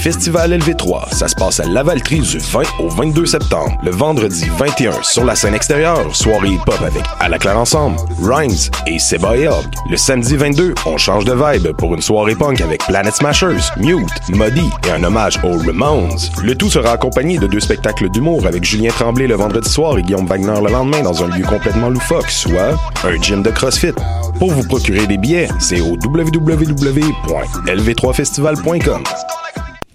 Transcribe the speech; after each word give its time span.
Festival 0.00 0.54
LV3. 0.54 1.14
Ça 1.14 1.28
se 1.28 1.34
passe 1.34 1.60
à 1.60 1.66
Lavaltrie 1.66 2.20
du 2.20 2.38
20 2.38 2.62
au 2.78 2.88
22 2.88 3.26
septembre. 3.26 3.76
Le 3.82 3.90
vendredi 3.90 4.46
21, 4.56 5.02
sur 5.02 5.26
la 5.26 5.34
scène 5.34 5.54
extérieure, 5.54 6.16
soirée 6.16 6.52
hip-hop 6.52 6.80
avec 6.80 7.02
À 7.18 7.28
la 7.28 7.38
Claire 7.38 7.58
Ensemble, 7.58 7.98
Rhymes 8.22 8.70
et 8.86 8.98
Seba 8.98 9.36
et. 9.36 9.50
Le 9.90 9.98
samedi 9.98 10.36
22, 10.36 10.74
on 10.86 10.96
change 10.96 11.26
de 11.26 11.34
vibe 11.34 11.76
pour 11.76 11.94
une 11.94 12.00
soirée 12.00 12.34
punk 12.34 12.62
avec 12.62 12.82
Planet 12.86 13.14
Smashers, 13.14 13.60
Mute, 13.76 14.08
Muddy 14.30 14.70
et 14.88 14.92
un 14.92 15.04
hommage 15.04 15.38
aux 15.42 15.58
Ramones. 15.58 16.16
Le 16.42 16.54
tout 16.54 16.70
sera 16.70 16.92
accompagné 16.92 17.36
de 17.36 17.46
deux 17.46 17.60
spectacles 17.60 18.08
d'humour 18.08 18.46
avec 18.46 18.64
Julien 18.64 18.92
Tremblay 18.92 19.26
le 19.26 19.34
vendredi 19.34 19.68
soir 19.68 19.98
et 19.98 20.02
Guillaume 20.02 20.24
Wagner 20.24 20.58
le 20.64 20.72
lendemain 20.72 21.02
dans 21.02 21.22
un 21.22 21.28
lieu 21.28 21.44
complètement 21.44 21.90
loufoque, 21.90 22.30
soit 22.30 22.74
un 23.04 23.20
gym 23.20 23.42
de 23.42 23.50
CrossFit. 23.50 23.92
Pour 24.38 24.50
vous 24.50 24.66
procurer 24.66 25.06
des 25.06 25.18
billets, 25.18 25.48
c'est 25.58 25.82
au 25.82 25.98
www.lv3festival.com. 26.02 29.02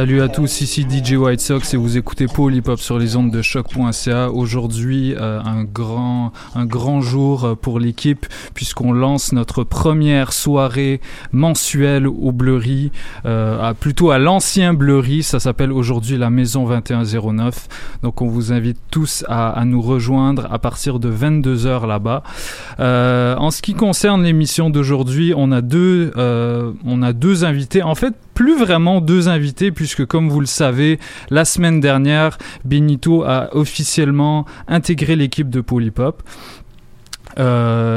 Salut 0.00 0.22
à 0.22 0.28
tous, 0.28 0.62
ici 0.62 0.86
DJ 0.88 1.16
White 1.16 1.40
Sox 1.40 1.74
et 1.74 1.76
vous 1.76 1.98
écoutez 1.98 2.24
Hop 2.24 2.80
sur 2.80 2.98
les 2.98 3.16
ondes 3.16 3.30
de 3.30 3.42
choc.ca. 3.42 4.30
Aujourd'hui, 4.30 5.14
euh, 5.14 5.42
un 5.44 5.64
grand 5.64 6.32
un 6.54 6.64
grand 6.64 7.02
jour 7.02 7.58
pour 7.60 7.78
l'équipe 7.78 8.24
puisqu'on 8.54 8.92
lance 8.92 9.32
notre 9.32 9.62
première 9.62 10.32
soirée 10.32 11.02
mensuelle 11.32 12.06
au 12.06 12.32
Bleury, 12.32 12.92
euh, 13.26 13.74
plutôt 13.74 14.10
à 14.10 14.18
l'ancien 14.18 14.72
Bleury. 14.72 15.22
Ça 15.22 15.38
s'appelle 15.38 15.70
aujourd'hui 15.70 16.16
la 16.16 16.30
Maison 16.30 16.66
2109. 16.66 17.68
Donc 18.02 18.22
on 18.22 18.26
vous 18.26 18.54
invite 18.54 18.78
tous 18.90 19.22
à, 19.28 19.62
nous 19.66 19.82
rejoindre 19.82 20.48
à 20.50 20.58
partir 20.58 20.98
de 20.98 21.10
22 21.10 21.66
h 21.66 21.86
là-bas. 21.86 22.22
Euh, 22.78 23.36
en 23.36 23.50
ce 23.50 23.60
qui 23.60 23.74
concerne 23.74 24.22
l'émission 24.22 24.70
d'aujourd'hui, 24.70 25.34
on 25.36 25.52
a 25.52 25.60
deux 25.60 26.12
euh, 26.16 26.72
on 26.86 27.02
a 27.02 27.12
deux 27.12 27.44
invités. 27.44 27.82
En 27.82 27.94
fait, 27.94 28.14
plus 28.40 28.56
vraiment 28.56 29.02
deux 29.02 29.28
invités 29.28 29.70
puisque 29.70 30.06
comme 30.06 30.30
vous 30.30 30.40
le 30.40 30.46
savez, 30.46 30.98
la 31.28 31.44
semaine 31.44 31.78
dernière, 31.78 32.38
Benito 32.64 33.22
a 33.22 33.54
officiellement 33.54 34.46
intégré 34.66 35.14
l'équipe 35.14 35.50
de 35.50 35.60
Polypop. 35.60 36.22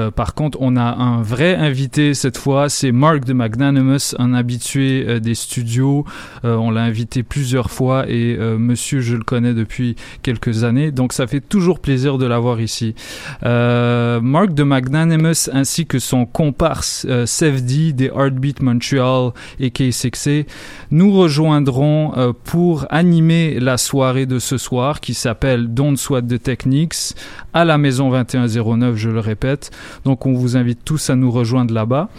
Euh, 0.04 0.12
par 0.12 0.34
contre, 0.34 0.58
on 0.62 0.76
a 0.76 0.84
un 0.84 1.22
vrai 1.22 1.56
invité 1.56 2.14
cette 2.14 2.38
fois, 2.38 2.70
c'est 2.70 2.92
Mark 2.92 3.26
de 3.26 3.34
Magnanimous, 3.34 4.16
un 4.20 4.34
habitué 4.34 5.06
euh, 5.08 5.20
des 5.20 5.36
studios. 5.36 6.06
Euh, 6.46 6.56
on 6.56 6.72
l'a 6.72 6.82
invité 6.82 7.24
plusieurs 7.24 7.72
fois 7.72 8.06
et 8.08 8.38
monsieur, 8.58 9.00
je 9.00 9.16
le 9.16 9.24
connais 9.24 9.54
depuis 9.54 9.96
quelques 10.22 10.64
années, 10.64 10.92
donc 10.92 11.14
ça 11.14 11.28
fait 11.28 11.40
toujours 11.40 11.80
plaisir 11.80 12.18
de 12.18 12.26
l'avoir 12.26 12.60
ici. 12.62 12.96
Mark 13.44 14.54
de 14.54 14.64
Magnanimous 14.64 15.50
ainsi 15.52 15.86
que 15.86 16.00
son 16.00 16.26
comparse 16.26 17.06
Sefdi 17.26 17.94
des 17.94 18.08
Heartbeat 18.08 18.62
Montreal 18.62 19.32
et 19.60 19.70
K6A 19.70 20.46
nous 20.92 21.12
rejoindront 21.12 22.34
pour 22.44 22.86
animer 22.90 23.60
la 23.60 23.78
soirée 23.78 24.26
de 24.26 24.40
ce 24.40 24.58
soir 24.58 25.00
qui 25.00 25.14
s'appelle 25.14 25.74
Don't 25.74 25.98
Sweat 25.98 26.28
the 26.28 26.42
Techniques 26.42 27.16
à 27.54 27.66
la 27.66 27.78
maison 27.78 28.10
2109, 28.10 28.96
je 28.96 29.10
le 29.10 29.20
répète. 29.20 29.72
Donc 30.06 30.26
on 30.26 30.34
vous 30.34 30.58
invite 30.58 30.80
tous 30.84 31.10
à 31.10 31.16
nous 31.16 31.32
rejoindre 31.32 31.74
là-bas. 31.74 32.10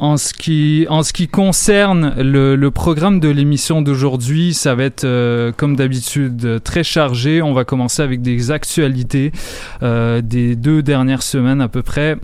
En 0.00 0.16
ce 0.16 0.34
qui, 0.34 0.86
en 0.90 1.04
ce 1.04 1.12
qui 1.12 1.28
concerne 1.28 2.14
le, 2.18 2.56
le 2.56 2.70
programme 2.72 3.20
de 3.20 3.28
l'émission 3.28 3.80
d'aujourd'hui, 3.80 4.52
ça 4.52 4.74
va 4.74 4.84
être 4.84 5.04
euh, 5.04 5.52
comme 5.56 5.76
d'habitude 5.76 6.60
très 6.64 6.82
chargé. 6.82 7.42
On 7.42 7.52
va 7.52 7.64
commencer 7.64 8.02
avec 8.02 8.20
des 8.20 8.50
actualités 8.50 9.30
euh, 9.82 10.20
des 10.20 10.56
deux 10.56 10.82
dernières 10.82 11.22
semaines 11.22 11.60
à 11.60 11.68
peu 11.68 11.82
près. 11.82 12.16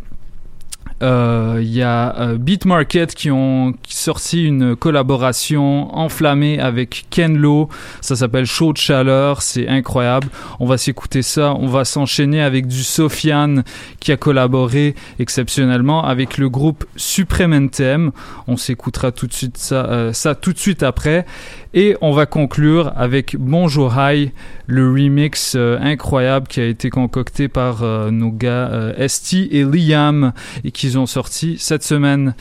Il 1.03 1.07
euh, 1.07 1.63
y 1.63 1.81
a 1.81 2.15
euh, 2.21 2.37
Beat 2.37 2.67
Market 2.67 3.15
qui 3.15 3.31
ont 3.31 3.73
qui 3.83 3.97
sorti 3.97 4.45
une 4.45 4.77
collaboration 4.77 5.97
enflammée 5.97 6.61
avec 6.61 7.07
Ken 7.09 7.39
Lo. 7.39 7.71
Ça 8.03 8.17
s'appelle 8.17 8.45
Chaud 8.45 8.75
de 8.75 8.79
chaleur. 8.79 9.41
C'est 9.41 9.67
incroyable. 9.67 10.29
On 10.59 10.67
va 10.67 10.77
s'écouter 10.77 11.23
ça. 11.23 11.55
On 11.59 11.69
va 11.69 11.87
s'enchaîner 11.87 12.43
avec 12.43 12.67
du 12.67 12.85
Sofiane 12.85 13.65
qui 13.99 14.13
a 14.13 14.19
collaboré 14.19 14.95
exceptionnellement 15.19 16.05
avec 16.05 16.37
le 16.37 16.51
groupe 16.51 16.85
Supreme 16.97 17.55
NTM. 17.55 18.11
On 18.47 18.59
s'écoutera 18.59 19.11
tout 19.11 19.27
de 19.27 19.33
suite 19.33 19.57
ça, 19.57 19.87
euh, 19.87 20.13
ça 20.13 20.35
tout 20.35 20.53
de 20.53 20.59
suite 20.59 20.83
après. 20.83 21.25
Et 21.73 21.97
on 22.03 22.13
va 22.13 22.27
conclure 22.27 22.93
avec 22.97 23.37
Bonjour 23.39 23.95
High, 23.97 24.33
le 24.67 24.91
remix 24.91 25.55
incroyable 25.55 26.49
qui 26.49 26.61
a 26.61 26.67
été 26.67 26.91
concocté 26.91 27.47
par 27.47 27.85
nos 28.11 28.33
gars 28.33 28.93
Esti 28.99 29.49
et 29.53 29.63
Liam 29.63 30.33
et 30.65 30.73
qu'ils 30.91 30.99
ont 30.99 31.07
sortis 31.07 31.57
cette 31.59 31.85
semaine. 31.85 32.35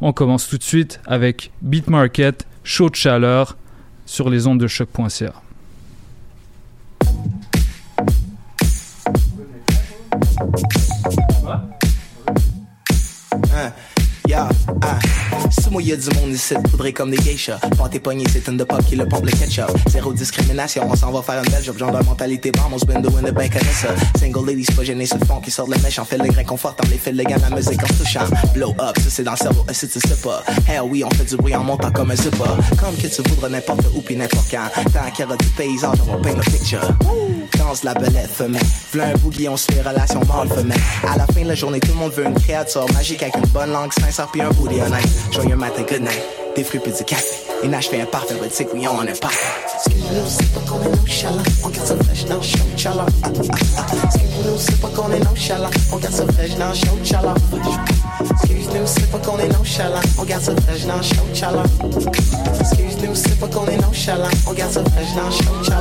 On 0.00 0.12
commence 0.12 0.48
tout 0.48 0.56
de 0.56 0.62
suite 0.62 1.00
avec 1.06 1.50
Beat 1.60 1.88
Market, 1.88 2.46
Chaud 2.64 2.88
de 2.88 2.94
chaleur, 2.94 3.58
sur 4.06 4.30
les 4.30 4.46
ondes 4.46 4.58
de 4.60 4.66
choc.ca. 4.66 5.34
Si 15.50 15.68
moi 15.70 15.82
du 15.82 15.90
monde 16.16 16.32
ici, 16.32 16.54
faudrait 16.70 16.92
comme 16.92 17.10
des 17.10 17.16
geishas. 17.16 17.58
Pas 17.76 17.88
tes 17.88 17.98
poignets, 17.98 18.24
c'est 18.32 18.46
une 18.48 18.56
de 18.56 18.64
pop 18.64 18.84
qui 18.84 18.94
le 18.96 19.06
pompe 19.06 19.24
le 19.24 19.32
ketchup. 19.32 19.70
Zéro 19.88 20.12
discrimination, 20.12 20.88
on 20.88 20.94
s'en 20.94 21.10
va 21.10 21.22
faire 21.22 21.42
une 21.42 21.50
belle 21.50 21.62
job. 21.62 21.76
Genre 21.76 21.90
de 21.90 22.04
mentalité 22.04 22.52
bombe, 22.52 22.72
on 22.74 22.78
se 22.78 22.84
bend 22.84 23.00
de 23.00 23.08
win 23.08 23.24
de 23.24 23.30
ben 23.30 23.48
connaît 23.48 23.64
ça. 23.64 23.88
Single 24.18 24.46
ladies 24.46 24.66
pas 24.76 24.84
gênés 24.84 25.06
sur 25.06 25.18
le 25.18 25.26
fond 25.26 25.40
qui 25.40 25.50
sort 25.50 25.66
de 25.66 25.72
la 25.72 25.78
mèche. 25.78 25.98
On 25.98 26.04
fait 26.04 26.18
le 26.18 26.28
grain 26.28 26.44
confortant, 26.44 26.84
les 26.90 26.98
fils 26.98 27.14
le 27.14 27.24
gars, 27.24 27.36
la 27.38 27.54
musique 27.54 27.82
en 27.82 27.86
se 27.88 28.02
touchant. 28.02 28.26
Blow 28.54 28.70
up, 28.80 28.96
ça 28.98 29.10
c'est 29.10 29.24
dans 29.24 29.32
le 29.32 29.36
cerveau, 29.36 29.64
si 29.72 29.88
tu 29.88 30.00
sais 30.00 30.16
pas. 30.22 30.42
Hell 30.68 30.82
oui, 30.84 31.02
on 31.04 31.10
fait 31.10 31.24
du 31.24 31.36
bruit 31.36 31.54
en 31.54 31.64
montant 31.64 31.90
comme 31.90 32.10
un 32.10 32.16
zipper. 32.16 32.44
Comme 32.78 32.96
que 32.96 33.08
tu 33.08 33.22
voudras 33.28 33.48
n'importe 33.48 33.82
où 33.94 34.00
pis 34.02 34.16
n'importe 34.16 34.46
quand. 34.50 34.68
Tant 34.92 35.10
qu'il 35.10 35.24
y 35.24 35.28
aura 35.28 35.36
du 35.36 35.46
paysage, 35.48 35.98
on 36.06 36.16
va 36.16 36.18
peindre 36.18 36.44
picture. 36.44 36.88
Danse 37.58 37.82
la 37.82 37.94
belette 37.94 38.30
femelle. 38.30 38.62
V'là 38.92 39.08
un 39.08 39.14
boogie, 39.18 39.48
on 39.48 39.56
se 39.56 39.70
fait 39.72 39.82
relation 39.82 40.20
mâle 40.20 40.48
femelle. 40.48 40.80
À 41.06 41.16
la 41.16 41.26
fin 41.26 41.42
de 41.42 41.48
la 41.48 41.54
journée, 41.54 41.80
tout 41.80 41.92
le 41.92 41.98
monde 41.98 42.12
veut 42.12 42.26
une 42.26 42.40
créature 42.40 42.86
magique 42.92 43.22
avec 43.22 43.36
une 43.36 43.46
bonne 43.46 43.72
langue 43.72 43.92
sincère 43.92 44.28
puis 44.32 44.40
un 44.40 44.50
booty 44.50 44.80
honnête. 44.80 45.08
Joyeux 45.40 45.56
matin, 45.56 45.82
good 45.88 46.02
night. 46.02 46.20
Des 46.54 46.62
fruits 46.64 46.80
puis 46.80 46.92
du 46.92 47.02
café. 47.02 47.24
Une 47.62 47.72
achevé 47.72 48.02
imparfait, 48.02 48.34
but 48.34 48.50
c'est 48.52 48.66
on 48.92 49.02
est 49.04 49.18
pas. 49.18 49.30
Excuse-nous, 49.74 50.26
pas 50.52 50.60
qu'on 50.66 50.82
est. 50.82 50.90
On 51.64 51.68
garde 51.70 51.98
le 51.98 52.14
show. 52.14 52.36
Excuse-nous, 53.94 54.58
est. 55.08 55.26
On 55.26 55.34
show. 55.34 55.56
Excuse-nous, 58.40 58.86
pas 59.08 59.18
est. 59.38 59.56
On 59.58 59.64
show. 59.64 59.86
Excuse-nous. 62.60 63.02
On 65.48 65.64
show. 65.64 65.80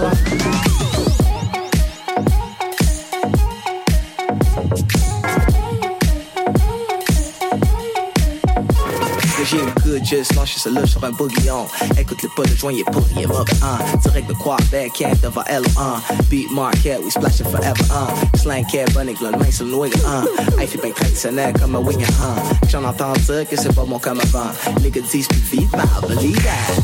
J'ai 9.50 9.58
une 9.58 9.72
good 9.84 10.06
juste 10.06 10.36
lâché 10.36 10.60
ce 10.60 10.70
sur 10.86 11.04
un 11.04 11.10
bouillon. 11.10 11.66
Écoute 11.98 12.22
le 12.22 12.30
pas 12.30 12.44
de 12.44 12.56
joint, 12.56 12.72
il 12.72 12.82
est 12.82 12.94
mauvais, 12.94 13.26
hein. 13.64 13.80
Direct 14.04 14.30
de 14.30 14.34
Quebec, 14.34 14.94
camp 14.96 15.22
devant 15.24 15.44
L, 15.48 15.64
hein. 15.76 15.96
Beat 16.30 16.52
market, 16.52 17.00
we 17.04 17.12
splashing 17.12 17.48
forever, 17.48 17.74
hein. 17.92 18.08
Slang 18.36 18.64
cat, 18.72 18.86
bunny, 18.94 19.16
glon, 19.16 19.32
main 19.32 19.50
sur 19.50 19.66
le 19.66 19.74
wing, 19.74 19.94
hein. 20.06 20.24
Fait 20.68 20.80
bien 20.80 20.92
traditionnel 20.92 21.54
comme 21.60 21.76
un 21.76 21.80
winger, 21.80 22.06
hein. 22.22 22.36
J'en 22.70 22.84
entends 22.84 23.14
dire 23.14 23.50
que 23.50 23.56
c'est 23.56 23.74
pas 23.74 23.86
bon 23.86 23.98
comme 23.98 24.20
avant. 24.20 24.52
Nigga 24.82 25.02
disent 25.02 25.28
plus 25.28 25.40
vite, 25.40 25.70
I 25.74 26.08
believe 26.08 26.36
that. 26.44 26.76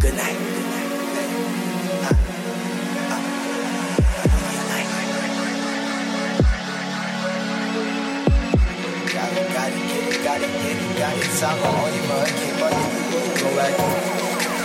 Good 0.00 0.14
night. 0.14 0.35
It, 11.36 11.42
got 11.42 11.52
it. 11.52 11.56
Ça 11.56 11.56
va, 11.62 11.68
on 11.68 11.88
y 11.92 12.00
va, 12.08 12.16
ok, 12.22 12.40
buddy. 12.58 12.84
Go 13.42 13.48
back. 13.56 13.74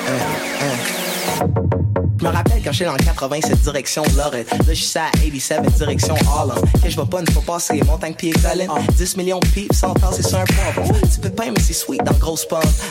Uh, 0.08 1.86
uh. 1.86 1.91
Je 2.22 2.28
me 2.28 2.32
rappelle 2.32 2.62
quand 2.64 2.72
j'étais 2.72 2.86
dans 2.86 2.92
le 2.92 3.04
87 3.04 3.62
direction 3.62 4.04
Lorette. 4.16 4.52
Là, 4.52 4.58
je 4.68 4.74
suis 4.74 5.00
à 5.00 5.10
87 5.10 5.74
direction 5.74 6.14
Harlem. 6.28 6.56
Que 6.84 6.88
je 6.88 6.96
vais 6.96 7.06
pas 7.08 7.20
une 7.20 7.32
fois 7.32 7.42
passer 7.42 7.74
les 7.74 7.82
montagnes 7.82 8.14
pieds 8.14 8.32
collines. 8.34 8.70
10 8.96 9.18
millions 9.18 9.40
de 9.40 9.48
pipes, 9.48 9.74
100 9.74 9.90
ans, 9.90 9.96
c'est 10.14 10.28
sur 10.28 10.38
un 10.38 10.44
poivron. 10.46 10.94
Tu 11.12 11.20
peux 11.20 11.32
pas, 11.32 11.46
mais 11.46 11.60
c'est 11.60 11.74
sweet 11.74 12.04
dans 12.04 12.12
le 12.12 12.20
gros. 12.20 12.38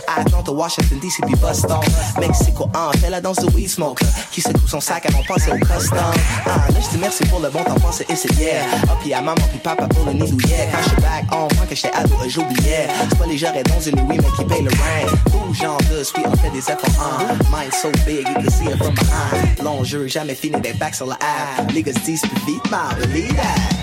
À 0.08 0.22
Atlanta, 0.22 0.50
Washington 0.50 0.98
DC, 0.98 1.24
puis 1.24 1.36
Boston. 1.36 1.78
Mexico, 2.18 2.68
ah, 2.74 2.90
fait 3.00 3.08
la 3.08 3.20
danse 3.20 3.36
de 3.36 3.46
weed 3.54 3.70
smoker. 3.70 4.04
Qui 4.32 4.40
secoue 4.40 4.66
son 4.66 4.80
sac 4.80 5.06
avant 5.06 5.20
de 5.20 5.26
passer 5.28 5.52
au 5.52 5.58
custom. 5.58 5.98
Ah, 6.46 6.66
là, 6.68 6.80
je 6.80 6.88
dis 6.88 6.98
merci 7.00 7.24
pour 7.26 7.38
le 7.38 7.50
bon 7.50 7.62
temps 7.62 7.78
passé 7.78 8.04
et 8.08 8.16
c'est 8.16 8.32
yeah. 8.36 8.64
Ah, 8.88 8.96
puis 9.00 9.14
à 9.14 9.20
maman, 9.20 9.42
puis 9.48 9.60
papa 9.60 9.86
pour 9.86 10.06
le 10.06 10.12
nid 10.12 10.28
douillet. 10.28 10.68
Quand 10.72 10.82
je 10.82 10.88
suis 10.88 11.00
back 11.02 11.24
on, 11.30 11.46
quand 11.46 11.68
que 11.68 11.76
j'étais 11.76 11.94
ado, 11.94 12.16
j'oubliais. 12.26 12.88
C'est 13.08 13.18
pas 13.18 13.26
les 13.26 13.38
gens 13.38 13.52
dans 13.52 13.80
une 13.80 14.00
oui, 14.08 14.18
mais 14.18 14.30
qui 14.36 14.44
paye 14.44 14.62
le 14.64 14.70
rent. 14.70 15.38
Rouge, 15.38 15.58
genre 15.58 15.78
de 15.92 16.02
sweet, 16.02 16.26
on 16.26 16.36
fait 16.36 16.50
des 16.50 16.58
efforts, 16.58 17.00
hein. 17.00 17.38
Mind 17.52 17.72
so 17.72 17.92
big, 18.04 18.26
you 18.26 18.34
can 18.34 18.50
see 18.50 18.64
it 18.64 18.76
from 18.76 18.92
behind 18.94 19.19
grind. 19.28 19.62
L'enjeu 19.62 20.06
jamais 20.06 20.34
fini 20.34 20.60
des 20.60 20.72
bacs 20.72 20.94
sur 20.94 21.06
la 21.06 21.14
app. 21.14 21.72
Niggas 21.72 21.92
disent 22.04 22.22
plus 22.22 22.52
vite, 22.52 22.70
ma 22.70 22.94
believe 22.94 23.34
that. 23.36 23.80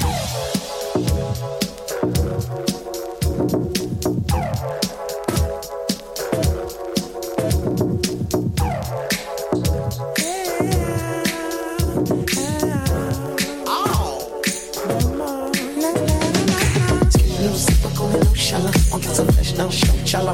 dans 19.57 19.71
show 19.71 19.87
chala. 20.05 20.33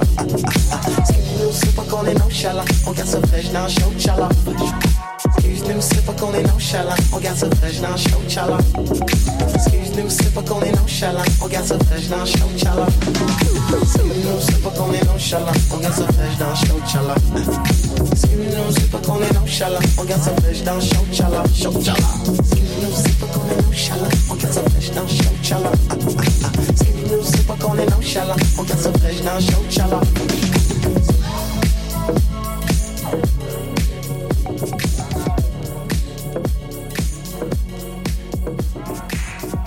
Skip 1.06 1.24
music, 1.40 1.76
pas 1.76 1.84
qu'on 1.84 2.06
est 2.06 2.14
nonchalant. 2.14 2.66
On 2.86 2.92
garde 2.92 3.08
ça 3.08 3.20
fraîche 3.28 3.52
dans 3.52 3.68
show 3.68 3.92
chala. 3.98 4.30
Skyznym 5.64 5.82
syfoką 5.82 6.32
i 6.40 6.44
nonchalant 6.44 6.96
Regarde 7.14 7.40
ce 7.40 7.46
flash 7.56 7.80
dans 7.80 7.98
show 7.98 8.20
chala 8.28 8.58
Skyznym 9.66 10.12
syfoką 10.12 10.60
i 10.66 10.72
nonchalant 10.76 11.24
Regarde 11.42 11.68
ce 11.68 11.74
flash 11.74 12.08
dans 12.08 12.26
show 12.26 12.50
chala 12.58 12.88
Skyznym 13.88 14.42
syfoką 14.42 14.94
i 14.94 15.06
nonchalant 15.06 15.54
Regarde 15.72 15.96
ce 15.96 16.14
flash 16.14 16.38
dans 16.40 16.56
show 16.56 16.80
chala 16.86 17.16
Skyznym 18.16 18.74
syfoką 18.74 19.20
i 19.20 19.34
nonchalant 19.34 19.80
Regarde 19.98 20.24
ce 20.24 20.42
flash 20.42 20.64
dans 20.64 20.82
show 20.82 21.06
chala 21.14 21.44
Show 21.56 21.74
chala 21.86 22.10
Skyznym 22.44 22.94
syfoką 23.04 23.42
i 23.52 23.64
nonchalant 23.64 24.12
Regarde 24.30 24.54
ce 24.54 24.60
flash 24.70 25.16
show 25.16 25.36
chala 25.44 25.72
Skyznym 26.76 27.24
syfoką 27.24 27.76
i 27.76 27.90
nonchalant 27.90 28.40
Regarde 28.58 28.84
ce 28.84 28.90
flash 29.00 29.46
show 29.46 29.64
chala 29.70 30.02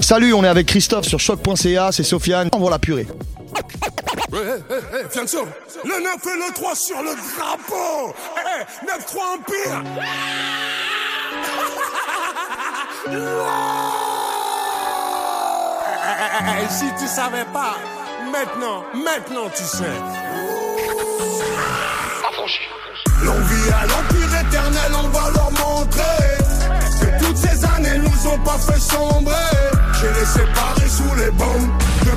Salut, 0.07 0.33
on 0.35 0.45
est 0.45 0.49
avec 0.49 0.69
Christophe 0.69 1.09
sur 1.09 1.19
choc.ca, 1.19 1.91
c'est 1.91 2.05
Sofiane, 2.05 2.49
envoie 2.53 2.71
la 2.71 2.79
purée. 2.79 3.09
Hé, 4.33 4.37
hé, 4.37 5.05
Fianso, 5.11 5.45
le 5.85 6.01
9 6.01 6.15
et 6.23 6.39
le 6.47 6.55
3 6.55 6.77
sur 6.77 7.03
le 7.03 7.11
drapeau 7.35 8.15
Hé, 8.37 8.63
9-3 8.87 9.19
Empire 9.35 9.83
Hé, 16.61 16.69
Si 16.71 16.85
tu 17.01 17.09
savais 17.09 17.47
pas, 17.53 17.75
maintenant, 18.31 18.85
maintenant 18.95 19.51
tu 19.57 19.65
sais. 19.65 19.83
Longue 23.25 23.43
vie 23.43 23.73
à 23.73 23.87
l'empire 23.87 24.41
éternel, 24.47 24.93
on 25.03 25.09
va 25.09 25.31
leur 25.35 25.51
montrer 25.51 26.39
Que 27.01 27.25
toutes 27.25 27.39
ces 27.39 27.65
années 27.65 27.99
nous 27.99 28.31
ont 28.31 28.39
pas 28.45 28.59
fait 28.59 28.79
sombrer 28.79 29.66
J'ai 29.99 30.09
les 30.09 30.27
séparés 30.27 30.89
sous 30.89 31.15
les 31.15 31.31
bombes 31.31 31.71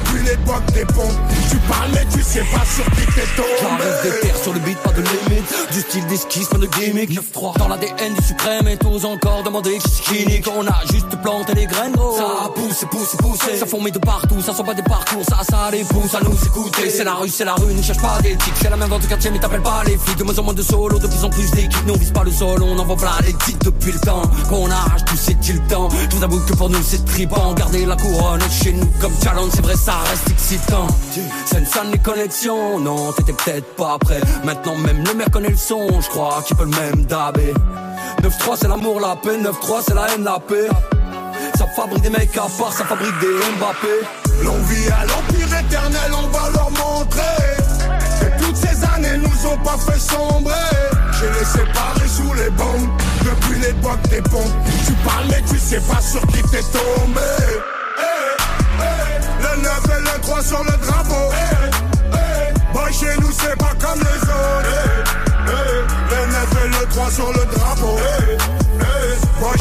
Depuis 0.10 0.26
l'époque 0.26 0.66
des 0.74 0.86
pompes 0.86 1.14
Tu 1.50 1.58
parles 1.58 1.90
mais 1.94 2.06
tu 2.12 2.24
sais 2.24 2.40
pas 2.40 2.66
sur 2.66 2.86
qui 2.86 3.06
t'es 3.14 3.28
tombé. 3.36 3.48
J'arrive 3.62 4.04
des 4.04 4.20
terres 4.22 4.38
sur 4.42 4.54
le 4.54 4.60
beat, 4.60 4.78
pas 4.80 4.92
de 4.92 5.02
limite. 5.02 5.72
Du 5.72 5.82
style 5.82 6.06
d'esquisse, 6.08 6.48
pas 6.48 6.58
de 6.58 6.66
gimmick 6.66 7.12
9-3 7.12 7.58
Dans 7.58 7.68
l'ADN 7.68 8.14
du 8.16 8.24
suprême. 8.24 8.68
Et 8.68 8.78
tous 8.78 9.06
encore 9.06 9.44
demander 9.44 9.78
c'est 9.80 10.04
qui 10.04 10.26
nique 10.26 10.48
On 10.56 10.66
a 10.66 10.82
juste 10.92 11.10
planté 11.22 11.54
les 11.54 11.68
graines 11.68 11.94
Ça 12.18 12.50
pousse, 12.56 12.86
pousse, 12.90 13.16
pousse 13.18 13.60
Ça 13.60 13.66
fourmille 13.66 13.92
de 13.92 14.00
partout, 14.00 14.42
ça 14.42 14.54
sent 14.54 14.64
pas 14.64 14.74
des 14.74 14.84
parcours. 14.84 15.24
Ça, 15.28 15.42
ça 15.48 15.70
les 15.72 15.84
pousse 15.84 16.16
à 16.16 16.22
nous 16.22 16.38
écouter. 16.44 16.90
C'est 16.90 17.04
la 17.04 17.14
rue, 17.14 17.30
c'est 17.30 17.46
la 17.46 17.54
rue, 17.54 17.74
ne 17.74 17.82
cherche 17.82 18.02
pas 18.02 18.20
d'éthique. 18.22 18.54
C'est 18.62 18.70
la 18.70 18.78
même 18.78 18.90
vente 18.90 19.02
du 19.02 19.08
quartier 19.08 19.30
mais 19.30 19.40
t'appelles 19.40 19.62
pas 19.62 19.84
les 19.86 19.98
flics. 19.98 20.18
De 20.18 20.24
moins 20.24 20.38
en 20.40 20.44
moins 20.44 20.54
de 20.54 20.64
solo, 20.64 20.98
de 20.98 21.08
plus 21.08 21.24
en 21.24 21.30
plus 21.30 21.52
d'équipes. 21.52 21.86
Nous 21.86 21.94
on 21.94 21.98
vise 21.98 22.12
pas 22.12 22.24
le 22.24 22.32
sol, 22.32 22.64
on 22.64 22.80
envoie 22.80 22.96
plein 22.96 23.12
les 23.26 23.34
titres 23.34 23.66
depuis 23.66 23.92
le 23.92 24.00
temps 24.00 24.24
Qu'on 24.50 24.70
arrache 24.72 25.06
tout 25.06 25.18
c'est-il 25.18 25.60
temps 25.68 25.90
Je 26.10 26.16
vous 26.16 26.24
avoue 26.24 26.40
que 26.46 26.54
pour 26.54 26.70
nous 26.70 26.82
c'est 26.84 27.04
tripant 27.06 27.54
Garder 27.54 27.86
la 27.86 27.96
couronne 27.96 28.42
chez 28.50 28.74
nous 28.74 28.88
comme 29.00 29.14
challenge 29.24 29.52
C'est 29.54 29.62
vrai 29.62 29.76
ça 29.76 29.99
reste 30.04 30.30
excitant. 30.30 30.88
C'est 31.46 31.60
une 31.60 31.66
sonne 31.66 31.92
les 31.92 32.00
connexions 32.00 32.80
Non 32.80 33.12
t'étais 33.14 33.34
peut-être 33.34 33.76
pas 33.76 33.98
prêt. 34.00 34.22
Maintenant 34.44 34.76
même 34.76 35.04
le 35.04 35.14
maire 35.14 35.32
connaît 35.32 35.50
le 35.50 35.58
son 35.58 35.88
Je 36.02 36.10
crois 36.10 36.42
qu'il 36.46 36.56
peut 36.56 36.66
le 36.66 36.72
même 36.72 37.06
dabé 37.06 37.54
9-3 38.22 38.58
c'est 38.60 38.68
l'amour 38.68 39.00
la 39.00 39.16
paix. 39.16 39.38
9-3 39.38 39.84
c'est 39.88 39.94
la 39.94 40.14
haine 40.14 40.24
la 40.24 40.40
paix. 40.40 40.68
Ça 41.58 41.66
fabrique 41.76 42.02
des 42.02 42.10
mecs 42.10 42.36
à 42.38 42.48
part 42.58 42.74
Ça 42.74 42.84
fabrique 42.86 43.18
des 43.20 43.28
Mbappé. 43.28 44.44
Longue 44.44 44.64
vie 44.64 44.90
à 44.90 45.06
l'empire 45.06 45.60
éternel, 45.60 46.12
on 46.14 46.28
va 46.28 46.50
leur 46.52 46.72
montrer. 46.72 47.20
Que 48.20 48.44
toutes 48.44 48.56
ces 48.56 48.84
années 48.96 49.18
nous 49.18 49.50
ont 49.50 49.58
pas 49.58 49.78
fait 49.78 50.00
sombrer. 50.00 50.54
J'ai 51.20 51.28
les 51.40 51.46
séparés 51.46 52.08
sous 52.08 52.34
les 52.34 52.50
bombes. 52.52 52.90
Depuis 53.24 53.60
l'époque 53.60 54.02
des 54.10 54.22
pompes. 54.22 54.54
Tu 54.86 54.94
parles 55.06 55.26
mais 55.30 55.42
tu 55.50 55.58
sais 55.58 55.82
pas 55.82 56.02
sur 56.02 56.22
qui 56.28 56.42
t'es 56.44 56.64
tombé 56.72 57.79
le 60.20 60.26
3 60.26 60.42
sur 60.44 60.64
le 60.64 60.72
drapeau. 60.86 61.32
Eh, 61.32 62.14
eh, 62.14 62.74
Boy 62.74 62.94
chez 62.94 63.16
nous 63.22 63.32
c'est 63.32 63.58
pas 63.58 63.74
comme 63.80 64.00
les 64.00 64.22
autres. 64.22 64.70
Eh, 65.48 65.80
Le 66.12 66.32
9 66.32 66.66
et 66.66 66.68
le 66.68 66.90
3 66.90 67.12
sur 67.12 67.28
le 67.28 67.46
drapeau 67.56 67.98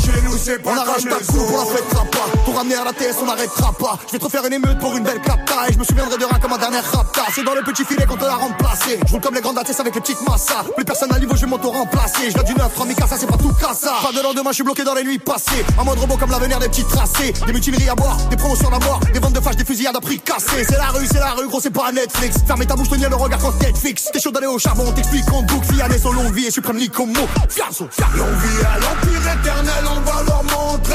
Chez 0.09 0.39
c'est 0.39 0.63
pas 0.63 0.71
On 0.73 0.77
arrache 0.77 1.05
ta 1.05 1.17
coupe, 1.17 1.51
on 1.53 1.59
la 1.59 1.77
fêtera 1.77 2.05
pas. 2.05 2.39
Pour 2.45 2.57
ramener 2.57 2.77
à 2.77 2.85
la 2.85 2.93
TS, 2.93 3.17
on 3.23 3.27
n'arrêtera 3.27 3.73
pas. 3.73 3.99
Je 4.07 4.13
vais 4.13 4.19
te 4.19 4.25
refaire 4.25 4.45
une 4.47 4.53
émeute 4.55 4.79
pour 4.79 4.97
une 4.97 5.05
belle 5.05 5.21
capta. 5.21 5.69
Et 5.69 5.73
je 5.73 5.79
me 5.79 5.85
souviendrai 5.85 6.17
de 6.17 6.25
rien 6.25 6.39
comme 6.41 6.51
ma 6.51 6.59
dernière 6.59 6.85
rapta. 6.91 7.23
C'est 7.35 7.45
dans 7.45 7.55
le 7.55 7.63
petit 7.63 7.85
filet 7.85 8.07
qu'on 8.07 8.17
te 8.17 8.25
l'a 8.25 8.37
remplacé. 8.37 8.99
Je 9.07 9.13
roule 9.13 9.21
comme 9.21 9.35
les 9.35 9.41
grandes 9.41 9.59
ATS 9.59 9.81
avec 9.81 9.95
les 9.95 10.01
petites 10.01 10.27
massas. 10.27 10.65
Plus 10.77 10.85
personne 10.85 11.13
à 11.13 11.19
niveau, 11.19 11.35
je 11.37 11.43
vais 11.43 11.47
m'auto-remplacer. 11.47 12.31
Je 12.31 12.35
viens 12.35 12.43
du 12.43 12.55
9, 12.55 12.73
3 12.75 12.87
ça 13.09 13.17
c'est 13.19 13.27
pas 13.27 13.37
tout 13.37 13.53
ça. 13.75 13.95
Pas 14.03 14.13
de 14.13 14.23
lendemain, 14.23 14.51
je 14.51 14.57
suis 14.57 14.65
bloqué 14.65 14.85
dans 14.85 14.95
les 14.95 15.05
nuits 15.05 15.19
passées. 15.19 15.65
Un 15.79 15.85
mode 15.85 15.99
robot 15.99 16.17
comme 16.17 16.31
l'avenir 16.31 16.59
des 16.59 16.69
petits 16.69 16.85
tracés. 16.85 17.33
Des 17.47 17.53
mutineries 17.53 17.89
à 17.89 17.95
boire, 17.95 18.17
des 18.31 18.37
promotions 18.37 18.69
à 18.69 18.79
mort. 18.79 19.01
Des 19.13 19.19
ventes 19.19 19.35
de 19.35 19.41
fâches, 19.41 19.57
des 19.57 19.65
fusillades 19.65 19.97
à 19.97 20.01
prix 20.01 20.19
cassés. 20.19 20.65
C'est 20.69 20.79
la 20.79 20.89
rue, 20.89 21.07
c'est 21.07 21.19
la 21.19 21.33
rue, 21.33 21.49
gros, 21.49 21.61
c'est 21.61 21.71
pas 21.71 21.93
Netflix. 21.93 22.37
Fermez 22.47 22.67
ta 22.67 22.77
bouche, 22.77 22.89
tenir 22.89 23.11
le 23.11 23.17
regard 23.17 23.41
quand 23.41 23.61
Netflix. 23.61 24.09
T'es 24.13 24.21
chaud 24.21 24.31
d'aller 24.31 24.47
au 24.47 24.59
charbon, 24.59 24.91
t'explique 24.93 25.31
en 25.33 25.43
boucle. 25.43 25.75
Fianès 25.75 26.05
au 26.05 26.13
vie 26.33 26.47
et 26.47 26.51
suprême 26.51 26.79
comme 26.89 27.13
mot. 27.13 27.29
Fianso, 27.49 27.89
L'envie 28.15 28.65
à 28.65 28.79
l'empire 28.79 29.33
éternel, 29.33 29.85
on 29.99 30.11
va 30.11 30.23
leur 30.23 30.45
montrer. 30.45 30.95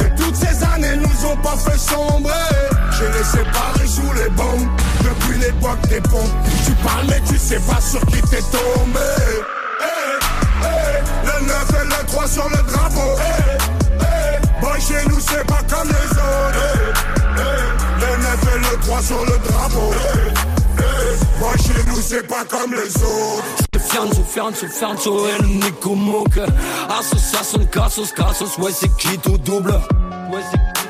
Que 0.00 0.22
toutes 0.22 0.36
ces 0.36 0.64
années 0.64 0.96
nous 0.96 1.26
ont 1.26 1.36
pas 1.36 1.56
fait 1.56 1.78
sombrer. 1.78 2.32
J'ai 2.92 3.08
les 3.18 3.24
séparés 3.24 3.86
sous 3.86 4.12
les 4.14 4.30
bombes. 4.30 4.68
Depuis 5.02 5.38
l'époque 5.38 5.80
des 5.88 6.00
pompes. 6.00 6.34
Tu 6.64 6.72
parles, 6.86 7.06
mais 7.08 7.20
tu 7.28 7.38
sais 7.38 7.60
pas 7.60 7.80
sur 7.80 8.00
qui 8.06 8.20
t'es 8.22 8.42
tombé. 8.42 9.10
Hey, 9.80 10.18
hey, 10.62 11.02
le 11.24 11.46
9 11.46 11.68
et 11.82 11.86
le 11.86 12.06
3 12.06 12.26
sur 12.26 12.48
le 12.48 12.62
drapeau. 12.70 13.18
Hey, 13.20 14.38
Boy, 14.60 14.80
chez 14.80 15.08
nous, 15.08 15.20
c'est 15.20 15.46
pas 15.46 15.62
comme 15.68 15.88
les 15.88 16.10
autres. 16.12 17.04
Le 18.00 18.22
9 18.22 18.54
et 18.54 18.58
le 18.58 18.80
3 18.82 19.02
sur 19.02 19.24
le 19.24 19.38
drapeau. 19.48 19.92
Moi 21.44 21.52
chez 21.58 21.84
nous 21.88 22.00
c'est 22.00 22.26
pas 22.26 22.42
comme 22.46 22.72
les 22.72 22.96
autres. 23.02 23.44
Fianzo, 23.78 24.24
fianzo, 24.24 24.66
fianzo, 24.66 25.26
el 25.28 25.46
Nico 25.46 25.94
Mouk 25.94 26.38
Association, 26.88 27.66
casos, 27.66 28.12
casos, 28.12 28.56
ouais 28.58 28.72
c'est 28.72 28.88
qui 28.96 29.18
tout 29.18 29.36
double? 29.36 29.72
Ouais 30.32 30.40
c'est 30.50 30.83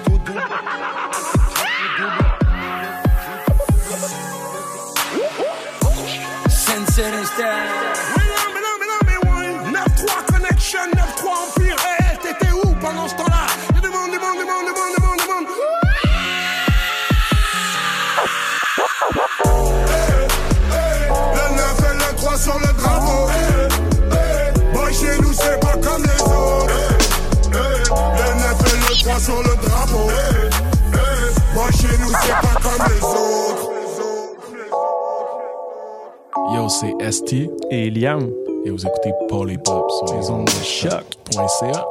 c'est 36.84 37.12
ST 37.12 37.34
Et 37.70 37.90
Liam. 37.90 38.30
et 38.64 38.70
vous 38.70 38.86
écoutez 38.86 39.12
Paul 39.28 39.50
et 39.50 39.58
Pop 39.58 39.90
sur 39.90 40.16
les 40.16 40.30
ondes 40.30 40.46
de 40.46 40.64
choc.ca. 40.64 41.84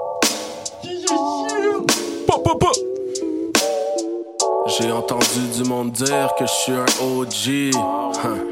J'ai 4.67 4.91
entendu 4.91 5.25
du 5.55 5.69
monde 5.69 5.91
dire 5.91 6.33
que 6.37 6.45
je 6.45 6.51
suis 6.51 6.71
un 6.73 6.85
OG. 7.03 7.75
Huh. 8.23 8.51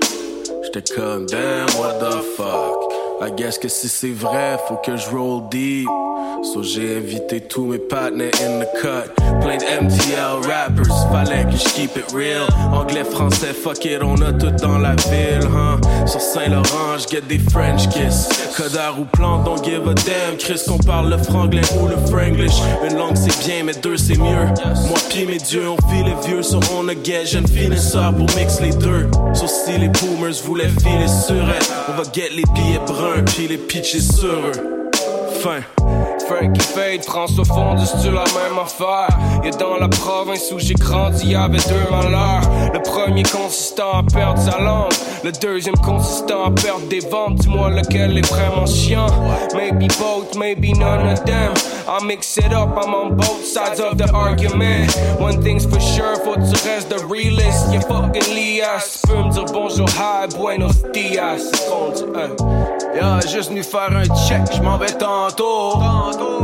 J'étais 0.63 0.93
comme 0.93 1.25
damn, 1.27 1.67
what 1.79 1.93
the 1.99 2.21
fuck? 2.37 2.91
I 3.21 3.31
guess 3.35 3.57
que 3.57 3.67
si 3.67 3.87
c'est 3.87 4.11
vrai, 4.11 4.57
faut 4.67 4.77
que 4.77 4.97
je 4.97 5.09
roll 5.09 5.47
deep. 5.49 5.87
So 6.53 6.63
j'ai 6.63 6.97
invité 6.97 7.41
tous 7.41 7.65
mes 7.65 7.79
partners 7.79 8.31
in 8.43 8.59
the 8.59 8.67
cut. 8.81 9.20
Plein 9.41 9.57
de 9.57 9.65
MTL 9.83 10.47
rappers, 10.47 11.11
fallait 11.11 11.45
que 11.45 11.57
je 11.57 11.69
keep 11.73 11.97
it 11.97 12.11
real. 12.13 12.47
Anglais, 12.71 13.03
français, 13.03 13.53
fuck 13.53 13.83
it, 13.85 14.01
on 14.03 14.21
a 14.21 14.31
tout 14.33 14.51
dans 14.61 14.77
la 14.77 14.95
ville, 15.09 15.47
huh? 15.47 15.79
Sur 16.07 16.21
Saint-Laurent, 16.21 16.97
get 17.09 17.21
des 17.27 17.39
French 17.39 17.89
kiss. 17.89 18.29
Codard 18.55 18.99
ou 18.99 19.05
plan, 19.05 19.43
don't 19.43 19.63
give 19.63 19.87
a 19.87 19.93
damn. 19.93 20.37
Chris, 20.37 20.61
qu'on 20.67 20.77
parle 20.77 21.09
le 21.09 21.17
franglais 21.17 21.61
ou 21.79 21.87
le 21.87 21.97
franglish. 22.07 22.59
Une 22.87 22.97
langue 22.97 23.15
c'est 23.15 23.37
bien, 23.45 23.63
mais 23.63 23.73
deux 23.73 23.97
c'est 23.97 24.17
mieux. 24.17 24.45
Moi 24.87 24.97
pis 25.09 25.25
mes 25.25 25.37
dieux, 25.37 25.69
on 25.69 25.77
file 25.89 26.05
les 26.05 26.27
vieux, 26.27 26.43
so 26.43 26.59
on 26.75 26.87
a 26.87 26.93
get 27.03 27.25
jeune 27.25 27.47
finisseur 27.47 28.13
pour 28.13 28.27
mix 28.37 28.61
les 28.61 28.73
deux. 28.73 29.09
So 29.33 29.47
si 29.47 29.77
les 29.77 29.89
boomers 29.89 30.41
voulaient 30.43 30.69
filer 30.81 31.07
sur 31.07 31.35
elle, 31.35 31.63
on 31.89 31.93
va 31.93 32.03
get 32.13 32.29
les 32.29 32.43
billets 32.53 32.79
bruns 32.85 33.23
puis 33.25 33.47
les 33.47 33.57
pitcher 33.57 34.01
sur 34.01 34.27
eux. 34.27 34.89
Fin. 35.41 35.61
Frankie 36.31 36.61
Fade, 36.61 37.03
François 37.03 37.43
Fond, 37.43 37.75
c'est 37.77 38.09
la 38.09 38.23
même 38.23 38.57
affaire. 38.57 39.09
Et 39.43 39.51
dans 39.51 39.75
la 39.75 39.89
province 39.89 40.49
où 40.53 40.59
j'ai 40.59 40.75
grandi, 40.75 41.35
avait 41.35 41.57
deux 41.57 41.91
malheurs. 41.91 42.41
Le 42.73 42.81
premier 42.81 43.23
consistant 43.23 43.99
à 43.99 44.03
perdre 44.03 44.39
sa 44.39 44.57
langue, 44.61 44.93
le 45.25 45.33
deuxième 45.33 45.75
consistant 45.75 46.45
à 46.45 46.51
perdre 46.51 46.87
des 46.87 47.01
ventes. 47.01 47.35
Dis-moi 47.35 47.71
lequel 47.71 48.17
est 48.17 48.27
vraiment 48.29 48.65
chiant. 48.65 49.07
Maybe 49.53 49.87
both, 49.99 50.37
maybe 50.37 50.71
none 50.73 51.05
of 51.11 51.21
them. 51.25 51.53
I 51.85 52.01
mix 52.05 52.37
it 52.37 52.53
up, 52.53 52.77
I'm 52.77 52.93
on 52.93 53.17
both 53.17 53.43
sides 53.43 53.81
of 53.81 53.97
the 53.97 54.09
argument. 54.13 54.89
One 55.19 55.43
thing's 55.43 55.65
for 55.65 55.81
sure, 55.81 56.15
faut 56.23 56.35
que 56.35 56.49
tu 56.49 56.69
restes 56.69 56.87
the 56.87 57.05
realist. 57.09 57.73
You 57.73 57.81
fucking 57.81 58.33
lias. 58.33 59.01
Tu 59.01 59.07
peux 59.09 59.21
me 59.21 59.31
dire 59.31 59.45
bonjour, 59.51 59.89
hi, 59.89 60.27
buenos 60.37 60.81
dias. 60.93 61.51
Seconde 61.51 62.15
1. 62.15 62.19
Euh. 62.19 62.80
Yeah, 62.93 63.21
juste 63.21 63.49
venu 63.49 63.63
faire 63.63 63.89
un 63.95 64.03
check, 64.27 64.41
je 64.53 64.61
m'en 64.61 64.77
vais 64.77 64.91
tantôt. 64.91 65.79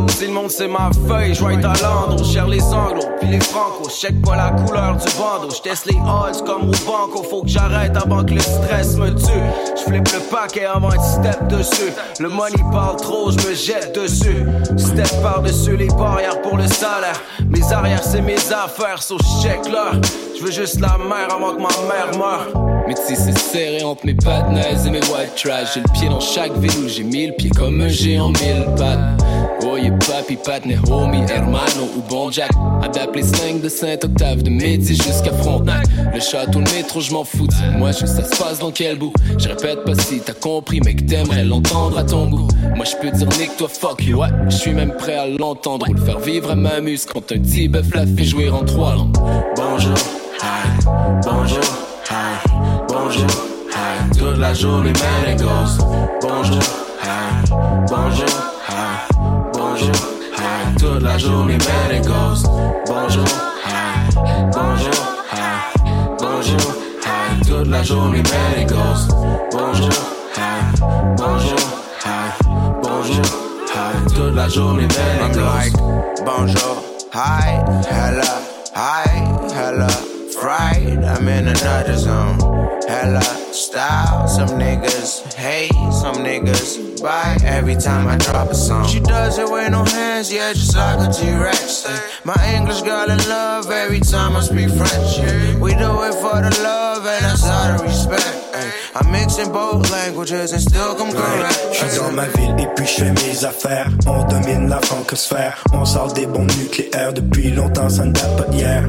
Si 0.09 0.27
le 0.27 0.31
monde 0.31 0.49
c'est 0.49 0.67
ma 0.67 0.89
feuille, 1.07 1.33
je 1.33 1.43
vais 1.43 1.55
être 1.55 1.65
à 1.65 1.73
Londres. 1.83 2.23
Cher 2.23 2.47
les 2.47 2.63
anglos, 2.63 3.03
puis 3.19 3.29
les 3.29 3.41
francos. 3.41 3.89
Check 3.89 4.21
pas 4.21 4.37
la 4.37 4.51
couleur 4.51 4.95
du 4.95 5.05
bandeau. 5.17 5.53
Je 5.53 5.61
teste 5.61 5.87
les 5.87 5.97
odds 5.97 6.43
comme 6.45 6.69
au 6.69 6.85
banco. 6.85 7.23
Faut 7.29 7.41
que 7.41 7.49
j'arrête 7.49 7.97
avant 7.97 8.23
que 8.23 8.33
le 8.33 8.39
stress 8.39 8.95
me 8.95 9.09
tue. 9.09 9.43
Je 9.75 9.81
flippe 9.81 10.07
le 10.13 10.19
paquet 10.31 10.65
avant 10.65 10.89
de 10.89 11.01
step 11.01 11.47
dessus. 11.47 11.91
Le 12.19 12.29
money 12.29 12.63
parle 12.71 12.95
trop, 12.95 13.29
je 13.29 13.47
me 13.47 13.53
jette 13.53 13.93
dessus. 13.95 14.45
Step 14.77 15.21
par-dessus 15.21 15.75
les 15.75 15.87
barrières 15.87 16.41
pour 16.41 16.57
le 16.57 16.67
salaire. 16.67 17.21
Mes 17.49 17.73
arrières, 17.73 18.03
c'est 18.03 18.21
mes 18.21 18.37
affaires, 18.53 19.01
so 19.01 19.17
check 19.41 19.69
l'heure. 19.69 19.99
Je 20.37 20.43
veux 20.43 20.51
juste 20.51 20.79
la 20.79 20.97
mer 20.97 21.27
avant 21.29 21.55
que 21.55 21.61
ma 21.61 21.93
mère 21.93 22.17
meure. 22.17 22.67
Mais 22.87 22.95
si 22.95 23.17
c'est 23.17 23.37
serré 23.37 23.83
entre 23.83 24.05
mes 24.05 24.13
patnais 24.13 24.75
et 24.85 24.89
mes 24.89 24.99
white 24.99 25.35
trash, 25.35 25.73
j'ai 25.73 25.81
le 25.81 25.91
pied 25.93 26.07
dans 26.07 26.15
le 26.15 26.21
chaque 26.37 26.57
ville 26.59 26.85
où 26.85 26.87
j'ai 26.87 27.03
mille 27.03 27.33
pieds 27.33 27.49
comme 27.49 27.81
un 27.81 27.87
géant 27.87 28.29
mille 28.29 28.65
pattes. 28.77 29.23
Y'a 29.81 29.91
papi, 29.91 30.35
patne, 30.35 30.79
homie, 30.89 31.23
hermano 31.29 31.87
ou 31.95 32.01
bon 32.09 32.31
jack. 32.31 32.49
Adapte 32.81 33.15
les 33.15 33.23
slang 33.23 33.61
de 33.61 33.69
Saint-Octave, 33.69 34.41
de 34.41 34.49
midi 34.49 34.95
jusqu'à 34.95 35.31
Frontenac. 35.33 35.85
Le 36.13 36.19
château, 36.19 36.59
le 36.59 36.71
métro, 36.75 36.99
je 36.99 37.11
m'en 37.11 37.23
fous. 37.23 37.47
Moi, 37.77 37.91
je 37.91 38.05
sais 38.05 38.07
ça 38.07 38.23
se 38.23 38.41
passe 38.41 38.59
dans 38.59 38.71
quel 38.71 38.97
bout. 38.97 39.13
Je 39.37 39.47
répète 39.49 39.83
pas 39.83 39.93
si 39.95 40.19
t'as 40.19 40.33
compris, 40.33 40.79
mais 40.83 40.95
que 40.95 41.03
t'aimerais 41.03 41.43
l'entendre 41.43 41.97
à 41.99 42.03
ton 42.03 42.27
goût. 42.27 42.47
Moi, 42.75 42.85
je 42.85 42.95
peux 42.97 43.15
dire 43.15 43.29
nique 43.39 43.55
toi, 43.57 43.67
fuck 43.67 44.03
you. 44.03 44.19
Ouais, 44.19 44.29
je 44.49 44.57
suis 44.57 44.73
même 44.73 44.93
prêt 44.93 45.15
à 45.15 45.27
l'entendre 45.27 45.87
ou 45.89 45.93
le 45.93 46.01
faire 46.01 46.19
vivre 46.19 46.51
à 46.51 46.55
ma 46.55 46.81
muse 46.81 47.05
quand 47.05 47.31
un 47.31 47.39
petit 47.39 47.67
bœuf 47.67 47.93
la 47.93 48.05
fait 48.07 48.25
jouer 48.25 48.49
en 48.49 48.63
trois 48.63 48.95
langues. 48.95 49.15
Bonjour, 49.55 49.97
hi, 50.41 50.85
bonjour, 51.23 51.63
hi, 52.09 52.49
bonjour. 52.89 53.46
Toute 54.37 54.45
la 54.45 54.53
journée, 54.53 54.93
man, 54.93 55.33
it 55.33 55.39
goes. 55.39 55.79
Bonjour, 56.21 56.61
hi, 57.01 57.41
bonjour, 57.89 58.29
hi, 58.69 59.07
bonjour, 59.51 59.95
hi. 60.37 60.75
Toute 60.77 61.01
la 61.01 61.17
journée, 61.17 61.57
man, 61.57 61.95
it 61.95 62.05
goes. 62.05 62.43
Bonjour, 62.85 63.25
hi, 63.65 64.13
bonjour, 64.53 64.93
hi, 65.33 65.41
bonjour, 66.19 66.75
hi. 67.03 67.47
Toute 67.47 67.67
la 67.67 67.81
journée, 67.81 68.21
man, 68.21 68.61
it 68.61 68.69
goes. 68.69 69.07
Bonjour, 69.51 69.89
hi, 70.35 70.71
bonjour, 71.17 71.57
hi, 72.05 72.29
bonjour, 72.83 73.25
hi. 73.73 74.13
Toute 74.13 74.35
la 74.35 74.47
journée, 74.49 74.87
man, 74.87 75.31
it 75.31 75.33
goes. 75.33 75.41
I'm 75.41 75.55
like, 75.57 75.73
bonjour, 76.23 76.83
hi, 77.11 77.57
hella, 77.89 78.41
hi, 78.75 79.09
hella, 79.51 79.87
fried. 80.39 81.03
I'm 81.03 81.27
in 81.27 81.47
another 81.47 81.97
zone. 81.97 82.39
Hella 82.87 83.21
style. 83.53 84.27
Some 84.27 84.49
niggas 84.59 85.33
hate, 85.33 85.71
some 85.91 86.17
niggas 86.23 87.01
buy 87.01 87.37
every 87.43 87.75
time 87.75 88.07
I 88.07 88.17
drop 88.17 88.49
a 88.49 88.55
song. 88.55 88.87
She 88.87 88.99
does 88.99 89.37
it 89.39 89.49
with 89.49 89.71
no 89.71 89.83
hands, 89.83 90.31
yeah, 90.31 90.53
just 90.53 90.75
like 90.75 90.99
a 91.07 91.11
T-Rex. 91.11 91.85
eh. 91.89 91.99
My 92.23 92.37
English 92.55 92.81
girl 92.83 93.09
in 93.09 93.17
love 93.29 93.69
every 93.71 93.99
time 93.99 94.35
I 94.35 94.41
speak 94.41 94.69
French. 94.69 95.19
We 95.59 95.71
do 95.73 95.91
it 96.07 96.13
for 96.23 96.37
the 96.45 96.53
love 96.63 97.05
and 97.05 97.25
that's 97.25 97.45
out 97.45 97.75
of 97.75 97.81
respect. 97.81 98.27
eh. 98.53 98.71
I'm 98.95 99.11
mixing 99.11 99.51
both 99.51 99.89
languages 99.91 100.53
and 100.53 100.61
still 100.61 100.95
come 100.95 101.11
correct. 101.11 101.59
Je 101.73 101.85
suis 101.85 101.99
dans 101.99 102.11
ma 102.11 102.25
ville 102.37 102.55
et 102.59 102.67
puis 102.75 102.85
je 102.85 103.03
fais 103.03 103.11
mes 103.11 103.43
affaires. 103.45 103.89
On 104.07 104.23
domine 104.27 104.69
la 104.69 104.79
francosphère. 104.81 105.63
On 105.73 105.83
sort 105.85 106.13
des 106.13 106.25
bombes 106.25 106.51
nucléaires 106.57 107.13
depuis 107.13 107.51
longtemps, 107.51 107.89
ça 107.89 108.05
ne 108.05 108.11
date 108.13 108.37
pas 108.37 108.45
d'hier. 108.51 108.85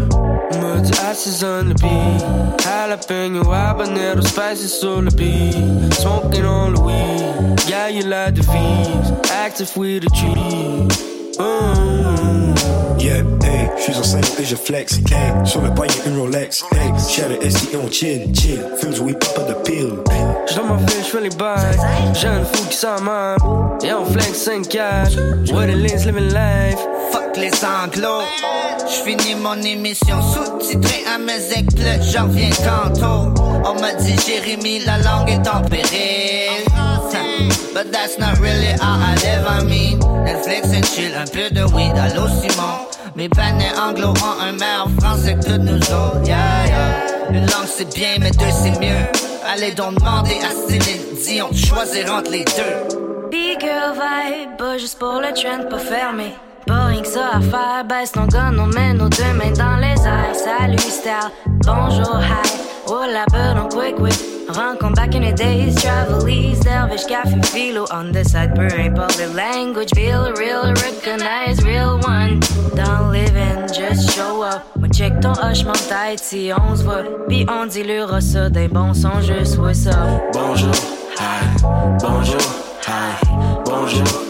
Ashes 1.00 1.42
on 1.42 1.68
the 1.68 1.74
beat. 1.74 2.58
Jalapeno, 2.64 3.44
habanero, 3.44 4.22
spices 4.22 4.82
on 4.84 5.06
the 5.06 5.10
beat. 5.10 5.94
Smoking 5.94 6.44
on 6.44 6.74
the 6.74 6.80
weed. 6.80 7.68
Yeah, 7.68 7.88
you 7.88 8.02
like 8.02 8.34
the 8.34 8.42
V's. 8.42 9.30
Active 9.30 9.76
with 9.76 10.04
the 10.04 10.10
trees. 10.10 11.38
Uh, 11.38 11.78
et 14.38 14.44
je 14.44 14.56
flex. 14.56 14.98
Hey, 15.10 15.32
sur 15.44 15.60
le 15.60 15.72
poignet 15.74 15.94
une 16.06 16.18
Rolex. 16.18 16.64
Hey, 16.72 16.92
share 17.08 17.28
le 17.28 17.50
SI 17.50 17.68
et 17.72 17.76
on 17.76 17.90
chin. 17.90 18.32
chill, 18.32 18.34
chill. 18.34 18.64
Fumes 18.78 18.94
oui, 19.00 19.14
pas 19.34 19.42
de 19.42 19.54
pile. 19.64 19.94
J'dans 20.46 20.64
ma 20.64 20.78
file, 20.78 21.04
j'fais 21.04 21.20
les 21.20 21.30
bails. 21.30 21.78
Jeune 22.14 22.44
fou 22.44 22.68
qui 22.68 22.76
s'en. 22.76 22.96
Et 23.82 23.92
on 23.92 24.04
flex 24.04 24.46
5-4. 24.46 25.52
Where 25.52 25.66
the 25.66 25.76
links 25.76 26.04
living 26.04 26.28
life. 26.32 26.78
Les 27.40 27.52
anglos. 27.64 28.22
J'finis 28.88 29.36
mon 29.36 29.60
émission 29.62 30.16
sous-titrée 30.32 31.04
à 31.14 31.18
mes 31.18 31.52
éclats. 31.52 32.00
J'en 32.12 32.26
viens 32.26 32.50
tantôt. 32.50 33.32
On 33.64 33.80
m'a 33.80 33.92
dit 33.94 34.16
Jérémy, 34.26 34.80
la 34.80 34.98
langue 34.98 35.30
est 35.30 35.48
en 35.48 35.62
péril. 35.62 36.64
But 37.74 37.92
that's 37.92 38.18
not 38.18 38.40
really 38.40 38.72
how 38.80 38.98
I 38.98 39.14
live, 39.22 39.46
I 39.46 39.64
mean. 39.64 39.98
Netflix 40.24 40.66
and 40.74 40.84
chill, 40.84 41.14
un 41.14 41.26
peu 41.26 41.48
de 41.48 41.62
weed, 41.72 41.96
allô 41.96 42.26
Simon. 42.26 42.88
Mes 43.14 43.28
panais 43.28 43.70
anglo 43.78 44.08
ont 44.08 44.40
un 44.40 44.52
meilleur 44.52 44.88
français 45.00 45.36
que 45.36 45.44
tous 45.44 45.58
nous 45.58 45.76
autres, 45.76 46.26
yeah, 46.26 46.66
yeah. 46.66 47.30
Une 47.30 47.46
langue 47.46 47.68
c'est 47.68 47.94
bien, 47.94 48.16
mais 48.18 48.32
deux 48.32 48.50
c'est 48.50 48.80
mieux. 48.80 49.06
Allez 49.46 49.72
donc 49.72 49.94
demander 49.94 50.38
à 50.42 50.68
Céline 50.68 51.14
Dion 51.24 51.48
de 51.52 51.56
choisir 51.56 52.12
entre 52.12 52.32
les 52.32 52.44
deux. 52.44 53.30
Big 53.30 53.60
girl 53.60 53.92
vibe, 53.92 54.56
pas 54.58 54.76
juste 54.76 54.98
pour 54.98 55.20
le 55.20 55.32
trend, 55.32 55.68
pas 55.70 55.78
fermé. 55.78 56.34
Que 56.68 57.08
ça 57.08 57.30
à 57.36 57.40
faire, 57.40 57.84
baisse 57.88 58.12
ton 58.12 58.26
gun, 58.26 58.58
on 58.58 58.66
met 58.66 58.92
nos 58.92 59.08
deux 59.08 59.32
mains 59.32 59.52
dans 59.52 59.76
les 59.76 59.98
airs. 60.06 60.34
Salut 60.34 60.78
style, 60.78 61.30
bonjour, 61.64 62.20
hi, 62.20 62.50
oh 62.88 63.06
la 63.10 63.24
bird 63.32 63.56
on 63.56 63.68
quick 63.70 63.96
quick. 63.96 64.14
Rencontre 64.50 64.96
back 64.96 65.14
in 65.14 65.22
the 65.22 65.34
days, 65.34 65.74
travel 65.76 66.28
ease, 66.28 66.60
dervish, 66.60 67.06
café, 67.06 67.40
philo 67.42 67.86
on 67.90 68.12
the 68.12 68.22
side, 68.22 68.54
peu 68.54 68.68
importe 68.78 69.18
le 69.18 69.34
language, 69.34 69.88
feel 69.94 70.30
real, 70.36 70.74
recognize 70.74 71.58
real 71.64 71.98
one. 72.06 72.40
Don't 72.74 73.12
live 73.12 73.34
in, 73.34 73.66
just 73.68 74.10
show 74.14 74.42
up. 74.42 74.62
Moi 74.76 74.88
check 74.90 75.20
ton 75.20 75.32
mon 75.64 75.72
tête 75.72 76.18
si 76.18 76.50
on 76.52 76.76
se 76.76 76.82
voit. 76.82 77.04
Pis 77.28 77.46
on 77.48 77.64
dilura 77.64 78.20
ça 78.20 78.50
d'un 78.50 78.68
bon 78.68 78.92
son, 78.92 79.22
juste 79.22 79.56
ouais 79.56 79.72
ça. 79.72 79.92
Bonjour, 80.34 80.74
hi, 81.18 81.62
bonjour, 81.98 82.42
hi, 82.86 83.26
bonjour. 83.64 84.27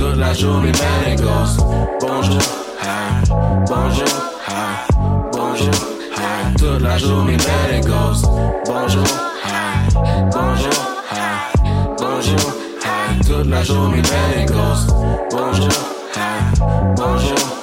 Toute 0.00 0.16
la 0.16 0.32
journée, 0.32 0.72
man, 0.72 1.12
it 1.12 1.20
goes. 1.20 1.58
Bonjour, 2.00 2.40
hi, 2.80 3.22
bonjour, 3.68 4.08
hi, 4.48 4.88
bonjour, 5.30 5.74
hi. 6.16 6.54
Toute 6.56 6.80
la 6.80 6.96
journée, 6.96 7.36
man, 7.36 7.78
it 7.78 7.84
goes. 7.84 8.22
Bonjour, 8.64 9.04
hi, 9.44 9.90
bonjour, 10.32 10.72
hi, 11.12 11.52
bonjour, 11.98 12.52
hi. 12.82 13.26
Toute 13.26 13.46
la 13.46 13.62
journée, 13.62 14.00
man, 14.00 14.42
it 14.42 14.48
goes. 14.50 14.86
Bonjour, 15.30 15.68
hi, 16.16 16.60
bonjour. 16.96 17.59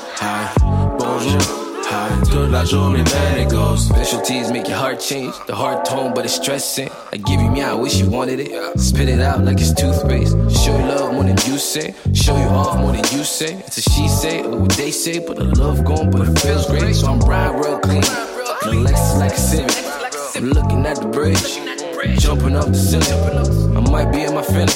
Toute 2.38 2.52
la 2.52 2.64
journée, 2.64 3.04
man, 3.04 3.40
it 3.40 3.50
goes. 3.50 3.88
Specialties 3.88 4.52
make 4.52 4.68
your 4.68 4.78
heart 4.78 5.00
change. 5.00 5.34
The 5.48 5.56
heart 5.56 5.86
tone, 5.86 6.14
but 6.14 6.24
it's 6.24 6.36
stressing. 6.36 6.88
I 7.12 7.18
give 7.18 7.42
you 7.42 7.50
me, 7.50 7.64
I 7.64 7.74
wish 7.74 7.96
you 7.96 8.08
wanted 8.12 8.40
it. 8.40 8.80
Spit 8.80 9.10
it 9.10 9.20
out 9.20 9.44
like 9.44 9.60
it's 9.60 9.74
toothpaste. 9.74 10.36
Show 10.64 10.78
you 10.78 10.86
love 10.86 11.14
more 11.14 11.24
than 11.24 11.38
you 11.48 11.58
say. 11.58 11.96
Show 12.14 12.38
you 12.38 12.46
off 12.46 12.78
more 12.78 12.92
than 12.92 13.06
you 13.12 13.24
say. 13.24 13.56
It's 13.66 13.80
a 13.80 13.82
she 13.82 14.08
say 14.08 14.44
or 14.44 14.60
what 14.60 14.72
they 14.74 14.92
say, 14.92 15.18
but 15.18 15.38
the 15.38 15.46
love 15.46 15.84
gone, 15.84 16.12
but 16.12 16.28
it 16.30 16.40
feels 16.40 16.68
great. 16.68 16.94
So 16.94 17.08
I'm 17.08 17.20
riding 17.22 17.60
real 17.60 17.80
clean. 17.80 18.02
The 18.02 18.86
Lexus 18.86 19.18
like 19.18 19.34
a 19.34 19.38
Civic. 19.38 20.36
I'm 20.36 20.52
looking 20.52 20.86
at 20.86 20.98
the 21.02 21.08
bridge, 21.08 22.22
jumping 22.22 22.56
up 22.56 22.68
the 22.68 22.76
ceiling. 22.76 23.78
I 23.78 23.80
might 23.90 24.12
be 24.12 24.22
in 24.22 24.36
my 24.36 24.44
feeling. 24.44 24.70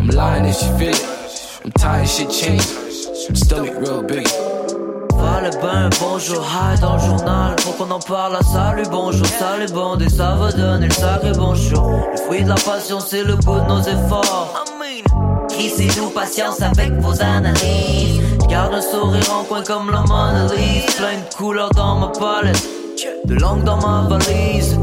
I'm 0.00 0.08
lying 0.08 0.46
if 0.46 0.56
she 0.56 0.66
feel 0.78 0.94
it. 0.94 1.60
I'm 1.62 1.72
tired, 1.72 2.08
shit 2.08 2.30
changed. 2.30 3.36
Stomach 3.36 3.74
real 3.80 4.02
big. 4.02 4.26
Fallait 5.26 5.50
ben 5.60 5.90
bonjour, 6.00 6.40
hi 6.40 6.78
dans 6.80 6.94
le 6.94 7.00
journal. 7.00 7.56
Faut 7.58 7.72
qu'on 7.72 7.90
en 7.90 7.98
parle, 7.98 8.36
à 8.36 8.42
salut, 8.42 8.84
bonjour, 8.88 9.26
salut, 9.26 9.66
bon 9.72 9.98
Et 9.98 10.08
ça 10.08 10.36
va 10.36 10.52
donner 10.52 10.86
le 10.86 10.92
sacré 10.92 11.32
bonjour. 11.36 12.08
Le 12.12 12.16
fruit 12.16 12.44
de 12.44 12.48
la 12.48 12.54
passion, 12.54 13.00
c'est 13.00 13.24
le 13.24 13.34
goût 13.34 13.58
de 13.58 13.66
nos 13.66 13.80
efforts. 13.80 14.64
Crissez-nous 15.48 16.10
patience 16.10 16.62
avec 16.62 16.92
vos 17.00 17.20
analyses. 17.20 18.20
Garde 18.48 18.74
un 18.74 18.80
sourire 18.80 19.32
en 19.32 19.42
coin 19.42 19.64
comme 19.64 19.90
la 19.90 20.02
Mona 20.02 20.46
Lisa. 20.54 20.92
Plein 20.96 21.18
de 21.18 21.34
couleurs 21.34 21.70
dans 21.70 21.96
ma 21.96 22.08
palette. 22.08 22.68
De 23.24 23.34
langue 23.34 23.64
dans 23.64 23.78
ma 23.78 24.06
valise 24.08 24.78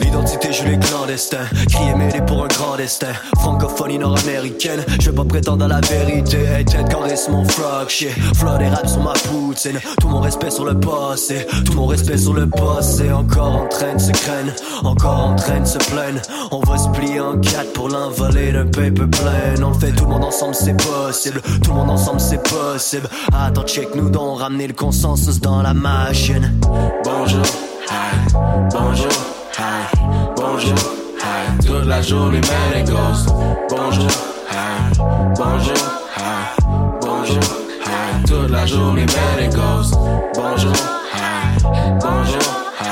L'identité, 0.00 0.52
je 0.52 0.64
l'ai 0.64 0.78
clandestin. 0.78 1.44
Crier 1.68 1.94
mêlé 1.94 2.20
pour 2.26 2.44
un 2.44 2.48
grand 2.48 2.76
destin. 2.76 3.08
Francophonie 3.38 3.98
nord-américaine, 3.98 4.84
je 5.00 5.10
vais 5.10 5.16
pas 5.16 5.24
prétendre 5.24 5.64
à 5.64 5.68
la 5.68 5.80
vérité. 5.80 6.38
Hey, 6.44 6.64
tête 6.64 6.88
caresse 6.88 7.28
mon 7.28 7.44
frog 7.44 7.88
shit. 7.88 8.10
Flood 8.36 8.60
et 8.62 8.68
rap 8.68 8.86
sur 8.86 9.00
ma 9.00 9.12
poutine. 9.12 9.78
Tout 10.00 10.08
mon 10.08 10.20
respect 10.20 10.50
sur 10.50 10.64
le 10.64 10.78
passé. 10.78 11.46
Tout 11.64 11.74
mon 11.74 11.86
respect 11.86 12.18
sur 12.18 12.34
le 12.34 12.48
passé. 12.48 13.12
Encore 13.12 13.56
en 13.56 13.66
train 13.68 13.94
de 13.94 14.00
se 14.00 14.12
craindre. 14.12 14.52
Encore 14.84 15.18
en 15.18 15.36
train 15.36 15.60
de 15.60 15.66
se 15.66 15.78
plaindre. 15.78 16.20
On 16.50 16.60
va 16.60 16.78
se 16.78 16.88
plier 16.90 17.20
en 17.20 17.38
quatre 17.38 17.72
pour 17.72 17.88
l'envoler 17.88 18.52
d'un 18.52 18.66
paper 18.66 19.06
plein. 19.06 19.62
On 19.64 19.70
le 19.70 19.78
fait 19.78 19.92
tout 19.92 20.04
le 20.04 20.10
monde 20.10 20.24
ensemble, 20.24 20.54
c'est 20.54 20.76
possible. 20.76 21.40
Tout 21.62 21.70
le 21.70 21.76
monde 21.76 21.90
ensemble, 21.90 22.20
c'est 22.20 22.42
possible. 22.42 23.08
Attends, 23.40 23.62
check 23.64 23.94
nous 23.94 24.10
donc, 24.10 24.40
ramener 24.40 24.66
le 24.66 24.72
consensus 24.74 25.40
dans 25.40 25.62
la 25.62 25.72
machine. 25.72 26.58
Bonjour, 27.04 27.44
hi, 27.88 28.32
bonjour, 28.72 29.12
hi, 29.56 29.96
bonjour, 30.36 30.74
hi. 31.20 31.64
Toute 31.64 31.86
la 31.86 32.02
journée, 32.02 32.40
it 32.76 32.86
goes. 32.86 33.26
Bonjour, 33.70 34.10
hi, 34.50 34.98
bonjour, 35.36 35.76
hi, 36.16 36.60
bonjour, 37.00 37.40
hi. 37.86 38.24
Toute 38.26 38.50
la 38.50 38.66
journée, 38.66 39.06
man, 39.06 39.44
it 39.44 39.54
goes. 39.54 39.92
Bonjour, 40.34 40.72
hi, 41.14 41.62
bonjour, 42.00 42.42
hi, 42.80 42.86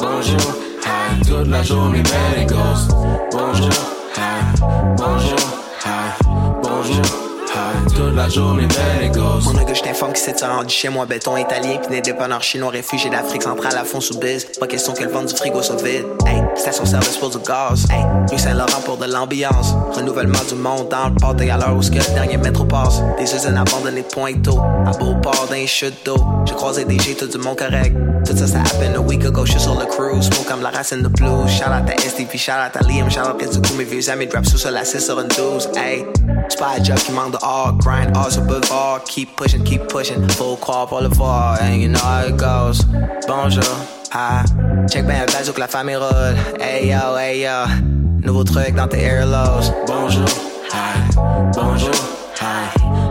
bonjour, 0.00 0.54
hi. 0.84 1.24
Toute 1.24 1.46
la 1.48 1.62
journée, 1.62 2.00
it 2.00 2.48
goes. 2.48 2.88
Bonjour, 3.30 3.70
hi, 4.16 4.60
bonjour. 4.96 5.39
Toute 8.00 8.16
la 8.16 8.30
journée. 8.30 8.66
Mon 9.44 9.74
je 9.74 9.82
t'informe 9.82 10.12
c'est 10.14 10.42
un 10.42 10.56
rendu 10.56 10.72
chez 10.72 10.88
moi, 10.88 11.04
béton 11.04 11.36
italien, 11.36 11.76
puis 11.86 12.00
dépanneurs 12.00 12.42
chinois 12.42 12.70
réfugiés 12.70 13.10
d'Afrique 13.10 13.42
centrale 13.42 13.76
à 13.76 13.84
fond 13.84 14.00
sous 14.00 14.18
biz. 14.18 14.46
Pas 14.58 14.66
question 14.66 14.94
que 14.94 15.04
le 15.04 15.10
vent 15.10 15.22
du 15.22 15.34
frigo 15.34 15.60
soit 15.60 15.82
vide. 15.82 16.06
Station 16.56 16.86
service 16.86 17.18
pour 17.18 17.28
du 17.28 17.38
gaz. 17.38 17.86
Hey, 17.90 18.02
rue 18.30 18.38
Saint-Laurent 18.38 18.80
pour 18.86 18.96
de 18.96 19.04
l'ambiance. 19.04 19.74
Renouvellement 19.92 20.38
du 20.48 20.54
monde 20.54 20.88
dans 20.88 21.08
le 21.08 21.14
port 21.14 21.36
à 21.38 21.58
l'heure 21.58 21.76
où 21.76 21.82
ce 21.82 21.90
que 21.90 21.98
le 21.98 22.14
dernier 22.14 22.38
métro 22.38 22.64
passe. 22.64 23.02
Des 23.18 23.34
usines 23.34 23.56
abandonnées 23.56 24.02
de 24.02 24.06
Pointeau. 24.06 24.58
À 24.86 24.92
Beauport 24.92 25.48
d'un 25.50 25.66
chute 25.66 25.94
d'eau. 26.04 26.16
J'ai 26.46 26.54
croisé 26.54 26.84
des 26.86 26.98
G, 26.98 27.14
tout 27.14 27.26
du 27.26 27.38
monde 27.38 27.56
correct. 27.56 27.94
Tout 28.26 28.36
ça, 28.36 28.46
ça 28.46 28.60
happened 28.60 28.96
a 28.96 29.00
week 29.00 29.24
ago. 29.24 29.44
J'suis 29.44 29.60
sur 29.60 29.78
le 29.78 29.86
cruise. 29.86 30.24
Smoke 30.24 30.48
comme 30.48 30.62
la 30.62 30.70
racine 30.70 31.02
de 31.02 31.08
blues. 31.08 31.50
Shout 31.50 31.64
out 31.64 31.88
à 31.88 32.00
STP, 32.00 32.36
shout 32.36 32.52
out 32.52 32.76
à 32.76 32.82
Liam, 32.86 33.10
shout 33.10 33.20
out 33.20 33.42
à 33.42 33.46
du 33.46 33.60
coup 33.60 33.74
mes 33.76 33.84
vieux 33.84 34.08
amis 34.10 34.26
de 34.26 34.32
rap 34.32 34.46
sous 34.46 34.58
sur 34.58 34.70
la 34.70 34.84
6 34.84 35.00
sur 35.00 35.20
une 35.20 35.28
12. 35.28 35.70
Hey, 35.76 36.06
c'est 36.48 36.58
pas 36.58 36.72
un 36.78 36.84
job 36.84 36.96
qui 36.96 37.12
manque 37.12 37.32
de 37.32 37.38
hard 37.40 37.80
Hard 38.14 38.32
sur 38.32 38.42
boulevard. 38.42 39.04
Keep 39.06 39.36
pushing, 39.36 39.64
keep 39.64 39.88
pushing. 39.88 40.26
Full 40.28 40.58
le 41.02 41.08
voir. 41.08 41.58
And 41.60 41.80
you 41.80 41.88
know 41.88 42.00
how 42.00 42.26
it 42.26 42.36
goes. 42.36 42.84
Bonjour. 43.26 43.64
Hi. 44.12 44.44
Check 44.88 45.06
ben 45.06 45.26
que 45.26 45.60
la 45.60 45.68
famille 45.68 45.96
roule. 45.96 46.36
Hey 46.60 46.88
yo, 46.88 47.16
hey 47.16 47.42
yo. 47.42 47.66
Nouveau 48.22 48.44
truc 48.44 48.74
dans 48.74 48.86
tes 48.86 49.02
airlows. 49.02 49.72
Bonjour, 49.86 50.26
hi, 50.72 51.16
bonjour, 51.54 51.94
hi, 52.40 52.68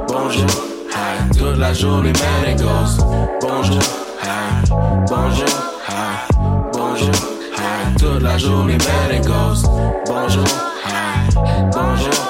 bonjour, 0.07 0.45
hi. 0.91 1.37
Toute 1.37 1.57
la 1.57 1.73
journée, 1.73 2.13
man, 2.13 2.53
it 2.53 2.61
goes. 2.61 2.97
Bonjour, 3.41 3.81
hi, 4.21 4.69
bonjour, 5.07 5.47
hi, 5.87 6.33
bonjour, 6.73 7.15
hi. 7.57 7.95
Toute 7.97 8.21
la 8.21 8.37
journée, 8.37 8.77
man, 8.77 9.17
it 9.17 9.25
goes. 9.25 9.63
Bonjour, 10.05 10.45
hi, 10.85 11.29
bonjour. 11.71 12.28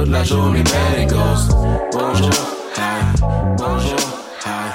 Toute 0.00 0.08
la 0.08 0.24
journée, 0.24 0.64
man, 0.64 1.02
it 1.02 1.10
goes. 1.10 1.48
Bonjour, 1.92 2.30
hi, 2.74 3.20
bonjour, 3.58 3.98
hi, 4.46 4.72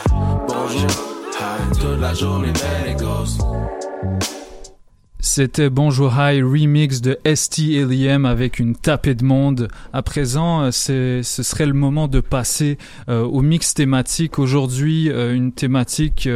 bonjour, 0.47 0.89
hi. 1.33 1.79
Toute 1.79 1.99
la 1.99 2.13
journée, 2.13 2.53
man, 2.53 2.91
it 2.91 2.99
goes. 2.99 4.34
C'était 5.27 5.71
Bonjour 5.71 6.13
High 6.19 6.43
remix 6.43 7.01
de 7.01 7.17
ST 7.25 7.57
Liam 7.89 8.25
avec 8.25 8.59
une 8.59 8.75
tapée 8.75 9.15
de 9.15 9.25
monde. 9.25 9.69
À 9.91 10.03
présent, 10.03 10.61
euh, 10.61 10.71
ce 10.71 11.23
serait 11.23 11.65
le 11.65 11.73
moment 11.73 12.07
de 12.07 12.19
passer 12.19 12.77
euh, 13.09 13.23
au 13.23 13.41
mix 13.41 13.73
thématique. 13.73 14.37
Aujourd'hui, 14.37 15.09
euh, 15.09 15.33
une 15.33 15.51
thématique 15.51 16.29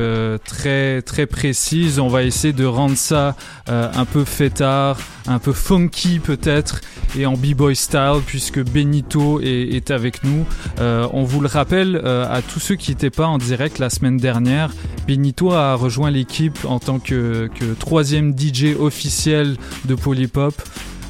très 0.43 1.03
très 1.03 1.27
précise. 1.27 1.99
On 1.99 2.07
va 2.07 2.23
essayer 2.23 2.51
de 2.51 2.65
rendre 2.65 2.97
ça 2.97 3.35
un 3.67 4.05
peu 4.05 4.25
fêtard, 4.25 4.97
un 5.27 5.37
peu 5.37 5.53
funky 5.53 6.17
peut-être, 6.17 6.81
et 7.15 7.27
en 7.27 7.33
b-boy 7.33 7.75
style 7.75 8.21
puisque 8.25 8.59
Benito 8.59 9.39
est, 9.39 9.91
avec 9.91 10.23
nous. 10.23 10.45
On 10.79 11.23
vous 11.23 11.41
le 11.41 11.47
rappelle 11.47 11.97
à 11.97 12.41
tous 12.41 12.59
ceux 12.59 12.75
qui 12.75 12.91
n'étaient 12.91 13.11
pas 13.11 13.27
en 13.27 13.37
direct 13.37 13.77
la 13.77 13.91
semaine 13.91 14.17
dernière, 14.17 14.71
Benito 15.07 15.51
a 15.51 15.75
rejoint 15.75 16.11
l'équipe 16.11 16.57
en 16.65 16.79
tant 16.79 16.99
que 16.99 17.49
troisième 17.79 18.37
DJ 18.37 18.78
officiel 18.79 19.57
de 19.85 19.95
Polypop. 19.95 20.53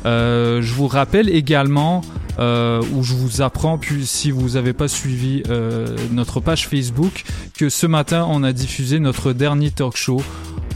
Euh, 0.05 0.61
je 0.61 0.73
vous 0.73 0.87
rappelle 0.87 1.29
également, 1.29 2.01
euh, 2.39 2.81
ou 2.93 3.03
je 3.03 3.13
vous 3.13 3.41
apprends, 3.41 3.77
puis 3.77 4.05
si 4.05 4.31
vous 4.31 4.51
n'avez 4.51 4.71
pas 4.71 4.87
suivi 4.87 5.43
euh, 5.49 5.97
notre 6.11 6.39
page 6.39 6.67
Facebook, 6.67 7.25
que 7.57 7.67
ce 7.67 7.85
matin 7.85 8.25
on 8.29 8.43
a 8.43 8.53
diffusé 8.53 8.99
notre 8.99 9.33
dernier 9.33 9.71
talk 9.71 9.97
show. 9.97 10.21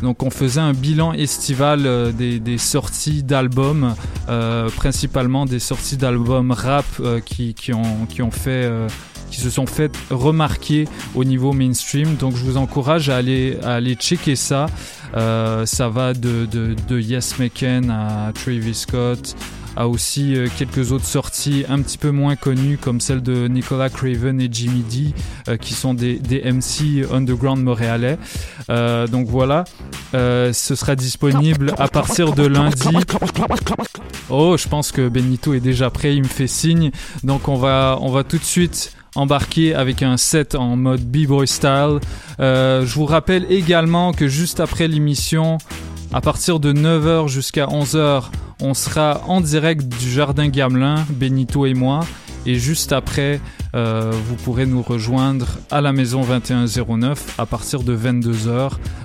Donc 0.02 0.24
on 0.24 0.30
faisait 0.30 0.60
un 0.60 0.74
bilan 0.74 1.14
estival 1.14 1.84
euh, 1.86 2.12
des, 2.12 2.58
sorties 2.58 3.24
d'albums, 3.24 3.96
principalement 4.76 5.46
des 5.46 5.60
sorties 5.60 5.96
d'albums 5.96 6.52
rap 6.52 6.86
qui, 7.26 7.56
ont, 7.74 8.32
fait 8.32 8.70
qui 9.34 9.42
se 9.42 9.50
sont 9.50 9.66
fait 9.66 9.92
remarquer 10.12 10.88
au 11.16 11.24
niveau 11.24 11.54
mainstream. 11.54 12.16
Donc 12.16 12.36
je 12.36 12.44
vous 12.44 12.58
encourage 12.58 13.10
à 13.10 13.18
aller, 13.18 13.58
à 13.64 13.74
aller 13.76 13.96
checker 13.96 14.36
ça. 14.36 14.68
Euh, 15.16 15.66
ça 15.66 15.90
va 15.90 16.14
de, 16.14 16.46
de, 16.46 17.00
Yes 17.00 17.40
McCann 17.40 17.90
à 17.90 18.32
Travis 18.34 18.74
Scott, 18.74 19.36
à 19.76 19.88
aussi 19.88 20.36
euh, 20.36 20.48
quelques 20.58 20.92
autres 20.92 21.06
sorties 21.06 21.66
un 21.70 21.82
petit 21.82 21.98
peu 22.00 22.10
moins 22.10 22.36
connues 22.36 22.78
comme 22.78 23.00
celle 23.00 23.22
de 23.22 23.48
Nicolas 23.48 23.90
Craven 23.90 24.40
et 24.42 24.50
Jimmy 24.52 24.82
D 24.82 25.14
euh, 25.48 25.58
qui 25.58 25.74
sont 25.74 25.94
des, 25.94 26.18
des 26.18 26.42
MC 26.52 27.06
underground 27.12 27.64
montréalais. 27.64 28.18
Donc 28.70 29.28
voilà, 29.28 29.66
ce 30.14 30.76
sera 30.76 30.96
disponible 30.96 31.74
à 31.78 31.88
partir 31.88 32.34
de 32.34 32.46
lundi. 32.46 32.98
Oh, 34.30 34.56
je 34.58 34.68
pense 34.68 34.92
que 34.92 35.10
Benito 35.10 35.54
est 35.54 35.60
déjà 35.60 35.90
prêt, 35.90 36.16
il 36.16 36.24
me 36.24 36.28
fait 36.28 36.48
signe. 36.48 36.92
Donc 37.24 37.48
on 37.48 37.56
va, 37.56 37.98
on 38.02 38.12
va 38.12 38.24
tout 38.24 38.38
de 38.38 38.44
suite 38.44 38.94
embarqué 39.16 39.74
avec 39.76 40.02
un 40.02 40.18
set 40.18 40.56
en 40.56 40.76
mode 40.76 41.02
b-boy 41.02 41.48
style. 41.48 42.00
Euh, 42.40 42.86
je 42.86 42.96
vous 42.96 43.06
rappelle 43.06 43.46
également 43.50 44.14
que 44.14 44.28
juste 44.28 44.60
après 44.60 44.88
l'émission, 44.88 45.58
à 46.14 46.22
partir 46.22 46.60
de 46.60 46.74
9h 46.74 47.28
jusqu'à 47.28 47.66
11h, 47.66 48.26
on 48.62 48.74
sera 48.74 49.22
en 49.28 49.42
direct 49.42 49.88
du 49.88 50.10
Jardin 50.10 50.48
Gamelin, 50.48 51.06
Benito 51.10 51.66
et 51.66 51.74
moi. 51.74 52.02
Et 52.46 52.56
juste 52.56 52.92
après, 52.92 53.40
euh, 53.74 54.12
vous 54.12 54.36
pourrez 54.36 54.66
nous 54.66 54.82
rejoindre 54.82 55.48
à 55.72 55.80
la 55.80 55.94
maison 55.94 56.24
2109 56.24 57.36
à 57.38 57.46
partir 57.46 57.84
de 57.84 57.96
22h. 57.96 58.50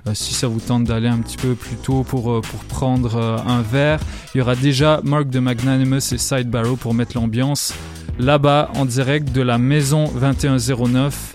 Euh, 0.09 0.14
si 0.14 0.35
ça 0.35 0.49
vous 0.49 0.59
tente 0.59 0.85
d'aller 0.85 1.07
un 1.07 1.18
petit 1.18 1.37
peu 1.37 1.55
plus 1.55 1.77
tôt 1.77 2.03
pour, 2.03 2.40
pour 2.40 2.61
prendre 2.64 3.16
un 3.47 3.62
verre, 3.62 4.01
il 4.35 4.38
y 4.38 4.40
aura 4.40 4.57
déjà 4.57 5.01
Mark 5.05 5.29
de 5.29 5.38
Magnanimous 5.38 6.12
et 6.12 6.18
Side 6.18 6.51
Barrow 6.51 6.75
pour 6.75 6.94
mettre 6.94 7.16
l'ambiance 7.16 7.73
là-bas 8.18 8.70
en 8.74 8.85
direct 8.85 9.33
de 9.33 9.42
la 9.42 9.59
maison 9.59 10.09
2109 10.09 11.35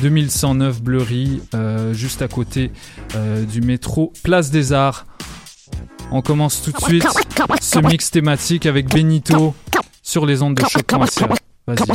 2109 0.00 0.82
Bleury, 0.82 1.42
euh, 1.54 1.92
juste 1.92 2.22
à 2.22 2.28
côté 2.28 2.70
euh, 3.14 3.44
du 3.44 3.60
métro 3.60 4.12
Place 4.22 4.50
des 4.50 4.72
Arts. 4.72 5.06
On 6.10 6.22
commence 6.22 6.62
tout 6.62 6.72
de 6.72 6.80
suite 6.80 7.06
ce 7.60 7.78
mix 7.78 8.10
thématique 8.10 8.66
avec 8.66 8.88
Benito 8.88 9.54
sur 10.02 10.26
les 10.26 10.42
ondes 10.42 10.54
de 10.54 10.62
choc.ca. 10.62 11.28
Vas-y. 11.66 11.92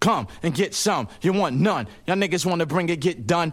Come 0.00 0.26
and 0.42 0.54
get 0.54 0.74
some. 0.74 1.06
You 1.22 1.32
want 1.32 1.52
none. 1.52 1.86
Y'all 2.06 2.16
niggas 2.16 2.44
wanna 2.44 2.66
bring 2.66 2.88
it, 2.88 3.00
get 3.00 3.26
done. 3.26 3.52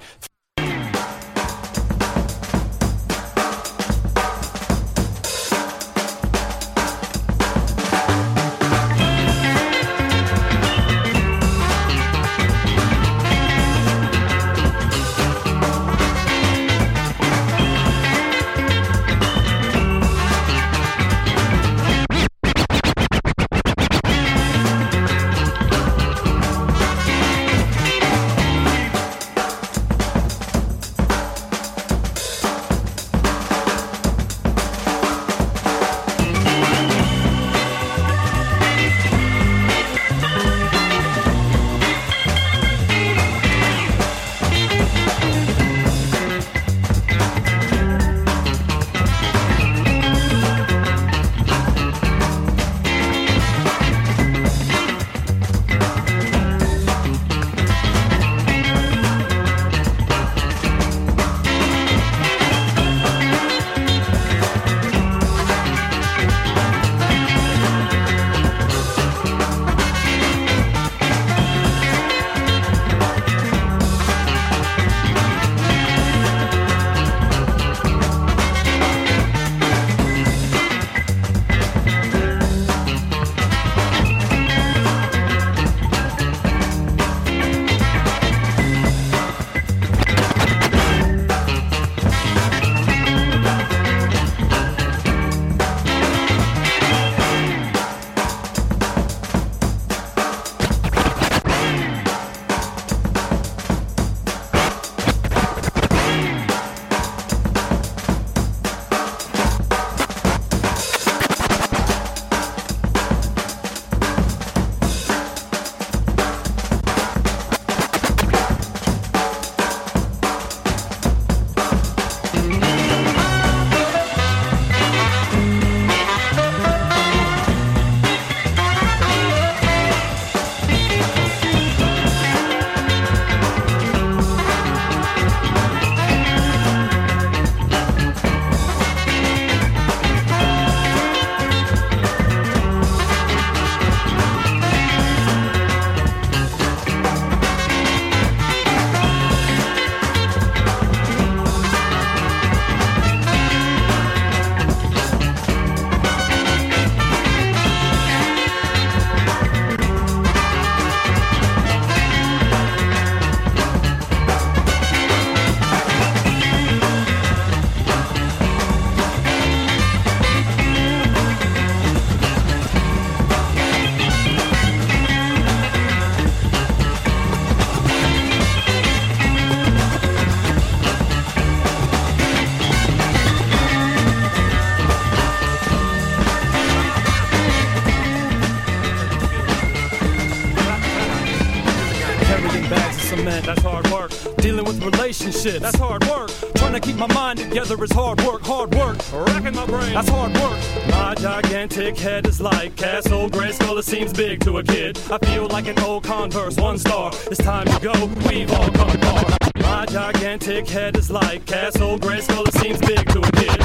Relationships, 195.22 195.60
that's 195.60 195.78
hard 195.78 196.04
work. 196.06 196.30
Trying 196.56 196.74
to 196.74 196.80
keep 196.80 196.96
my 196.96 197.12
mind 197.14 197.40
together 197.40 197.82
is 197.84 197.92
hard 197.92 198.22
work, 198.22 198.42
hard 198.42 198.74
work. 198.76 198.98
Racking 199.14 199.56
my 199.56 199.66
brain, 199.66 199.94
that's 199.94 200.10
hard 200.10 200.34
work. 200.34 200.60
My 200.90 201.16
gigantic 201.16 201.98
head 201.98 202.28
is 202.28 202.42
like 202.42 202.76
Castle 202.76 203.30
Grayskull, 203.30 203.78
it 203.80 203.86
seems 203.86 204.14
big 204.14 204.40
to 204.42 204.58
a 204.58 204.64
kid. 204.64 205.00
I 205.12 205.18
feel 205.26 205.48
like 205.48 205.68
an 205.68 205.80
old 205.80 206.04
Converse, 206.04 206.58
one 206.58 206.78
star. 206.78 207.12
It's 207.28 207.38
time 207.38 207.66
to 207.68 207.80
go, 207.80 207.94
we've 208.30 208.52
all 208.52 208.70
come 208.72 208.98
far. 209.00 209.26
My 209.56 209.86
gigantic 209.86 210.68
head 210.68 210.98
is 210.98 211.12
like 211.12 211.46
Castle 211.46 211.98
Grayskull, 212.00 212.48
it 212.48 212.54
seems 212.54 212.80
big 212.80 213.08
to 213.10 213.20
a 213.20 213.32
kid. 213.32 213.59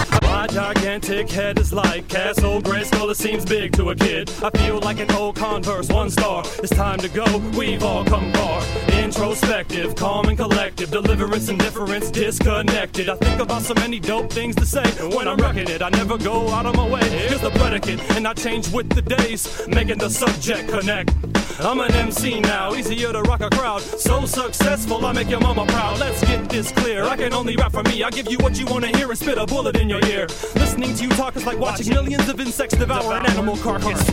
My 0.45 0.49
gigantic 0.49 1.31
head 1.31 1.59
is 1.59 1.73
like 1.73 2.07
Castle 2.07 2.61
Grayskull, 2.61 3.11
it 3.11 3.17
seems 3.17 3.47
big 3.47 3.73
to 3.77 3.89
a 3.89 3.95
kid. 3.95 4.31
I 4.43 4.51
feel 4.51 4.79
like 4.81 5.01
an 5.01 5.11
old 5.13 5.37
Converse, 5.37 5.89
one 5.89 6.11
star. 6.11 6.43
It's 6.63 6.69
time 6.69 6.99
to 6.99 7.09
go, 7.09 7.25
we've 7.57 7.83
all 7.83 8.05
come 8.05 8.31
far. 8.35 8.63
Introspective, 8.93 9.97
calm 9.97 10.29
and 10.29 10.37
collective, 10.37 10.91
deliverance 10.91 11.49
and 11.49 11.59
difference 11.59 12.11
disconnected. 12.11 13.09
I 13.09 13.17
think 13.17 13.41
about 13.41 13.63
so 13.63 13.73
many 13.73 13.99
dope 13.99 14.31
things 14.31 14.55
to 14.57 14.67
say 14.67 14.85
when 15.17 15.29
I'm 15.29 15.39
wrecking 15.39 15.67
it. 15.67 15.81
I 15.81 15.89
never 15.89 16.19
go 16.19 16.47
out 16.51 16.67
of 16.67 16.77
my 16.77 16.87
way, 16.87 17.09
here's 17.09 17.41
the 17.41 17.51
predicate, 17.53 18.03
and 18.11 18.29
I 18.29 18.35
change 18.35 18.71
with 18.71 18.91
the 18.91 19.01
days, 19.01 19.67
making 19.67 19.97
the 19.97 20.11
subject 20.11 20.69
connect. 20.69 21.11
I'm 21.61 21.79
an 21.81 21.93
MC 21.93 22.41
now, 22.41 22.75
easier 22.75 23.13
to 23.13 23.23
rock 23.23 23.41
a 23.41 23.49
crowd. 23.51 23.81
So 23.81 24.27
successful, 24.27 25.07
I 25.07 25.13
make 25.13 25.29
your 25.29 25.41
mama 25.41 25.65
proud. 25.67 26.01
Let's 26.01 26.25
get 26.25 26.49
this 26.49 26.73
clear. 26.73 27.05
I 27.05 27.17
can 27.17 27.33
only 27.33 27.57
rap 27.57 27.73
for 27.73 27.83
me. 27.85 28.03
I 28.03 28.11
give 28.11 28.31
you 28.31 28.39
what 28.39 28.59
you 28.59 28.67
wanna 28.67 28.89
hear 28.89 29.09
and 29.09 29.19
spit 29.19 29.39
a 29.39 29.47
bullet 29.47 29.77
in 29.77 29.89
your 29.89 30.05
ear. 30.07 30.27
Listening 30.57 30.95
to 30.95 31.05
you 31.05 31.11
talk 31.11 31.37
is 31.37 31.47
like 31.47 31.59
watching 31.59 31.91
millions 31.91 32.29
of 32.29 32.41
insects 32.41 32.77
devour 32.77 33.15
an 33.15 33.27
animal 33.27 33.57
carcass. 33.59 34.05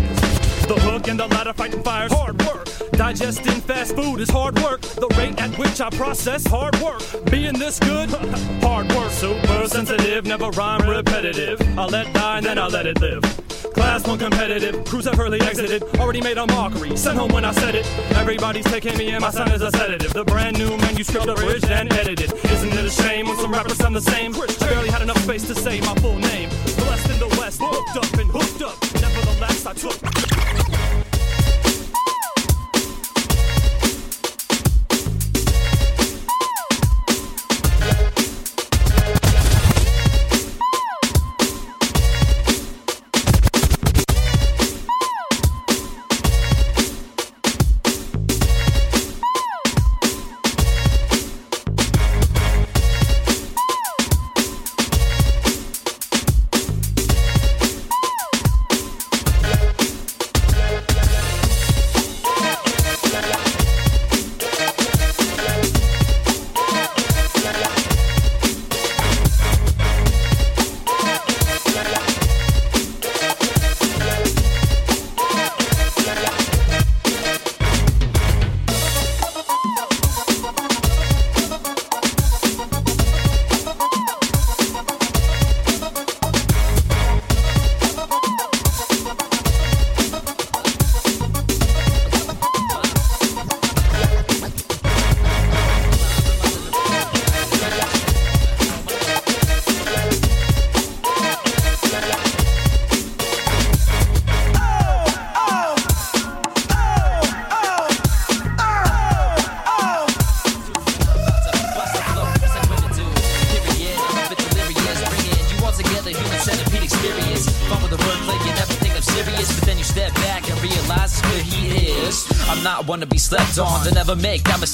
The 0.67 0.79
hook 0.79 1.07
and 1.07 1.19
the 1.19 1.27
ladder 1.27 1.53
fighting 1.53 1.83
fires. 1.83 2.13
Hard 2.13 2.41
work. 2.43 2.67
Digesting 2.91 3.61
fast 3.61 3.95
food 3.95 4.21
is 4.21 4.29
hard 4.29 4.57
work. 4.59 4.81
The 4.81 5.07
rate 5.17 5.41
at 5.41 5.57
which 5.57 5.81
I 5.81 5.89
process 5.89 6.45
hard 6.45 6.79
work. 6.79 7.01
Being 7.31 7.57
this 7.57 7.79
good, 7.79 8.09
hard 8.61 8.87
work. 8.93 9.11
Super 9.11 9.67
sensitive, 9.67 10.25
never 10.25 10.49
rhyme 10.51 10.87
repetitive. 10.87 11.59
I 11.77 11.85
let 11.87 12.13
die 12.13 12.37
and 12.37 12.45
then 12.45 12.59
I 12.59 12.67
let 12.67 12.85
it 12.85 13.01
live. 13.01 13.40
Class 13.73 14.05
one 14.07 14.17
competitive, 14.19 14.83
crews 14.85 15.05
have 15.05 15.19
early 15.19 15.39
exited. 15.41 15.83
Already 15.99 16.21
made 16.21 16.37
a 16.37 16.47
mockery, 16.47 16.95
sent 16.97 17.17
home 17.17 17.31
when 17.31 17.45
I 17.45 17.51
said 17.51 17.75
it. 17.75 17.85
Everybody's 18.15 18.65
taking 18.65 18.97
me 18.97 19.09
and 19.11 19.21
my 19.21 19.31
son 19.31 19.51
is 19.51 19.61
a 19.61 19.71
sedative. 19.71 20.13
The 20.13 20.25
brand 20.25 20.57
new 20.57 20.75
manuscript 20.77 21.27
abridged 21.27 21.69
and 21.69 21.91
edited. 21.93 22.33
Isn't 22.33 22.73
it 22.73 22.85
a 22.85 22.89
shame 22.89 23.27
when 23.27 23.37
some 23.37 23.51
rappers 23.51 23.77
sound 23.77 23.95
the 23.95 24.01
same? 24.01 24.33
I 24.35 24.47
barely 24.59 24.89
had 24.89 25.01
enough 25.01 25.21
space 25.23 25.45
to 25.47 25.55
say 25.55 25.79
my 25.81 25.95
full 25.95 26.17
name. 26.17 26.49
Blessed 26.49 27.09
in 27.11 27.19
the 27.19 27.35
West, 27.39 27.59
hooked 27.61 27.97
up 27.97 28.19
and 28.19 28.31
hooked 28.31 28.61
up. 28.61 28.77
Nevertheless, 29.01 29.65
I 29.65 29.73
took. 29.73 30.80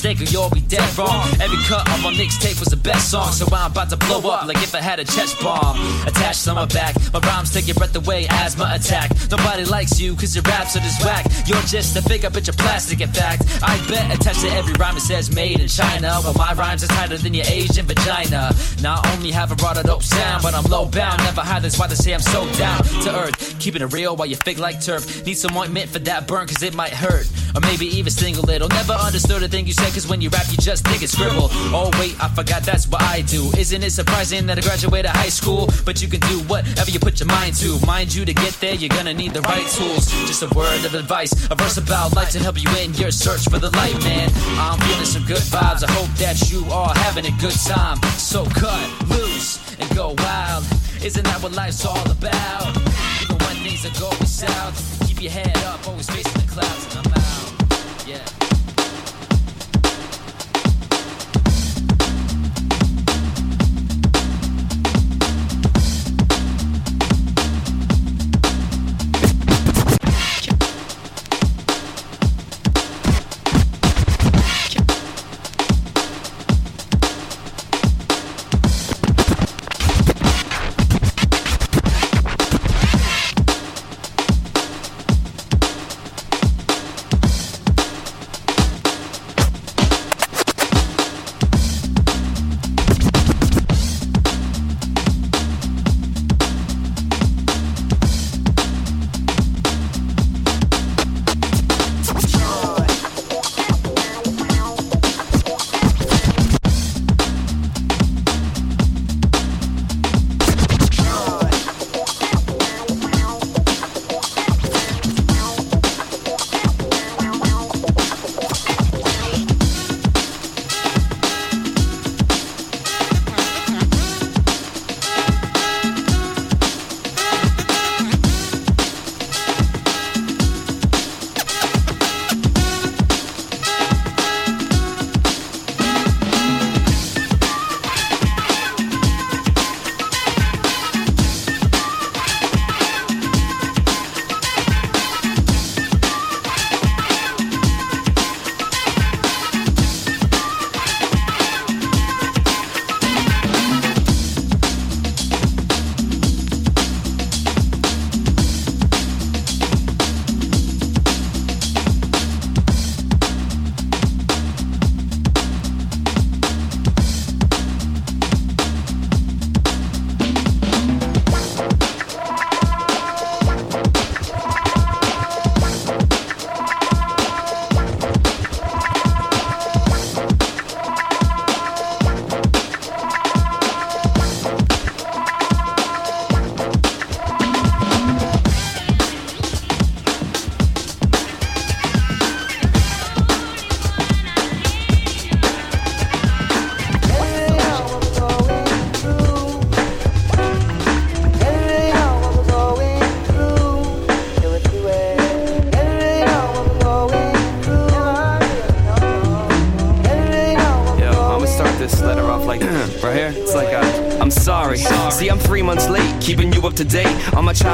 Mistake 0.07 0.27
or 0.27 0.31
you'll 0.31 0.49
be 0.49 0.61
dead 0.61 0.97
wrong. 0.97 1.27
Every 1.41 1.57
cut 1.67 1.87
of 1.89 2.03
my 2.03 2.11
mixtape 2.13 2.59
was 2.59 2.69
the 2.69 2.77
best 2.77 3.11
song, 3.11 3.31
so 3.31 3.45
I'm 3.53 3.71
about 3.71 3.89
to 3.89 3.97
blow 3.97 4.19
up 4.29 4.47
like 4.47 4.57
if 4.57 4.73
I 4.73 4.81
had 4.81 4.99
a 4.99 5.05
chest 5.05 5.39
bomb 5.41 5.77
attached 6.07 6.43
to 6.45 6.53
my 6.53 6.65
back. 6.65 6.95
My 7.13 7.19
rhymes 7.19 7.53
take 7.53 7.67
your 7.67 7.75
breath 7.75 7.95
away, 7.95 8.27
asthma 8.29 8.71
attack. 8.73 9.11
Nobody 9.29 9.65
likes 9.65 9.99
you 9.99 10.15
cause 10.15 10.35
your 10.35 10.43
raps 10.43 10.75
are 10.75 10.79
just 10.79 11.03
whack. 11.03 11.25
You're 11.45 11.61
just 11.61 11.95
a 11.95 11.99
up 11.99 12.33
bitch 12.33 12.49
of 12.49 12.57
plastic, 12.57 13.01
in 13.01 13.09
fact. 13.09 13.43
I 13.61 13.77
bet 13.87 14.15
attached 14.15 14.41
to 14.41 14.49
every 14.49 14.73
rhyme 14.73 14.97
it 14.97 15.01
says 15.01 15.33
made 15.33 15.59
in 15.59 15.67
China. 15.67 16.19
Well, 16.23 16.33
my 16.33 16.53
rhymes 16.53 16.83
are 16.83 16.87
tighter 16.87 17.17
than 17.17 17.33
your 17.33 17.45
Asian 17.47 17.85
vagina. 17.85 18.53
Not 18.81 19.05
only 19.13 19.31
have 19.31 19.51
I 19.51 19.55
brought 19.55 19.77
a 19.77 19.83
dope 19.83 20.03
sound, 20.03 20.43
but 20.43 20.53
I'm 20.53 20.65
low 20.65 20.85
bound. 20.85 21.23
Never 21.23 21.41
hide, 21.41 21.63
that's 21.63 21.77
why 21.79 21.87
they 21.87 21.95
say 21.95 22.13
I'm 22.13 22.21
so 22.21 22.49
down 22.53 22.83
to 23.03 23.15
earth. 23.15 23.59
Keeping 23.59 23.81
it 23.81 23.93
real 23.93 24.15
while 24.15 24.27
you 24.27 24.35
fake 24.35 24.59
like 24.59 24.81
turf. 24.81 25.25
Need 25.25 25.37
some 25.37 25.55
ointment 25.55 25.89
for 25.89 25.99
that 25.99 26.27
burn 26.27 26.47
cause 26.47 26.63
it 26.63 26.73
might 26.73 26.93
hurt. 26.93 27.27
Or 27.55 27.61
maybe 27.61 27.85
even 27.85 28.11
sting 28.11 28.35
a 28.37 28.41
little. 28.41 28.67
Never 28.69 28.93
understood 28.93 29.43
a 29.43 29.47
thing 29.47 29.65
you 29.67 29.73
say, 29.73 29.89
cause 29.91 30.07
when 30.07 30.21
you 30.21 30.29
rap, 30.29 30.45
you 30.49 30.57
just 30.57 30.85
think 30.85 31.01
it's 31.03 31.13
scribble. 31.13 31.49
Oh, 31.73 31.89
wait, 31.99 32.15
I 32.21 32.29
forgot 32.29 32.63
that's 32.63 32.87
what 32.87 33.01
I 33.01 33.21
do. 33.21 33.49
Isn't 33.57 33.83
it 33.83 33.91
surprising 33.91 34.45
that 34.47 34.57
I 34.57 34.61
graduated 34.61 35.11
high 35.11 35.29
school? 35.29 35.69
But 35.85 36.01
you 36.01 36.07
can 36.07 36.19
do 36.21 36.39
whatever 36.47 36.91
you 36.91 36.99
put 36.99 37.19
your 37.19 37.27
mind 37.27 37.55
to. 37.55 37.79
Mind 37.85 38.13
you, 38.13 38.25
to 38.25 38.33
get 38.33 38.53
there, 38.59 38.75
you're 38.75 38.89
gonna 38.89 39.13
need 39.13 39.33
the 39.33 39.41
right 39.41 39.67
tools. 39.67 40.11
Just 40.27 40.43
a 40.43 40.49
word 40.55 40.85
of 40.85 40.93
advice, 40.93 41.33
a 41.49 41.55
verse 41.55 41.77
about 41.77 42.15
life 42.15 42.31
to 42.31 42.39
help 42.39 42.61
you 42.61 42.69
in 42.77 42.93
your 42.95 43.11
search 43.11 43.43
for 43.49 43.59
the 43.59 43.69
light, 43.71 43.97
man. 44.03 44.29
I'm 44.59 44.79
feeling 44.79 45.05
some 45.05 45.25
good 45.25 45.43
vibes. 45.53 45.83
I 45.83 45.91
hope 45.91 46.11
that 46.17 46.51
you 46.51 46.65
are 46.71 46.93
having 46.95 47.25
a 47.25 47.35
good 47.39 47.57
time. 47.65 47.97
So 48.17 48.45
cut 48.45 48.87
loose 49.09 49.59
and 49.79 49.89
go 49.95 50.15
wild. 50.17 50.65
Isn't 51.03 51.23
that 51.23 51.41
what 51.41 51.53
life's 51.53 51.85
all 51.85 52.09
about? 52.09 52.75
Even 53.21 53.37
when 53.37 53.55
things 53.63 53.85
are 53.85 53.99
going 53.99 54.25
south, 54.25 55.07
keep 55.07 55.21
your 55.21 55.31
head 55.31 55.57
up, 55.65 55.87
always 55.87 56.09
facing 56.09 56.41
the 56.41 56.47
clouds, 56.51 57.06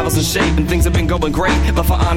my 0.04 0.10
travels 0.10 0.18
and 0.18 0.44
shape, 0.44 0.58
and 0.58 0.68
things 0.68 0.84
have 0.84 0.94
been 0.94 1.08
going 1.08 1.32
great. 1.32 1.52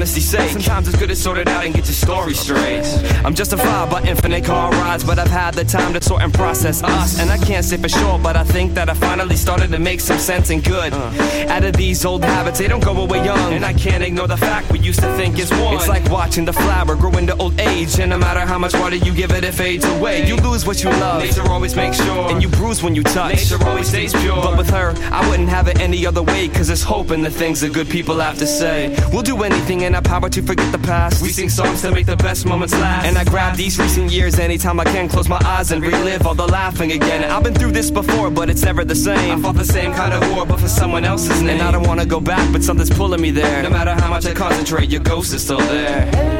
For 0.07 0.19
honesty's 0.19 0.29
sake, 0.29 0.49
sometimes 0.51 0.87
it's 0.87 0.97
good 0.97 1.09
to 1.09 1.15
sort 1.15 1.37
it 1.37 1.47
out 1.47 1.65
and 1.65 1.73
get 1.73 1.85
your 1.85 1.93
story 1.93 2.33
straight. 2.33 2.83
I'm 3.25 3.33
justified 3.33 3.89
by 3.89 4.01
infinite 4.03 4.45
car 4.45 4.71
rides, 4.71 5.03
but 5.03 5.19
I've 5.19 5.29
had 5.29 5.53
the 5.53 5.65
time 5.65 5.93
to 5.93 6.01
sort 6.01 6.21
and 6.21 6.33
process 6.33 6.83
us. 6.83 7.19
And 7.19 7.29
I 7.29 7.37
can't 7.37 7.65
say 7.65 7.77
for 7.77 7.89
sure, 7.89 8.19
but 8.19 8.35
I 8.35 8.43
think 8.43 8.73
that 8.75 8.89
I 8.89 8.93
finally 8.93 9.35
started 9.35 9.71
to 9.71 9.79
make 9.79 9.99
some 9.99 10.19
sense 10.19 10.49
and 10.49 10.63
good. 10.63 10.93
Uh. 10.93 11.47
Out 11.49 11.63
of 11.63 11.75
these 11.75 12.05
old 12.05 12.23
habits, 12.23 12.59
they 12.59 12.67
don't 12.67 12.83
go 12.83 12.95
away 12.95 13.23
young. 13.23 13.53
And 13.53 13.65
I 13.65 13.73
can't 13.73 14.03
ignore 14.03 14.27
the 14.27 14.37
fact 14.37 14.71
we 14.71 14.79
used 14.79 15.01
to 15.01 15.13
think 15.15 15.39
is 15.39 15.51
one. 15.51 15.75
It's 15.75 15.87
like 15.87 16.09
watching 16.09 16.45
the 16.45 16.53
flower 16.53 16.95
grow 16.95 17.11
into 17.17 17.35
old 17.37 17.59
age, 17.59 17.99
and 17.99 18.09
no 18.09 18.17
matter 18.17 18.41
how 18.41 18.57
much 18.57 18.73
water 18.73 18.95
you 18.95 19.13
give 19.13 19.31
it, 19.31 19.43
it 19.43 19.53
fades 19.53 19.85
away. 19.85 20.25
You 20.27 20.37
lose 20.37 20.65
what 20.65 20.83
you 20.83 20.89
love. 20.89 21.23
Nature 21.23 21.49
always 21.49 21.75
makes 21.75 21.97
sure. 21.97 22.31
And 22.31 22.41
you 22.41 22.49
bruise 22.49 22.81
when 22.81 22.95
you 22.95 23.03
touch. 23.03 23.35
Nature 23.35 23.63
always 23.65 23.89
stays 23.89 24.13
pure. 24.13 24.41
But 24.41 24.57
with 24.57 24.69
her, 24.69 24.93
I 25.11 25.27
wouldn't 25.29 25.49
have 25.49 25.67
it 25.67 25.79
any 25.79 26.05
other 26.05 26.23
way, 26.23 26.47
cause 26.47 26.69
it's 26.69 26.83
hope 26.83 27.11
in 27.11 27.21
the 27.21 27.31
things 27.31 27.61
that 27.61 27.73
good 27.73 27.89
people 27.89 28.19
have 28.19 28.37
to 28.37 28.47
say. 28.47 28.95
We'll 29.11 29.23
do 29.23 29.43
anything 29.43 29.81
in 29.81 29.96
our 29.97 30.01
power 30.03 30.29
to 30.29 30.41
forget 30.43 30.71
the 30.71 30.77
past. 30.77 31.23
We 31.23 31.29
sing 31.29 31.49
songs 31.49 31.81
to 31.81 31.91
make 31.91 32.05
the 32.05 32.15
best 32.15 32.45
moments 32.45 32.73
last. 32.73 33.05
And 33.05 33.17
I 33.17 33.23
grab 33.23 33.55
these 33.57 33.79
recent 33.79 34.11
years 34.11 34.37
anytime 34.37 34.79
I 34.79 34.83
can, 34.83 35.09
close 35.09 35.27
my 35.27 35.41
eyes 35.43 35.71
and 35.71 35.83
relive 35.83 36.27
all 36.27 36.35
the 36.35 36.45
laughing 36.45 36.91
again. 36.91 37.23
I've 37.23 37.43
been 37.43 37.55
through 37.55 37.71
this 37.71 37.89
before, 37.89 38.29
but 38.29 38.49
it's 38.49 38.61
never 38.61 38.85
the 38.85 38.95
same. 38.95 39.39
I 39.39 39.41
fought 39.41 39.55
the 39.55 39.65
same 39.65 39.93
kind 39.93 40.13
of 40.13 40.21
war, 40.31 40.45
but 40.45 40.59
for 40.59 40.69
someone 40.69 41.03
else's 41.03 41.41
name. 41.41 41.57
And 41.57 41.61
I 41.63 41.71
don't 41.71 41.87
wanna 41.87 42.05
go 42.05 42.19
back, 42.19 42.51
but 42.53 42.63
something's 42.63 42.91
pulling 42.91 43.21
me 43.21 43.31
there. 43.31 43.63
No 43.63 43.71
matter 43.71 43.93
how 43.95 44.09
much 44.09 44.27
I 44.27 44.33
concentrate, 44.33 44.89
your 44.89 45.01
ghost 45.01 45.33
is 45.33 45.43
still 45.43 45.57
there. 45.57 46.36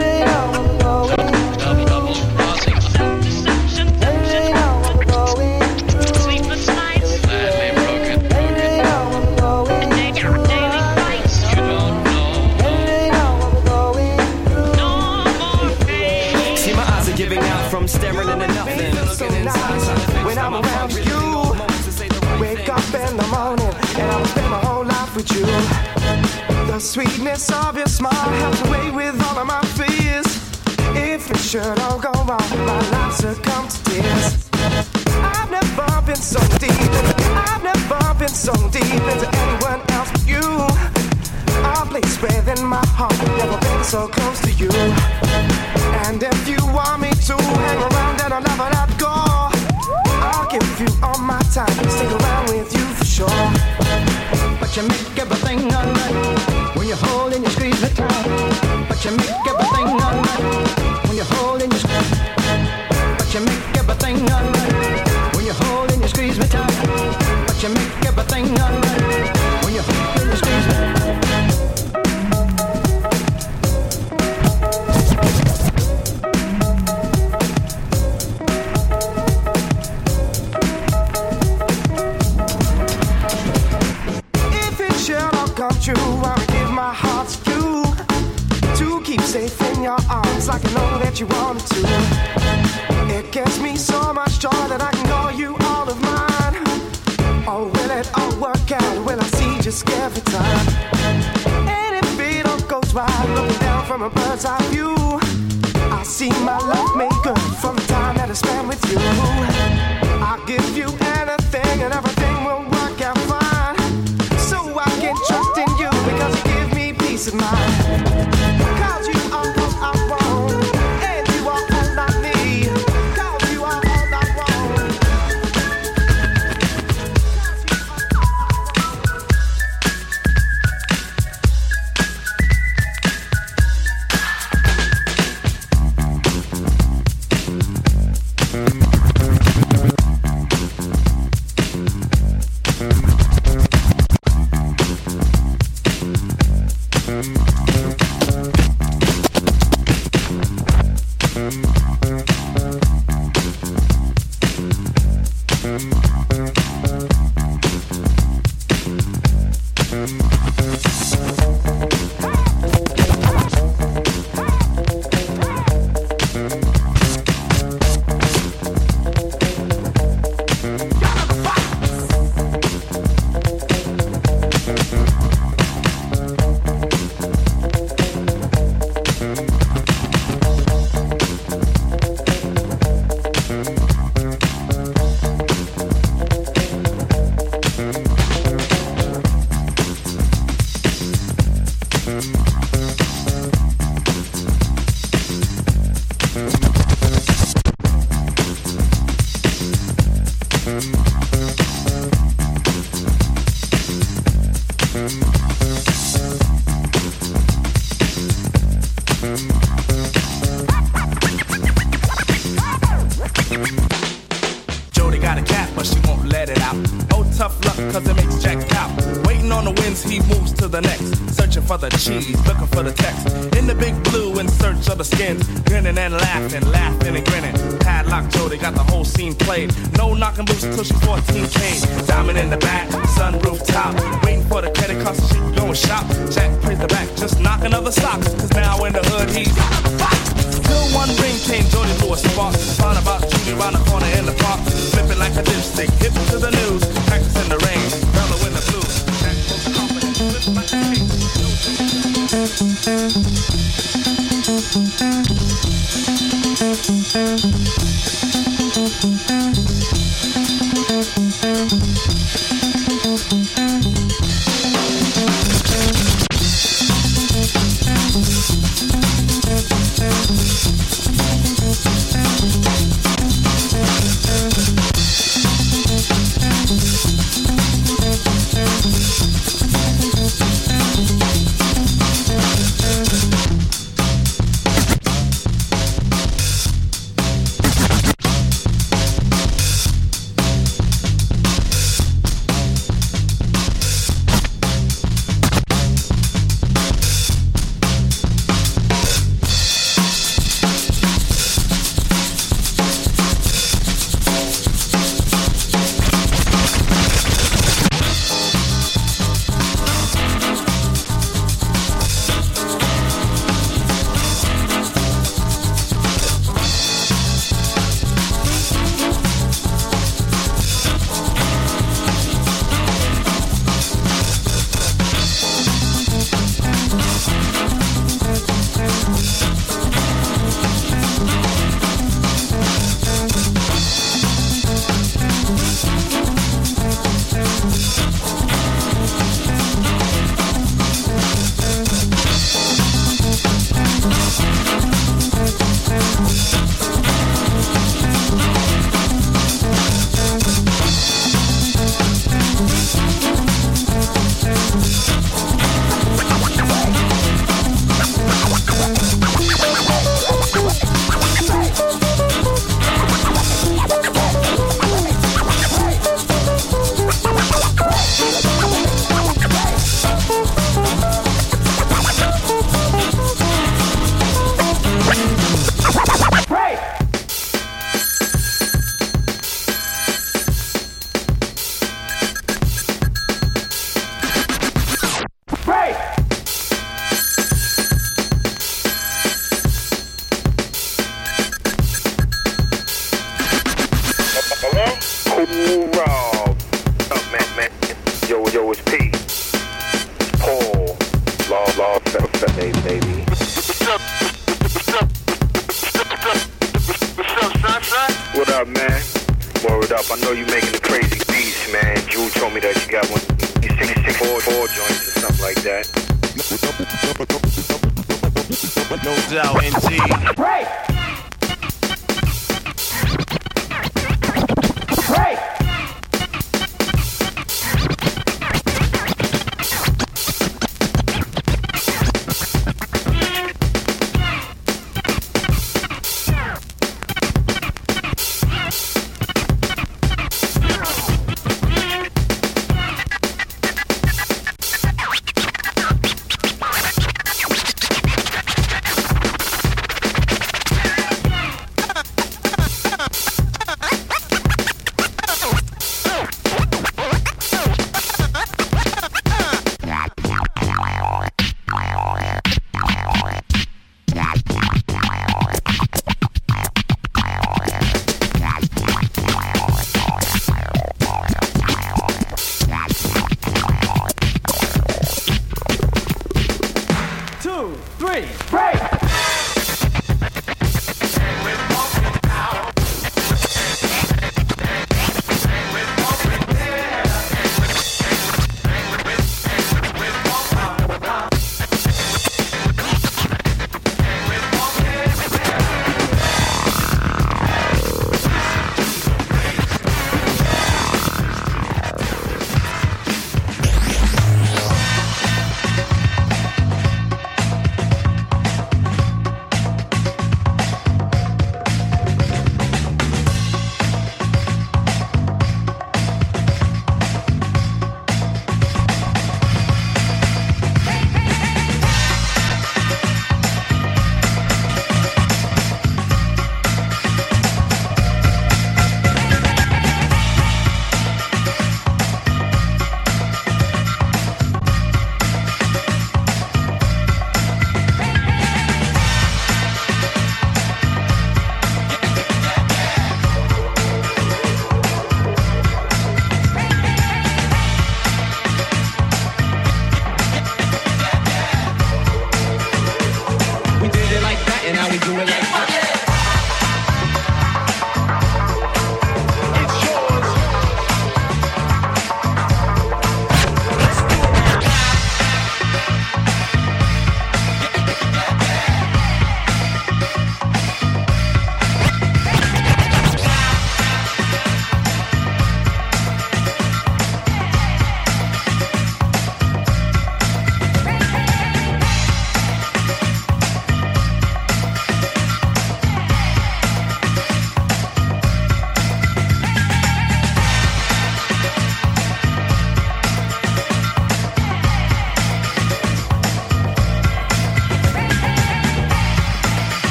The 25.48 26.78
sweetness 26.78 27.50
of 27.52 27.78
your 27.78 27.88
smile 27.88 28.12
helps 28.12 28.62
away 28.68 28.92
with 28.92 29.16
all 29.24 29.40
of 29.40 29.48
my 29.48 29.62
fears. 29.78 30.28
If 30.94 31.32
it 31.32 31.38
should 31.38 31.80
all 31.80 32.00
go 32.00 32.12
wrong, 32.12 32.50
my 32.66 32.90
life 32.92 33.14
succumb 33.14 33.70
to 33.70 33.84
tears. 33.86 34.50
I've 35.24 35.50
never 35.50 36.02
been 36.06 36.18
so 36.18 36.42
deep, 36.60 36.72
I've 37.48 37.64
never 37.64 38.14
been 38.20 38.28
so 38.28 38.52
deep 38.72 38.84
into 38.84 39.30
anyone 39.34 39.82
else 39.92 40.12
but 40.12 40.28
you. 40.28 40.44
A 41.64 41.86
place 41.86 42.22
within 42.22 42.66
my 42.66 42.86
heart, 42.88 43.18
never 43.38 43.58
been 43.58 43.84
so 43.86 44.10
close 44.10 44.42
to 44.42 44.52
you. 44.52 44.70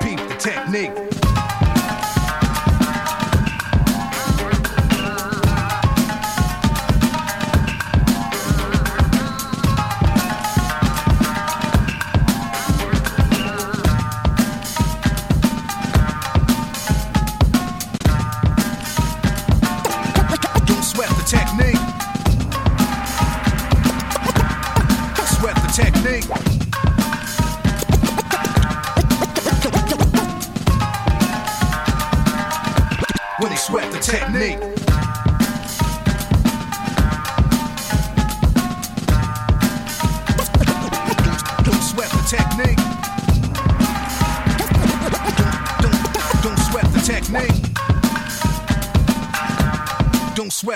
peep 0.00 0.18
the 0.28 0.34
technique. 0.34 1.17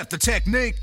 The 0.09 0.17
technique. 0.17 0.82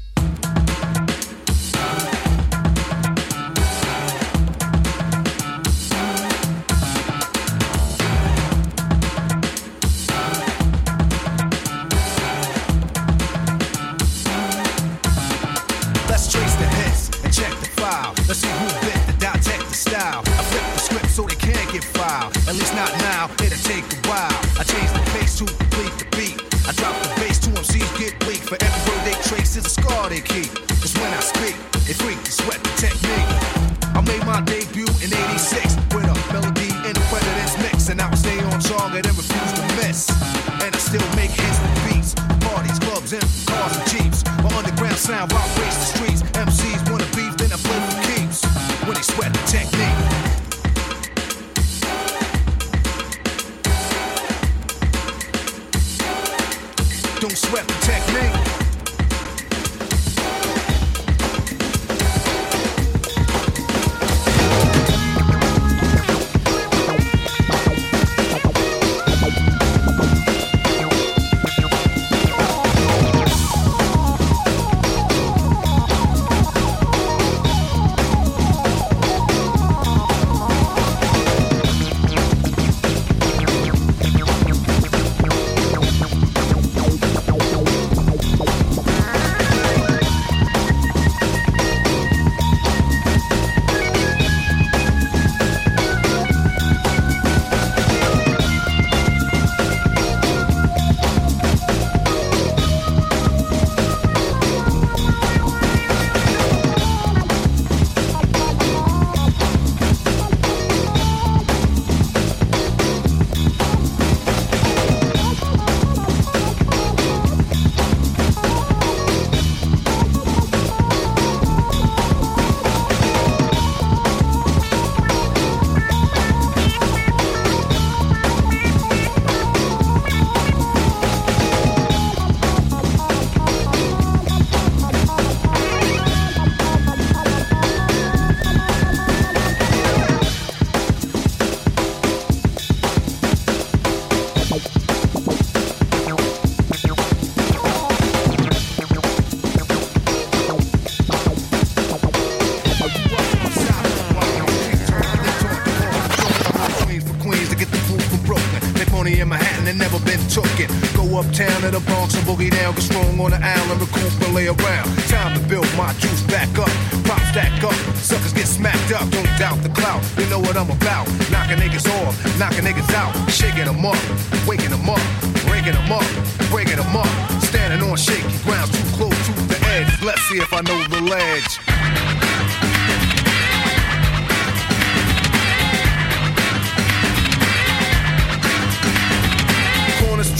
Boogie 162.41 162.51
down. 162.51 162.75
Get 162.75 162.83
strong 162.83 163.21
on 163.21 163.31
the 163.31 163.41
island, 163.43 163.81
recoup 163.81 164.13
and 164.23 164.35
lay 164.35 164.47
around. 164.47 164.89
Time 165.09 165.39
to 165.39 165.49
build 165.49 165.69
my 165.77 165.93
juice 165.95 166.23
back 166.23 166.49
up. 166.59 166.71
Pop 167.05 167.21
stack 167.31 167.63
up. 167.63 167.75
Suckers 167.97 168.33
get 168.33 168.47
smacked 168.47 168.93
up. 168.93 169.09
Don't 169.11 169.29
doubt 169.39 169.63
the 169.63 169.69
clout. 169.71 170.03
You 170.19 170.27
know 170.27 170.39
what 170.39 170.57
I'm 170.57 170.71
about. 170.71 171.07
Knocking 171.31 171.59
niggas 171.59 171.89
off, 172.03 172.15
knocking 172.39 172.65
niggas 172.65 172.93
out. 172.95 173.13
Shaking 173.31 173.67
them 173.67 173.85
up, 173.85 173.99
waking 174.47 174.71
them 174.71 174.89
up, 174.89 175.03
breaking 175.47 175.73
them 175.73 175.93
up, 175.93 176.07
breaking 176.51 176.77
them 176.77 176.97
up. 176.97 177.11
Standing 177.43 177.89
on 177.89 177.97
shaky 177.97 178.39
ground, 178.45 178.73
too 178.73 178.85
close 178.97 179.27
to 179.27 179.33
the 179.49 179.59
edge. 179.69 180.03
Let's 180.03 180.23
see 180.23 180.39
if 180.39 180.53
I 180.53 180.61
know 180.63 180.81
the 180.89 181.01
ledge. 181.01 182.30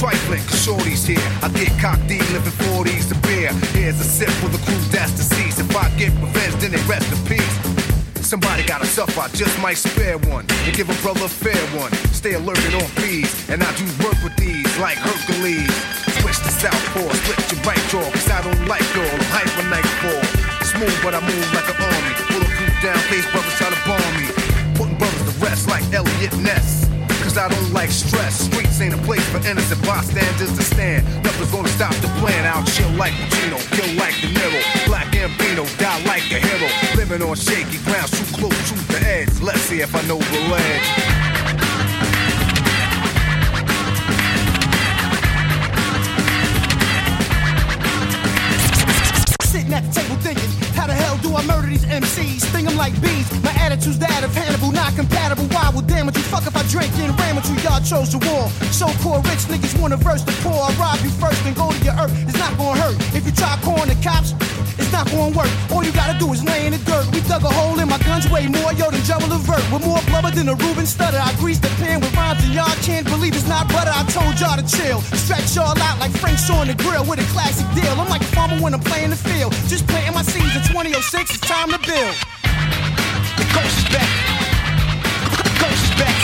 Trifling, 0.01 0.41
cause 0.49 0.65
shorty's 0.65 1.05
here. 1.05 1.21
I 1.45 1.53
get 1.53 1.69
cocked 1.77 2.09
D, 2.09 2.17
living 2.33 2.57
40s 2.73 3.13
to 3.13 3.17
beer. 3.21 3.53
Here's 3.77 4.01
a 4.01 4.09
sip 4.09 4.33
for 4.41 4.49
the 4.49 4.57
crew 4.65 4.81
that's 4.89 5.13
deceased. 5.13 5.61
If 5.61 5.77
I 5.77 5.93
get 6.01 6.09
revenge, 6.25 6.57
then 6.65 6.73
they 6.73 6.81
rest 6.89 7.05
in 7.13 7.21
peace. 7.29 7.57
Somebody 8.25 8.65
gotta 8.65 8.87
suffer, 8.87 9.21
I 9.21 9.29
just 9.37 9.53
might 9.61 9.77
spare 9.77 10.17
one. 10.33 10.49
And 10.65 10.73
give 10.73 10.89
a 10.89 10.97
brother 11.05 11.27
a 11.27 11.29
fair 11.29 11.61
one. 11.77 11.93
Stay 12.17 12.33
alerted 12.33 12.73
on 12.81 12.89
fees. 12.97 13.29
And 13.53 13.61
I 13.61 13.69
do 13.77 13.85
work 14.01 14.17
with 14.25 14.33
these 14.41 14.65
like 14.81 14.97
Hercules. 14.97 15.69
Switch 16.25 16.41
to 16.49 16.53
southpaw, 16.65 17.05
split 17.21 17.37
your 17.53 17.61
right 17.69 17.85
jaw. 17.93 18.01
Cause 18.09 18.31
I 18.33 18.41
don't 18.41 18.65
like 18.73 18.89
all 18.97 19.05
the 19.05 19.29
hyper 19.29 19.69
nightfall. 19.69 20.25
Smooth, 20.65 20.97
but 21.05 21.13
I 21.13 21.21
move 21.21 21.49
like 21.53 21.69
an 21.69 21.77
army. 21.77 22.13
Pull 22.25 22.41
a 22.41 22.49
Bulletproof 22.49 22.73
down, 22.81 22.97
case 23.13 23.29
brothers 23.37 23.53
try 23.61 23.69
to 23.69 23.81
bomb 23.85 24.13
me. 24.17 24.33
Putting 24.81 24.97
brothers 24.97 25.29
to 25.29 25.45
rest 25.45 25.69
like 25.69 25.85
Eliot 25.93 26.33
Ness. 26.41 26.89
Cause 27.31 27.39
I 27.39 27.47
don't 27.47 27.73
like 27.73 27.93
stress. 27.93 28.41
Streets 28.41 28.81
ain't 28.81 28.93
a 28.93 28.97
place 29.07 29.25
for 29.31 29.39
innocent 29.47 29.81
bystanders 29.87 30.51
to 30.51 30.65
stand. 30.65 31.07
Nothing's 31.23 31.53
gonna 31.53 31.69
stop 31.69 31.95
the 32.03 32.09
plan. 32.19 32.45
I'll 32.45 32.65
chill 32.65 32.91
like 32.99 33.13
Pacino, 33.13 33.59
kill 33.71 33.95
like 33.95 34.17
De 34.21 34.27
Niro. 34.35 34.87
Black 34.89 35.15
and 35.15 35.31
Ambino, 35.31 35.65
die 35.79 36.03
like 36.07 36.27
a 36.33 36.41
hero. 36.41 36.69
Living 36.97 37.23
on 37.23 37.37
shaky 37.37 37.79
ground, 37.85 38.11
too 38.11 38.25
close 38.35 38.71
to 38.71 38.75
the 38.91 38.99
edge. 39.07 39.41
Let's 39.41 39.61
see 39.61 39.81
if 39.81 39.95
I 39.95 40.03
know 40.09 40.19
the 40.19 40.41
ledge. 40.51 40.87
Sitting 49.45 49.73
at 49.73 49.85
the 49.85 50.01
table 50.01 50.17
thinking, 50.17 50.60
how 50.81 50.87
the 50.87 50.95
hell 50.95 51.19
do 51.19 51.37
I 51.37 51.45
murder 51.45 51.69
these 51.69 51.85
MCs? 51.85 52.41
Sting 52.49 52.65
them 52.65 52.77
like 52.77 52.97
bees. 53.03 53.29
My 53.45 53.53
attitude's 53.61 53.99
that 53.99 54.25
of 54.25 54.33
Hannibal, 54.33 54.73
not 54.73 54.97
compatible. 54.97 55.45
Why? 55.53 55.69
Well, 55.69 55.85
damn, 55.85 56.09
hammer 56.09 56.13
to 56.13 56.25
fuck 56.33 56.47
if 56.49 56.57
I 56.57 56.65
drink 56.73 56.89
and 56.97 57.13
ram 57.21 57.37
until 57.37 57.61
y'all 57.61 57.85
chose 57.85 58.17
the 58.17 58.21
war. 58.25 58.49
So 58.73 58.89
poor 59.05 59.21
rich 59.29 59.45
niggas 59.53 59.77
wanna 59.77 59.99
verse 60.01 60.25
the 60.25 60.33
poor. 60.41 60.57
I 60.57 60.73
rob 60.81 60.97
you 61.05 61.13
first 61.21 61.45
and 61.45 61.55
go 61.55 61.69
to 61.69 61.81
your 61.85 61.93
earth. 62.01 62.15
It's 62.25 62.39
not 62.41 62.57
gonna 62.57 62.81
hurt. 62.81 62.97
If 63.13 63.27
you 63.29 63.33
try 63.33 63.61
calling 63.61 63.93
the 63.93 63.99
cops, 64.01 64.33
it's 64.91 64.99
not 64.99 65.11
gonna 65.11 65.37
work. 65.37 65.51
All 65.71 65.85
you 65.85 65.93
gotta 65.93 66.19
do 66.19 66.33
is 66.33 66.43
lay 66.43 66.67
in 66.67 66.73
the 66.73 66.83
dirt. 66.83 67.07
We 67.15 67.21
dug 67.23 67.45
a 67.45 67.49
hole 67.49 67.79
in 67.79 67.89
my 67.89 67.99
guns 67.99 68.29
way 68.29 68.49
more 68.49 68.73
yo 68.75 68.91
than 68.91 69.03
Joe 69.07 69.23
Levert. 69.31 69.63
With 69.71 69.87
more 69.87 70.03
blubber 70.11 70.31
than 70.31 70.49
a 70.49 70.55
Ruben 70.55 70.85
Studdard. 70.85 71.23
I 71.23 71.33
greased 71.39 71.63
the 71.63 71.71
pan 71.79 72.01
with 72.01 72.15
rhymes 72.17 72.43
and 72.43 72.53
y'all 72.53 72.75
can't 72.83 73.07
believe 73.07 73.35
it's 73.35 73.47
not 73.47 73.69
butter. 73.69 73.93
I 73.95 74.03
told 74.11 74.41
y'all 74.41 74.59
to 74.59 74.67
chill. 74.67 75.01
Stretch 75.15 75.55
y'all 75.55 75.79
out 75.79 75.99
like 76.01 76.11
Frank's 76.19 76.51
on 76.51 76.67
the 76.67 76.75
grill 76.75 77.05
with 77.05 77.21
a 77.21 77.27
classic 77.31 77.67
deal. 77.75 77.95
I'm 78.01 78.09
like 78.09 78.23
a 78.23 78.33
farmer 78.35 78.59
when 78.59 78.75
I'm 78.75 78.81
playing 78.81 79.11
the 79.11 79.17
field. 79.17 79.53
Just 79.71 79.87
planting 79.87 80.15
my 80.15 80.23
seeds 80.23 80.57
in 80.57 80.63
2006. 80.67 81.35
It's 81.35 81.41
time 81.41 81.71
to 81.71 81.79
build. 81.79 82.15
The 83.39 83.47
ghost 83.55 83.79
is 83.79 83.89
back. 83.95 84.11
Ghost 85.61 85.85
is 85.87 85.95
back. 86.01 86.20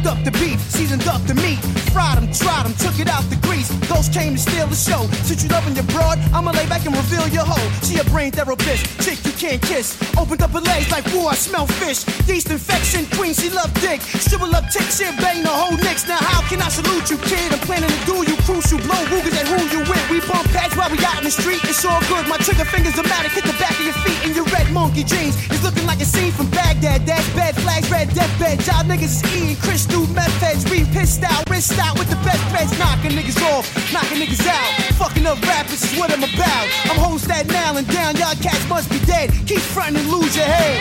Cooked 0.00 0.18
up 0.18 0.24
the 0.24 0.30
beef, 0.38 0.60
seasoned 0.60 1.06
up 1.08 1.20
the 1.26 1.34
meat, 1.34 1.58
fried 1.92 2.16
them, 2.16 2.32
tried 2.32 2.64
them, 2.64 2.74
took 2.74 2.98
it 3.00 3.08
out 3.08 3.24
the 3.28 3.36
grease. 3.46 3.68
Those 3.88 4.08
came 4.08 4.34
to 4.34 4.38
steal 4.38 4.66
the 4.66 4.76
show. 4.76 5.06
Since 5.24 5.44
you 5.44 5.48
loving 5.50 5.74
your 5.74 5.84
broad, 5.92 6.18
I'ma 6.32 6.52
lay 6.52 6.66
back 6.66 6.86
and 6.86 6.94
reveal 6.96 7.26
your 7.28 7.44
hoe. 7.44 7.68
She 7.84 7.98
a 7.98 8.04
brain 8.04 8.32
therapist, 8.32 8.86
chick 9.04 9.18
you 9.24 9.32
can't 9.32 9.60
kiss. 9.60 9.96
Opened 10.16 10.42
up 10.42 10.50
her 10.50 10.60
legs 10.60 10.90
like, 10.90 11.04
whoa, 11.12 11.28
I 11.28 11.34
smell 11.34 11.66
fish. 11.66 12.06
Yeast 12.28 12.50
infection, 12.50 13.06
queen, 13.16 13.34
she 13.34 13.50
love 13.50 13.72
dick. 13.80 14.00
Shrivel 14.00 14.54
up 14.54 14.64
tick, 14.70 14.88
shit, 14.88 15.12
bang 15.20 15.42
the 15.42 15.52
whole 15.52 15.76
nicks. 15.76 16.06
Now 16.08 16.20
how 16.20 16.40
can 16.48 16.60
I 16.62 16.68
salute 16.68 17.10
you, 17.10 17.18
kid? 17.28 17.52
I'm 17.52 17.60
planning 17.60 17.90
to 17.90 18.00
do 18.06 18.24
you 18.24 18.36
crucial, 18.48 18.78
blow 18.78 19.00
Rugers 19.10 19.36
at 19.36 19.46
who 19.48 19.58
you 19.68 19.80
with. 19.84 20.04
We 20.10 20.20
bump 20.24 20.48
pads 20.54 20.76
while 20.76 20.90
we 20.90 20.98
out 21.04 21.18
in 21.18 21.24
the 21.24 21.34
street, 21.34 21.60
it's 21.64 21.84
all 21.84 22.00
good. 22.08 22.26
My 22.28 22.38
trigger 22.38 22.64
fingers 22.64 22.96
are 22.98 23.08
matic, 23.08 23.36
hit 23.36 23.44
the 23.44 23.56
back 23.60 23.76
of 23.76 23.84
your 23.84 23.98
feet 24.04 24.20
in 24.24 24.32
your 24.34 24.48
red 24.48 24.70
monkey 24.72 25.04
jeans. 25.04 25.36
It's 25.50 25.62
looking 25.62 25.86
like 25.86 26.00
a 26.00 26.08
scene 26.08 26.32
from 26.32 26.48
Baghdad. 26.50 27.04
That's 27.04 27.28
bad 27.34 27.54
flags, 27.56 27.90
red 27.90 28.08
deathbed. 28.14 28.64
Y'all 28.66 28.84
niggas 28.84 29.20
is 29.20 29.24
eating 29.34 29.56
crystal 29.90 30.14
meth 30.14 30.40
heads. 30.40 30.64
We 30.70 30.84
pissed 30.84 31.22
out, 31.22 31.48
wrist 31.50 31.78
out 31.78 31.98
with 31.98 32.08
the 32.08 32.16
best 32.16 32.42
beds. 32.52 32.78
Knocking 32.78 33.12
niggas 33.12 33.40
off, 33.52 33.66
knocking 33.92 34.18
niggas 34.18 34.46
out. 34.46 34.94
Fucking 34.94 35.26
up 35.26 35.40
rappers 35.42 35.82
is 35.82 35.98
what 35.98 36.10
I'm 36.12 36.22
about. 36.22 36.66
I'm 36.84 36.96
holding 36.96 37.18
Staten 37.18 37.76
and 37.76 37.86
down, 37.88 38.16
y'all 38.16 38.34
cats 38.36 38.68
must 38.68 38.90
be 38.90 38.98
dead. 39.06 39.30
Keep 39.46 39.60
fronting 39.60 40.02
and 40.02 40.10
lose 40.10 40.36
your 40.36 40.46
head. 40.46 40.80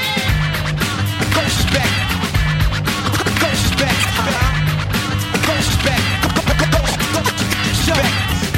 Ghost 1.33 1.67
back. 1.73 2.18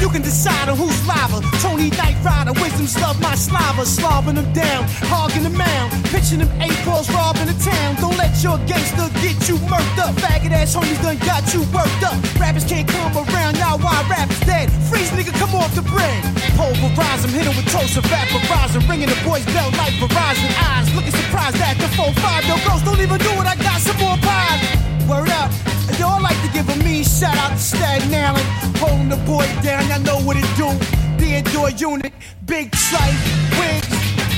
You 0.02 0.10
can 0.10 0.22
decide 0.22 0.68
on 0.68 0.76
who's 0.76 0.98
lava. 1.06 1.38
Tony 1.62 1.86
Knight 1.94 2.18
Rider, 2.26 2.50
wisdom's 2.58 2.98
love 2.98 3.22
my 3.22 3.36
slava. 3.36 3.86
Slobbing 3.86 4.34
them 4.34 4.52
down, 4.52 4.82
hogging 5.06 5.44
the 5.44 5.54
mound. 5.54 5.94
Pitching 6.10 6.42
them 6.42 6.50
balls, 6.84 7.06
robbing 7.14 7.46
the 7.46 7.54
town. 7.62 7.94
Don't 8.02 8.18
let 8.18 8.34
your 8.42 8.58
gangster 8.66 9.06
get 9.22 9.38
you 9.46 9.62
murked 9.70 10.02
up. 10.02 10.10
Faggot 10.18 10.50
ass 10.50 10.74
homies 10.74 10.98
done 11.06 11.22
got 11.22 11.46
you 11.54 11.62
worked 11.70 12.02
up. 12.02 12.18
Rappers 12.34 12.64
can't 12.64 12.88
come 12.88 13.14
around, 13.14 13.54
now 13.62 13.78
why 13.78 13.94
rappers 14.10 14.40
dead? 14.40 14.74
Freeze 14.90 15.10
nigga, 15.14 15.30
come 15.38 15.54
off 15.54 15.72
the 15.78 15.86
bread. 15.86 16.18
Pulverize 16.58 17.22
them, 17.22 17.30
hit 17.30 17.46
him 17.46 17.54
with 17.54 17.70
toast, 17.70 17.94
vaporize 17.94 18.74
them. 18.74 18.82
Ringing 18.90 19.06
the 19.06 19.18
boys' 19.22 19.46
bell 19.54 19.70
like 19.78 19.94
Verizon. 20.02 20.50
Eyes 20.66 20.90
looking 20.98 21.14
surprised 21.14 21.62
at 21.62 21.78
the 21.78 21.86
4-5. 21.94 22.50
Yo, 22.50 22.58
ghost, 22.66 22.84
don't 22.84 22.98
even 22.98 23.22
do 23.22 23.30
it, 23.38 23.46
I 23.46 23.54
got 23.54 23.78
some 23.78 23.98
more 24.02 24.18
pies. 24.18 24.58
Word 25.06 25.30
up. 25.30 25.71
Yo, 25.98 26.08
I 26.08 26.20
like 26.20 26.40
to 26.42 26.50
give 26.52 26.68
a 26.68 26.76
mean 26.84 27.04
shout 27.04 27.36
out 27.36 27.52
to 27.52 27.58
Staten 27.58 28.14
Island. 28.14 28.46
Holding 28.78 29.08
the 29.08 29.20
boy 29.28 29.46
down, 29.62 29.86
y'all 29.88 30.00
know 30.00 30.18
what 30.26 30.36
it 30.36 30.48
do. 30.56 30.68
Theodore 31.18 31.70
unit, 31.70 32.12
big 32.46 32.74
sight, 32.74 33.16
wigs, 33.58 33.88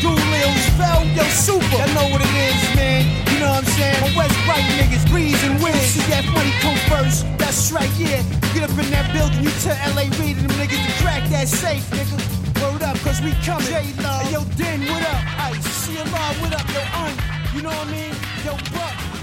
Doolittles, 0.02 0.66
fell, 0.76 1.05
yo, 1.16 1.24
super. 1.30 1.64
Y'all 1.78 1.94
know 1.94 2.09
what 2.12 2.20
it 2.20 2.34
is, 2.34 2.61
man. 2.76 3.02
You 3.32 3.40
know 3.40 3.50
what 3.50 3.64
I'm 3.64 3.70
saying? 3.76 4.00
My 4.02 4.11
West 4.18 4.36
Bright 4.46 4.66
niggas, 4.78 5.09
breeze 5.11 5.42
and 5.44 5.62
wigs. 5.62 5.94
See 5.94 6.05
that 6.11 6.24
money 6.34 6.52
come 6.61 6.76
first. 6.90 7.26
That's 7.38 7.72
right, 7.72 7.90
yeah. 7.96 8.22
Get 8.52 8.64
up 8.68 8.76
in 8.78 8.90
that 8.90 9.12
building, 9.12 9.42
you 9.42 9.50
tell 9.62 9.78
LA 9.94 10.11
Reid 10.18 10.36
and 10.38 10.50
them 10.50 10.57
niggas 10.59 10.82
to 10.84 10.92
crack 11.02 11.22
that 11.30 11.48
safe, 11.48 11.84
nigga. 11.90 12.18
Word 12.61 12.82
up, 12.82 12.96
cause 12.98 13.20
we 13.22 13.32
coming. 13.46 13.66
J-Love. 13.66 14.30
Yo, 14.32 14.44
Den, 14.57 14.80
what 14.90 15.02
up? 15.02 15.55
Ice, 15.55 15.86
CLR, 15.86 16.32
what 16.42 16.52
up? 16.52 16.66
Yo, 16.74 16.82
Un, 16.98 17.12
you 17.55 17.62
know 17.62 17.70
what 17.70 17.88
I 17.88 17.90
mean? 17.90 18.14
Yo, 18.44 18.52
Buck. 18.74 19.13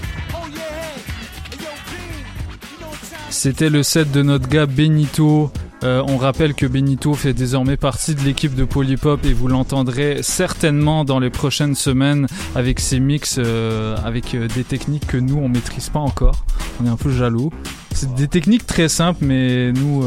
C'était 3.32 3.70
le 3.70 3.82
set 3.82 4.12
de 4.12 4.22
notre 4.22 4.46
gars 4.46 4.66
Benito. 4.66 5.50
Euh, 5.82 6.04
on 6.06 6.18
rappelle 6.18 6.52
que 6.52 6.66
Benito 6.66 7.14
fait 7.14 7.32
désormais 7.32 7.78
partie 7.78 8.14
de 8.14 8.20
l'équipe 8.20 8.54
de 8.54 8.64
Polypop 8.64 9.24
et 9.24 9.32
vous 9.32 9.48
l'entendrez 9.48 10.22
certainement 10.22 11.04
dans 11.06 11.18
les 11.18 11.30
prochaines 11.30 11.74
semaines 11.74 12.26
avec 12.54 12.78
ses 12.78 13.00
mix, 13.00 13.36
euh, 13.38 13.96
avec 14.04 14.34
euh, 14.34 14.48
des 14.48 14.64
techniques 14.64 15.06
que 15.06 15.16
nous 15.16 15.38
on 15.38 15.48
maîtrise 15.48 15.88
pas 15.88 15.98
encore. 15.98 16.44
On 16.80 16.86
est 16.86 16.90
un 16.90 16.96
peu 16.96 17.10
jaloux. 17.10 17.50
C'est 17.94 18.14
des 18.14 18.28
techniques 18.28 18.66
très 18.66 18.88
simples, 18.88 19.24
mais 19.24 19.72
nous, 19.72 20.04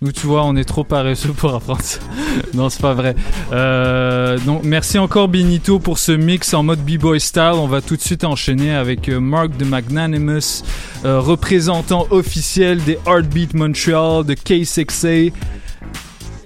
nous 0.00 0.12
tu 0.12 0.26
vois, 0.26 0.44
on 0.44 0.54
est 0.54 0.64
trop 0.64 0.84
paresseux 0.84 1.32
pour 1.32 1.54
apprendre 1.54 1.82
ça. 1.82 1.98
non, 2.54 2.68
c'est 2.68 2.80
pas 2.80 2.94
vrai. 2.94 3.16
Euh, 3.52 4.38
donc 4.38 4.62
merci 4.62 4.96
encore 4.98 5.26
Benito 5.26 5.80
pour 5.80 5.98
ce 5.98 6.12
mix 6.12 6.54
en 6.54 6.62
mode 6.62 6.78
b-boy 6.84 7.20
style. 7.20 7.54
On 7.54 7.66
va 7.66 7.80
tout 7.80 7.96
de 7.96 8.00
suite 8.00 8.22
enchaîner 8.22 8.72
avec 8.74 9.08
euh, 9.08 9.18
Mark 9.18 9.56
de 9.56 9.64
Magnanimous, 9.64 10.62
euh, 11.04 11.18
représentant 11.18 12.06
officiel 12.10 12.82
des 12.84 12.98
Heartbeat 13.06 13.54
Montreal 13.54 14.24
de 14.24 14.34
K6A. 14.34 15.32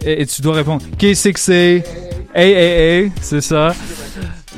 Et, 0.04 0.22
et 0.22 0.26
tu 0.26 0.40
dois 0.40 0.54
répondre 0.54 0.82
K6A, 0.98 1.84
AAA, 2.34 3.10
c'est 3.20 3.42
ça. 3.42 3.74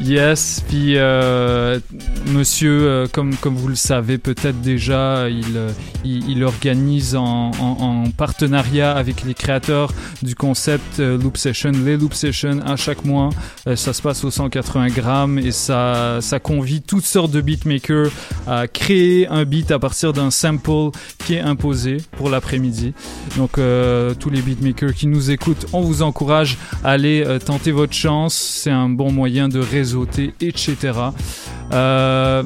Yes, 0.03 0.63
puis 0.69 0.95
euh, 0.97 1.79
monsieur, 2.27 2.83
euh, 2.83 3.07
comme, 3.11 3.37
comme 3.37 3.55
vous 3.55 3.69
le 3.69 3.77
savez 3.77 4.19
peut-être 4.19 4.61
déjà, 4.61 5.29
il, 5.31 5.57
euh, 5.57 5.71
il, 6.05 6.43
organise 6.43 7.15
en, 7.15 7.53
en, 7.53 8.05
en 8.05 8.11
partenariat 8.11 8.93
avec 8.93 9.23
les 9.23 9.35
créateurs 9.35 9.93
du 10.21 10.35
concept 10.35 10.99
Loop 10.99 11.37
Session, 11.37 11.71
les 11.71 11.97
Loop 11.97 12.13
Sessions 12.13 12.61
à 12.67 12.75
chaque 12.75 13.05
mois. 13.05 13.31
Ça 13.77 13.93
se 13.93 14.03
passe 14.03 14.25
au 14.25 14.31
180 14.31 14.89
grammes 14.89 15.39
et 15.39 15.53
ça, 15.53 16.19
ça 16.21 16.41
convie 16.41 16.83
toutes 16.83 17.05
sortes 17.05 17.31
de 17.31 17.41
beatmakers 17.41 18.11
à 18.47 18.67
créer 18.67 19.29
un 19.29 19.45
beat 19.45 19.71
à 19.71 19.79
partir 19.79 20.13
d'un 20.13 20.31
sample 20.31 20.91
qui 21.25 21.35
est 21.35 21.41
imposé 21.41 21.99
pour 22.17 22.29
l'après-midi. 22.29 22.93
Donc 23.37 23.53
tous 23.53 24.31
les 24.31 24.43
beatmakers 24.43 24.93
qui 24.93 25.07
nous 25.07 25.31
écoutent, 25.31 25.67
on 25.73 25.81
vous 25.81 26.03
encourage 26.03 26.59
à 26.83 26.91
aller 26.91 27.25
tenter 27.45 27.71
votre 27.71 27.95
chance. 27.95 28.35
C'est 28.35 28.71
un 28.71 28.89
bon 28.89 29.11
moyen 29.13 29.49
de 29.49 29.61
réseauter, 29.85 30.33
etc. 30.41 30.77
Euh, 31.73 32.43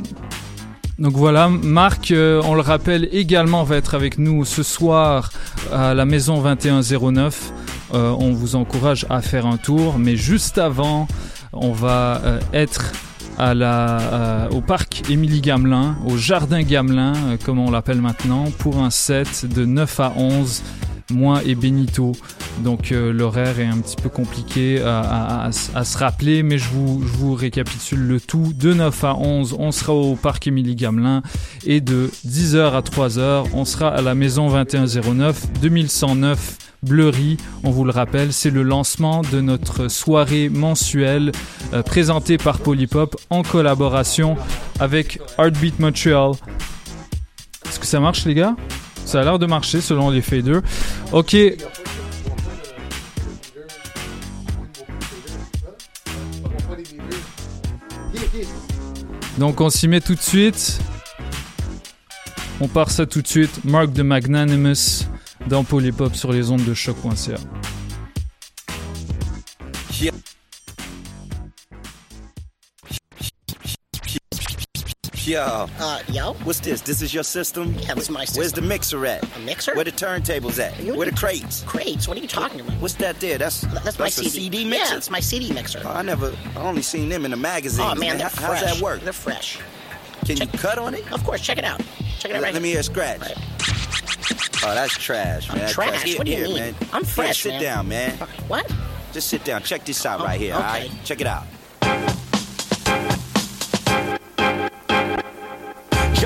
donc 0.99 1.13
voilà, 1.13 1.49
Marc, 1.49 2.11
euh, 2.11 2.43
on 2.45 2.55
le 2.55 2.63
rappelle 2.63 3.09
également, 3.13 3.63
va 3.63 3.77
être 3.77 3.95
avec 3.95 4.19
nous 4.19 4.45
ce 4.45 4.65
soir 4.65 5.31
à 5.73 5.95
la 5.95 6.05
maison 6.05 6.43
2109. 6.43 7.53
Euh, 7.95 8.11
on 8.19 8.33
vous 8.33 8.57
encourage 8.57 9.07
à 9.09 9.23
faire 9.23 9.47
un 9.47 9.57
tour, 9.57 10.01
mais 10.01 10.17
juste 10.17 10.59
avant, 10.59 11.07
on 11.53 11.71
va 11.71 12.21
être 12.53 12.93
au 13.39 14.61
parc 14.61 15.09
Émilie 15.09 15.41
Gamelin, 15.41 15.97
au 16.05 16.17
jardin 16.17 16.63
Gamelin, 16.63 17.13
comme 17.45 17.61
on 17.61 17.71
l'appelle 17.71 18.03
maintenant, 18.03 18.47
pour 18.59 18.79
un 18.79 18.91
set 18.91 19.47
de 19.47 19.65
9 19.65 20.01
à 20.01 20.13
11 20.17 20.63
moi 21.11 21.43
et 21.45 21.55
Benito. 21.55 22.13
Donc 22.61 22.93
euh, 22.93 23.13
l'horaire 23.13 23.61
est 23.61 23.67
un 23.67 23.79
petit 23.79 23.97
peu 23.97 24.09
compliqué 24.09 24.81
à, 24.83 25.51
se 25.53 25.99
rappeler, 25.99 26.43
mais 26.43 26.59
je 26.59 26.69
vous, 26.71 27.03
je 27.03 27.13
vous 27.19 27.35
récapitule 27.35 28.01
le 28.01 28.21
tout. 28.21 28.53
De 28.55 28.75
9 28.75 29.05
à 29.05 29.15
11, 29.15 29.57
on 29.59 29.73
sera 29.73 29.93
au 29.93 30.17
parc 30.17 30.47
Émilie 30.47 30.75
Gamelin 30.75 31.23
et 31.65 31.81
de 31.81 32.11
10h 32.27 32.73
à 32.73 32.81
3h, 32.81 33.47
on 33.53 33.65
sera 33.65 33.89
à 33.89 34.03
la 34.03 34.15
maison 34.15 34.49
2109 34.49 35.61
2109 35.61 36.59
Bleury. 36.83 37.37
On 37.65 37.71
vous 37.71 37.85
le 37.85 37.91
rappelle, 37.91 38.33
c'est 38.33 38.51
le 38.51 38.63
lancement 38.63 39.23
de 39.23 39.41
notre 39.41 39.89
soirée 39.89 40.49
mensuelle 40.49 41.33
euh, 41.73 41.83
présentée 41.83 42.39
par 42.39 42.59
Polypop 42.59 43.17
en 43.31 43.43
collaboration 43.43 44.37
avec 44.79 45.21
Heartbeat 45.39 45.81
Montreal. 45.81 46.33
Est-ce 47.69 47.81
que 47.81 47.87
ça 47.87 48.01
marche 48.01 48.25
les 48.25 48.35
gars? 48.35 48.55
Ça 49.09 49.23
a 49.23 49.25
l'air 49.25 49.39
de 49.39 49.47
marcher 49.47 49.81
selon 49.81 50.11
les 50.11 50.21
faders. 50.21 50.61
Ok. 51.13 51.35
Donc 59.39 59.63
on 59.63 59.71
s'y 59.71 59.89
met 59.89 60.03
tout 60.03 60.15
de 60.15 60.21
suite. 60.21 60.79
On 62.61 62.69
part 62.69 62.91
ça 62.91 63.07
tout 63.07 63.23
de 63.23 63.27
suite. 63.27 63.65
Mark 63.65 63.95
de 63.95 64.03
Magnanimous 64.03 65.07
dans 65.47 65.65
Polypop 65.65 66.15
sur 66.15 66.31
les 66.31 66.51
ondes 66.51 66.67
de 66.67 66.75
choc.ca. 66.75 67.39
Yo. 75.29 75.67
Uh, 75.79 76.01
yo? 76.09 76.33
What's 76.45 76.61
this? 76.61 76.81
This 76.81 77.03
is 77.03 77.13
your 77.13 77.23
system? 77.23 77.75
Yeah, 77.81 77.93
this 77.93 78.05
is 78.05 78.11
my 78.11 78.25
system. 78.25 78.41
Where's 78.41 78.53
the 78.55 78.63
mixer 78.63 79.05
at? 79.05 79.37
A 79.37 79.39
mixer? 79.41 79.75
Where 79.75 79.85
the 79.85 79.93
turntables 79.93 80.59
at? 80.59 80.81
You- 80.83 80.95
Where 80.97 81.05
the 81.11 81.15
crates? 81.15 81.63
Crates? 81.65 82.09
What 82.09 82.17
are 82.17 82.21
you 82.21 82.27
talking 82.29 82.63
about? 82.63 82.81
What's 82.81 82.95
that 82.95 83.21
there? 83.21 83.37
That's 83.37 83.61
That's 83.61 83.99
my 83.99 84.07
a 84.07 84.11
CD. 84.11 84.29
CD 84.31 84.65
mixer. 84.65 84.93
Yeah, 84.93 84.97
it's 84.97 85.11
my 85.11 85.21
CD 85.21 85.53
mixer. 85.53 85.83
Oh, 85.85 85.91
I 85.91 86.01
never, 86.01 86.35
I 86.57 86.61
only 86.63 86.81
seen 86.81 87.11
them 87.11 87.27
in 87.27 87.31
the 87.31 87.37
magazines. 87.37 87.87
Oh 87.93 87.95
man, 87.95 88.17
they're 88.17 88.29
How- 88.31 88.49
fresh. 88.49 88.63
How's 88.63 88.75
that 88.77 88.83
work? 88.83 89.03
They're 89.03 89.13
fresh. 89.13 89.59
Can 90.25 90.39
you 90.39 90.47
cut 90.47 90.79
on 90.79 90.95
it? 90.95 91.11
Of 91.13 91.23
course, 91.25 91.43
check 91.43 91.59
it 91.59 91.65
out. 91.65 91.81
Check 92.19 92.31
it 92.31 92.37
out 92.37 92.41
Let, 92.41 92.43
right 92.45 92.55
let 92.55 92.63
me 92.63 92.71
hear 92.71 92.81
a 92.81 92.83
scratch. 92.83 93.21
Oh, 94.65 94.75
that's 94.75 94.97
trash, 94.97 95.49
man. 95.51 95.59
That's 95.59 95.73
trash? 95.75 96.17
What 96.17 96.25
do 96.25 96.31
you 96.33 96.39
here, 96.39 96.47
mean? 96.49 96.57
Man. 96.57 96.75
I'm 96.95 97.05
Here, 97.05 97.13
fresh, 97.13 97.43
sit 97.43 97.51
man. 97.51 97.63
down, 97.63 97.89
man. 97.89 98.17
What? 98.49 98.71
Just 99.13 99.29
sit 99.29 99.45
down. 99.45 99.63
Check 99.63 99.85
this 99.85 100.05
out 100.07 100.21
Oh, 100.21 100.25
right 100.25 100.41
here. 100.41 100.55
All 100.55 100.61
right, 100.61 100.91
check 101.05 101.21
it 101.21 101.27
out. 101.27 101.45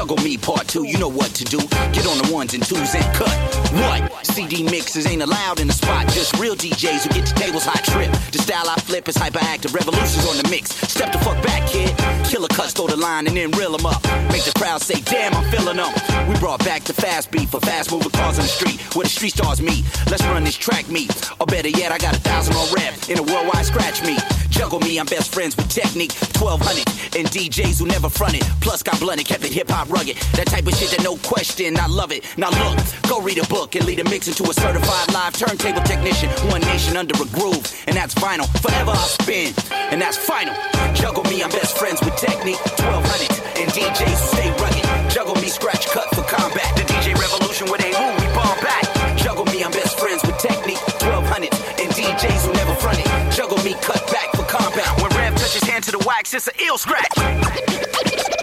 Juggle 0.03 0.25
me 0.25 0.37
part 0.37 0.67
two, 0.67 0.85
you 0.85 0.99
know 0.99 1.07
what 1.07 1.31
to 1.31 1.45
do. 1.45 1.59
Get 1.95 2.09
on 2.09 2.19
the 2.19 2.29
ones 2.35 2.55
and 2.55 2.67
twos 2.67 2.93
and 2.93 3.05
cut. 3.15 3.31
What? 3.71 4.27
CD 4.27 4.65
mixers 4.65 5.07
ain't 5.07 5.23
allowed 5.23 5.61
in 5.61 5.69
the 5.69 5.73
spot. 5.73 6.09
Just 6.09 6.37
real 6.41 6.57
DJs 6.57 7.07
who 7.07 7.11
get 7.15 7.25
the 7.25 7.35
tables 7.39 7.65
hot 7.65 7.85
trip. 7.85 8.11
The 8.33 8.39
style 8.39 8.69
I 8.69 8.75
flip 8.81 9.09
is 9.09 9.17
hyperactive. 9.17 9.73
Revolutions 9.73 10.27
on 10.27 10.43
the 10.43 10.49
mix. 10.51 10.75
Step 10.91 11.13
the 11.13 11.19
fuck 11.19 11.41
back, 11.45 11.69
kid. 11.69 11.95
Killer 12.27 12.49
cuts, 12.49 12.73
throw 12.73 12.89
the 12.89 12.97
line 12.97 13.29
and 13.29 13.37
then 13.37 13.53
reel 13.53 13.71
them 13.71 13.87
up. 13.87 14.03
Make 14.35 14.43
the 14.43 14.53
crowd 14.59 14.83
say, 14.83 15.01
damn, 15.03 15.35
I'm 15.35 15.49
feeling 15.53 15.77
them. 15.77 15.93
We 16.29 16.35
brought 16.41 16.65
back 16.65 16.83
the 16.83 16.95
fast 16.95 17.31
beat 17.31 17.49
for 17.49 17.61
fast 17.61 17.93
moving 17.93 18.11
cars 18.11 18.41
on 18.41 18.43
the 18.43 18.51
street 18.51 18.81
where 18.97 19.05
the 19.05 19.11
street 19.11 19.35
stars 19.35 19.63
meet. 19.63 19.85
Let's 20.11 20.25
run 20.25 20.43
this 20.43 20.57
track 20.57 20.89
meet. 20.89 21.15
Or 21.39 21.47
better 21.47 21.69
yet, 21.69 21.93
I 21.93 21.99
got 21.99 22.17
a 22.17 22.21
thousand 22.21 22.57
on 22.57 22.75
rep 22.75 23.09
in 23.09 23.19
a 23.19 23.23
worldwide 23.23 23.67
scratch 23.67 24.03
meet. 24.03 24.23
Juggle 24.51 24.81
me, 24.81 24.99
I'm 24.99 25.07
best 25.07 25.33
friends 25.33 25.57
with 25.57 25.69
technique. 25.71 26.13
1200 26.35 27.17
and 27.17 27.29
DJs 27.29 27.79
who 27.79 27.87
never 27.87 28.09
fronted. 28.09 28.43
Plus 28.61 28.83
got 28.83 28.99
blunted, 28.99 29.27
kept 29.27 29.45
it 29.45 29.53
hip 29.53 29.71
hop 29.71 29.89
rugged. 29.93 30.17
That 30.33 30.49
type 30.49 30.67
of 30.67 30.75
shit 30.75 30.91
that 30.97 31.05
no 31.05 31.17
question, 31.21 31.77
I 31.77 31.87
love 31.87 32.11
it. 32.11 32.25
Now 32.41 32.49
look, 32.49 32.81
go 33.05 33.21
read 33.21 33.37
a 33.37 33.47
book 33.47 33.77
and 33.77 33.85
lead 33.85 34.01
a 34.01 34.05
mix 34.05 34.27
into 34.27 34.49
a 34.49 34.55
certified 34.55 35.13
live 35.13 35.37
turntable 35.37 35.85
technician. 35.85 36.31
One 36.49 36.63
nation 36.63 36.97
under 36.97 37.15
a 37.21 37.29
groove, 37.37 37.69
and 37.87 37.95
that's 37.95 38.15
vinyl. 38.17 38.49
Forever 38.65 38.97
I'll 38.97 39.13
spin, 39.21 39.53
and 39.93 40.01
that's 40.01 40.17
final. 40.17 40.57
Juggle 40.97 41.25
me, 41.29 41.45
I'm 41.45 41.51
best 41.51 41.77
friends 41.77 42.01
with 42.01 42.17
technique. 42.17 42.59
1200 42.81 43.61
and 43.61 43.69
DJs 43.71 44.19
stay 44.33 44.49
rugged. 44.57 44.85
Juggle 45.13 45.37
me, 45.37 45.49
scratch 45.53 45.87
cut 45.93 46.09
for 46.17 46.25
combat. 46.25 46.67
The 46.75 46.89
DJ 46.89 47.13
revolution 47.15 47.69
with 47.71 47.85
a 47.85 47.93
room, 47.93 48.17
we 48.17 48.27
bomb 48.33 48.59
back. 48.65 48.89
Juggle 49.21 49.45
me, 49.53 49.63
I'm 49.63 49.73
best 49.73 50.01
friends 50.01 50.25
with 50.25 50.39
technique. 50.39 50.81
1200 51.05 51.53
and 51.85 51.91
DJs 51.93 52.41
who 52.49 52.53
never 52.57 52.75
front 52.81 52.99
it. 52.99 53.09
Juggle 53.31 53.61
me, 53.61 53.77
cut 53.85 54.01
back 54.09 54.33
for 54.33 54.49
combat. 54.49 54.89
When 55.05 55.13
Rev 55.13 55.37
touches 55.37 55.63
hand 55.69 55.85
to 55.85 55.93
the 55.93 56.03
wax, 56.09 56.33
it's 56.33 56.49
an 56.49 56.55
ill 56.65 56.79
scratch. 56.79 58.42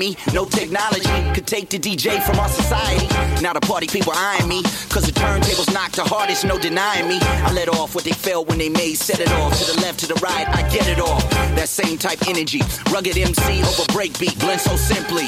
Me. 0.00 0.16
No 0.32 0.46
technology 0.46 1.10
could 1.34 1.46
take 1.46 1.68
the 1.68 1.78
DJ 1.78 2.22
from 2.22 2.38
our 2.40 2.48
society. 2.48 3.06
Now 3.42 3.52
the 3.52 3.60
party 3.60 3.86
people 3.86 4.14
eyeing 4.16 4.48
me. 4.48 4.62
Cause 4.88 5.04
the 5.04 5.12
turntables 5.12 5.70
knock 5.74 5.92
the 5.92 6.04
hardest, 6.04 6.46
no 6.46 6.58
denying 6.58 7.06
me. 7.06 7.18
I 7.20 7.52
let 7.52 7.68
off 7.68 7.94
what 7.94 8.04
they 8.04 8.12
felt 8.12 8.48
when 8.48 8.56
they 8.56 8.70
made 8.70 8.94
set 8.94 9.20
it 9.20 9.30
off. 9.32 9.52
To 9.58 9.74
the 9.74 9.80
left, 9.82 10.00
to 10.00 10.06
the 10.06 10.14
right, 10.14 10.48
I 10.48 10.66
get 10.70 10.88
it 10.88 11.00
all. 11.00 11.20
That 11.54 11.68
same 11.68 11.98
type 11.98 12.26
energy. 12.26 12.62
Rugged 12.90 13.18
MC 13.18 13.60
over 13.60 13.84
breakbeat, 13.92 14.40
blend 14.40 14.62
so 14.62 14.74
simply. 14.76 15.26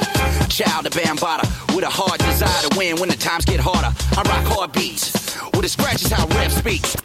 Child 0.48 0.86
of 0.86 0.94
Bambaataa 0.94 1.76
with 1.76 1.84
a 1.84 1.90
hard 1.90 2.18
desire 2.20 2.62
to 2.66 2.78
win 2.78 2.96
when 2.98 3.10
the 3.10 3.16
times 3.16 3.44
get 3.44 3.60
harder. 3.60 3.92
I 4.16 4.22
rock 4.22 4.46
hard 4.56 4.72
beats. 4.72 5.36
With 5.52 5.66
a 5.66 5.68
scratch 5.68 6.02
is 6.02 6.10
how 6.10 6.26
rap 6.28 6.50
speaks. 6.50 6.96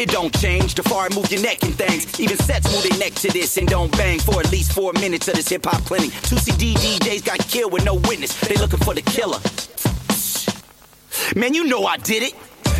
It 0.00 0.08
don't 0.08 0.32
change. 0.40 0.76
The 0.76 0.82
far 0.82 1.04
I 1.04 1.14
move 1.14 1.30
your 1.30 1.42
neck 1.42 1.62
and 1.62 1.74
things. 1.74 2.18
Even 2.18 2.38
sets 2.38 2.72
move 2.72 2.88
their 2.88 2.98
neck 2.98 3.12
to 3.20 3.28
this 3.28 3.58
and 3.58 3.68
don't 3.68 3.92
bang 3.98 4.18
for 4.18 4.40
at 4.40 4.50
least 4.50 4.72
four 4.72 4.94
minutes 4.94 5.28
of 5.28 5.34
this 5.34 5.50
hip 5.50 5.66
hop 5.66 5.84
clinic. 5.84 6.10
Two 6.24 6.38
CD 6.38 6.72
DJs 6.72 7.22
got 7.22 7.38
killed 7.40 7.70
with 7.70 7.84
no 7.84 7.96
witness. 8.08 8.32
They 8.40 8.56
looking 8.56 8.80
for 8.80 8.94
the 8.94 9.02
killer. 9.02 9.36
Man, 11.36 11.52
you 11.52 11.64
know 11.68 11.84
I 11.84 11.98
did 11.98 12.22
it. 12.22 12.32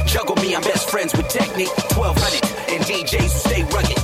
Juggle 0.09 0.35
me, 0.37 0.57
I'm 0.57 0.62
best 0.62 0.89
friends 0.89 1.12
with 1.12 1.29
technique. 1.29 1.68
1200 1.93 2.73
and 2.73 2.81
DJs 2.89 3.21
who 3.21 3.41
stay 3.53 3.62
rugged. 3.68 4.01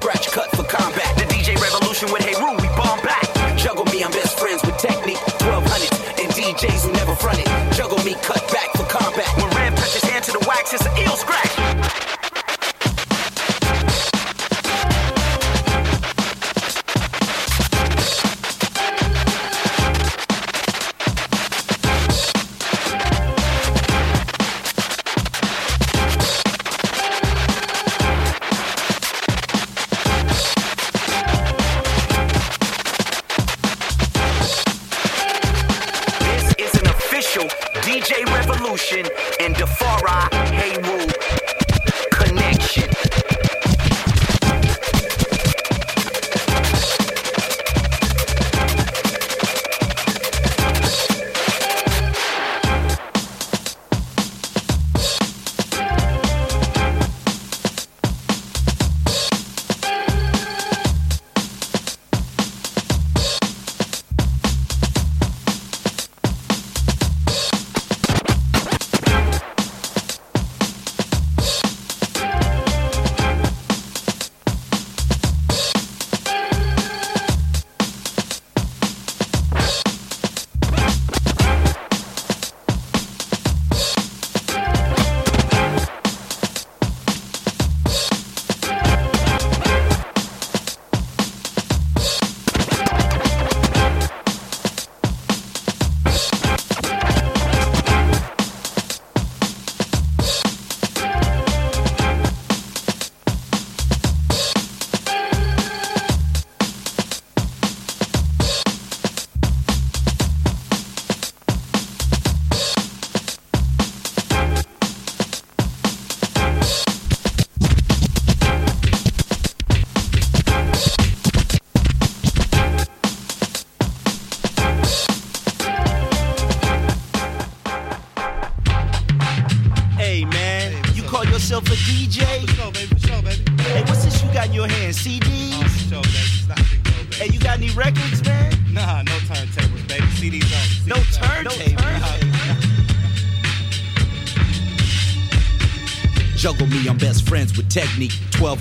Scratch 0.00 0.32
cut 0.32 0.48
for 0.56 0.64
combat. 0.64 1.20
The 1.20 1.28
DJ 1.28 1.52
revolution 1.60 2.08
with 2.10 2.24
Hey 2.24 2.32
Room, 2.40 2.56
we 2.56 2.68
bomb 2.80 2.96
back. 3.04 3.28
Juggle 3.60 3.84
me, 3.92 4.02
I'm 4.02 4.10
best 4.10 4.38
friends 4.40 4.64
with 4.64 4.78
technique. 4.78 5.20
1200 5.44 5.68
and 6.16 6.32
DJs 6.32 6.80
who 6.80 6.92
never 6.96 7.14
fronted. 7.14 7.44
Juggle 7.76 8.00
me, 8.08 8.16
cut 8.24 8.40
back 8.48 8.72
for 8.72 8.88
combat. 8.88 9.28
When 9.36 9.52
Ram 9.52 9.76
touches 9.76 10.02
hand 10.08 10.24
to 10.24 10.32
the 10.32 10.40
wax, 10.48 10.72
it's 10.72 10.86
an 10.86 10.96
ill 10.96 11.16
scratch. 11.20 11.47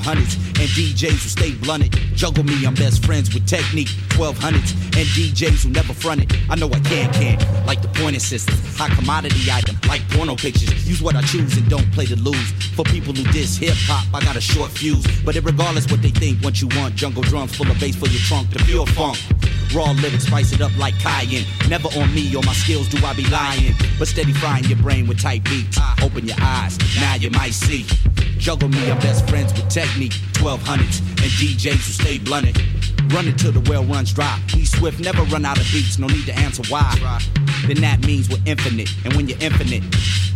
1200s 0.07 0.37
and 0.59 0.69
DJs 0.69 1.09
who 1.09 1.29
stay 1.29 1.51
blunted. 1.55 1.91
Juggle 2.15 2.43
me, 2.43 2.65
I'm 2.65 2.73
best 2.75 3.05
friends 3.05 3.33
with 3.33 3.45
technique. 3.45 3.89
1200s 4.15 4.73
and 4.95 5.05
DJs 5.15 5.63
who 5.63 5.69
never 5.69 5.93
fronted. 5.93 6.33
I 6.49 6.55
know 6.55 6.67
I 6.67 6.79
can't 6.79 7.13
can't 7.13 7.41
Like 7.67 7.81
the 7.81 7.89
pointer 7.89 8.19
system. 8.19 8.55
High 8.77 8.93
commodity 8.95 9.51
item, 9.51 9.77
like 9.87 10.07
porno 10.09 10.35
pictures. 10.35 10.87
Use 10.87 11.01
what 11.01 11.15
I 11.15 11.21
choose 11.23 11.57
and 11.57 11.69
don't 11.69 11.91
play 11.91 12.05
to 12.05 12.15
lose. 12.15 12.51
For 12.75 12.85
people 12.85 13.13
who 13.13 13.23
diss 13.33 13.57
hip 13.57 13.75
hop, 13.75 14.07
I 14.13 14.23
got 14.23 14.35
a 14.37 14.41
short 14.41 14.71
fuse. 14.71 15.05
But 15.25 15.35
it 15.35 15.43
regardless 15.43 15.89
what 15.91 16.01
they 16.01 16.11
think, 16.11 16.41
what 16.41 16.61
you 16.61 16.69
want. 16.79 16.95
Jungle 16.95 17.23
drums 17.23 17.55
full 17.55 17.69
of 17.69 17.79
bass 17.79 17.95
for 17.95 18.07
your 18.07 18.21
trunk. 18.21 18.49
The 18.51 18.59
pure 18.59 18.85
funk. 18.87 19.17
Raw 19.74 19.91
lyrics, 19.91 20.26
spice 20.26 20.51
it 20.53 20.61
up 20.61 20.76
like 20.78 20.97
cayenne. 20.99 21.45
Never 21.70 21.89
on 21.99 22.13
me 22.13 22.36
or 22.36 22.43
my 22.43 22.53
skills 22.53 22.88
do 22.88 23.03
I 23.05 23.13
be 23.13 23.28
lying. 23.30 23.74
But 23.99 24.07
steady 24.07 24.34
frying 24.34 24.65
your 24.65 24.78
brain 24.78 25.07
with 25.07 25.22
tight 25.22 25.43
beats. 25.43 25.78
Open 26.01 26.26
your 26.26 26.38
eyes, 26.41 26.78
now 26.99 27.15
you 27.15 27.30
might 27.32 27.53
see. 27.53 27.86
Juggle 28.38 28.70
me, 28.70 28.89
I'm 28.89 28.99
best 28.99 29.28
friends 29.30 29.53
with 29.53 29.70
technique. 29.70 30.13
1200s 30.34 30.99
and 30.99 31.32
DJs 31.39 31.72
who 31.72 31.93
stay 32.03 32.18
blunted. 32.20 32.57
Run 33.09 33.27
it 33.27 33.37
till 33.37 33.51
the 33.51 33.61
well 33.69 33.83
runs 33.85 34.13
dry. 34.13 34.39
Be 34.53 34.65
swift, 34.65 34.99
never 34.99 35.23
run 35.23 35.45
out 35.45 35.57
of 35.57 35.65
beats, 35.71 35.97
no 35.97 36.07
need 36.07 36.25
to 36.25 36.35
answer 36.35 36.63
why. 36.69 36.93
Then 37.65 37.81
that 37.81 38.05
means 38.05 38.29
we're 38.29 38.43
infinite. 38.45 38.89
And 39.05 39.13
when 39.13 39.27
you're 39.27 39.39
infinite, 39.39 39.83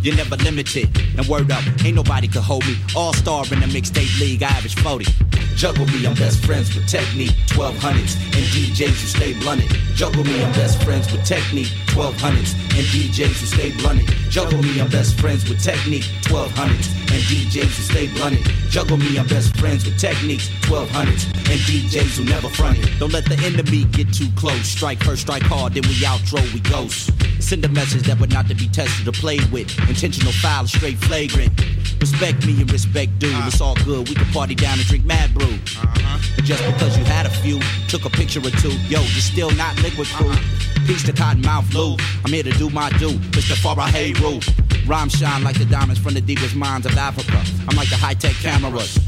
you're 0.02 0.16
never 0.16 0.36
limited. 0.36 0.88
And 1.16 1.26
word 1.26 1.50
up, 1.50 1.62
ain't 1.84 1.96
nobody 1.96 2.28
could 2.28 2.42
hold 2.42 2.66
me. 2.66 2.76
All 2.96 3.12
star 3.12 3.44
in 3.52 3.60
the 3.60 3.66
mixtape 3.66 4.18
league, 4.20 4.42
I 4.42 4.48
average 4.48 4.74
40. 4.76 5.06
Juggle 5.54 5.86
me, 5.86 6.06
I'm 6.06 6.14
best 6.14 6.44
friends 6.44 6.74
with 6.74 6.88
technique. 6.88 7.30
1200s 7.48 8.16
and 8.34 8.44
DJs 8.52 9.00
who 9.00 9.06
stay 9.06 9.32
blunted. 9.40 9.70
Juggle 9.94 10.24
me, 10.24 10.42
I'm 10.42 10.52
best 10.52 10.82
friends 10.82 11.10
with 11.12 11.24
technique. 11.24 11.70
1200s 11.88 12.54
and 12.76 12.86
DJs 12.88 13.40
who 13.40 13.46
stay 13.46 13.76
blunted. 13.76 14.06
Juggle 14.30 14.62
me, 14.62 14.80
I'm 14.80 14.88
best 14.88 15.20
friends 15.20 15.48
with 15.48 15.62
technique. 15.62 16.04
1200s 16.22 17.01
and 17.12 17.22
DJs 17.28 17.76
who 17.76 17.82
stay 17.82 18.06
blunted. 18.14 18.44
Juggle 18.70 18.96
me, 18.96 19.18
I'm 19.18 19.26
best 19.26 19.54
friends 19.58 19.84
with 19.84 19.98
techniques. 19.98 20.48
1200s 20.64 21.26
and 21.50 21.60
DJs 21.68 22.16
who 22.16 22.24
never 22.24 22.48
fronted. 22.48 22.88
Don't 22.98 23.12
let 23.12 23.26
the 23.26 23.36
enemy 23.44 23.84
get 23.84 24.12
too 24.12 24.28
close. 24.34 24.64
Strike 24.66 25.02
first, 25.04 25.22
strike 25.22 25.42
hard, 25.42 25.74
then 25.74 25.82
we 25.82 25.94
outro, 26.06 26.40
we 26.54 26.60
ghost. 26.60 27.10
Send 27.40 27.64
a 27.64 27.68
message 27.68 28.02
that 28.04 28.18
would 28.18 28.32
not 28.32 28.48
to 28.48 28.54
be 28.54 28.68
tested 28.68 29.06
or 29.06 29.12
played 29.12 29.44
with. 29.52 29.68
Intentional 29.88 30.32
foul, 30.32 30.66
straight 30.66 30.96
flagrant. 30.98 31.52
Respect 32.00 32.46
me 32.46 32.60
and 32.60 32.72
respect 32.72 33.18
due. 33.18 33.30
It's 33.46 33.60
all 33.60 33.76
good. 33.84 34.08
We 34.08 34.14
can 34.14 34.26
party 34.32 34.54
down 34.54 34.78
and 34.78 34.86
drink 34.86 35.04
Mad 35.04 35.34
Brew. 35.34 35.46
Uh-huh. 35.46 36.18
But 36.34 36.44
just 36.44 36.64
because 36.64 36.96
you 36.96 37.04
had 37.04 37.26
a 37.26 37.30
few, 37.30 37.60
took 37.88 38.04
a 38.06 38.10
picture 38.10 38.40
or 38.40 38.50
two, 38.62 38.72
yo, 38.88 39.00
you're 39.00 39.28
still 39.32 39.50
not 39.52 39.76
liquid 39.82 40.08
crew. 40.08 40.30
Uh-huh. 40.30 40.86
Peace 40.86 41.02
to 41.04 41.12
Cottonmouth 41.12 41.74
Lou. 41.74 41.96
I'm 42.24 42.32
here 42.32 42.42
to 42.42 42.50
do 42.52 42.70
my 42.70 42.90
do. 42.98 43.10
Mr. 43.36 43.54
Farah 43.54 43.88
Hey 43.88 44.14
Rule. 44.14 44.40
Rhyme 44.86 45.08
shine 45.08 45.44
like 45.44 45.58
the 45.58 45.64
diamonds 45.64 46.00
from 46.00 46.14
the 46.14 46.20
deepest 46.20 46.54
mines 46.56 46.86
of 46.86 46.96
Africa. 46.98 47.42
I'm 47.68 47.76
like 47.76 47.88
the 47.88 47.96
high 47.96 48.14
tech 48.14 48.34
cameras. 48.34 48.98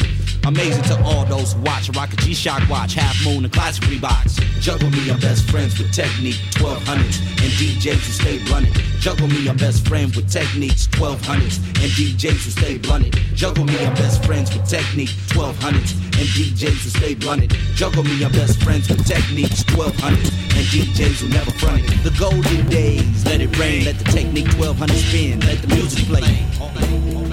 Amazing 0.47 0.85
to 0.85 1.03
all 1.05 1.25
those 1.25 1.55
who 1.55 1.63
watch. 1.63 1.89
Rock 1.97 2.13
a 2.13 2.17
G-Shock 2.17 2.69
watch, 2.69 2.95
half 2.95 3.17
moon 3.25 3.45
and 3.45 3.53
classic 3.53 3.85
Reeboks. 3.85 4.41
Juggle 4.61 4.91
me, 4.91 5.11
I'm 5.11 5.19
best 5.19 5.51
friends 5.51 5.79
with 5.79 5.93
technique. 5.93 6.37
1200s 6.61 7.21
and 7.41 7.51
DJs 7.57 7.93
who 7.93 8.13
stay 8.13 8.45
blunted. 8.45 8.75
Juggle 9.01 9.29
me, 9.29 9.49
I'm 9.49 9.57
best 9.57 9.89
friends 9.89 10.17
with 10.17 10.31
techniques. 10.31 10.87
1200s 10.89 11.57
and 11.65 11.91
DJs 11.97 12.45
who 12.45 12.51
stay 12.51 12.79
blunted. 12.79 13.15
Juggle 13.35 13.65
me, 13.65 13.79
I'm 13.85 13.95
best 13.95 14.25
friends 14.25 14.55
with 14.55 14.69
technique. 14.69 15.11
1200s 15.33 15.93
and 16.19 16.29
DJs 16.37 16.83
who 16.83 16.91
stay 16.91 17.15
blunted. 17.15 17.51
Juggle 17.75 18.05
me, 18.05 18.23
I'm 18.23 18.33
best 18.33 18.63
friends 18.63 18.89
with 18.89 19.07
techniques. 19.07 19.65
1200s 19.65 20.31
and 20.57 20.67
DJs 20.69 21.21
who 21.21 21.29
never 21.31 21.51
fronted. 21.53 21.89
The 22.05 22.15
golden 22.19 22.69
days, 22.69 23.25
let 23.25 23.41
it 23.41 23.59
rain, 23.59 23.87
let 23.87 23.99
the 23.99 24.05
technique 24.05 24.53
1200 24.59 24.95
spin, 24.95 25.41
let 25.41 25.63
the 25.63 25.69
music 25.69 26.05
play. 26.05 27.24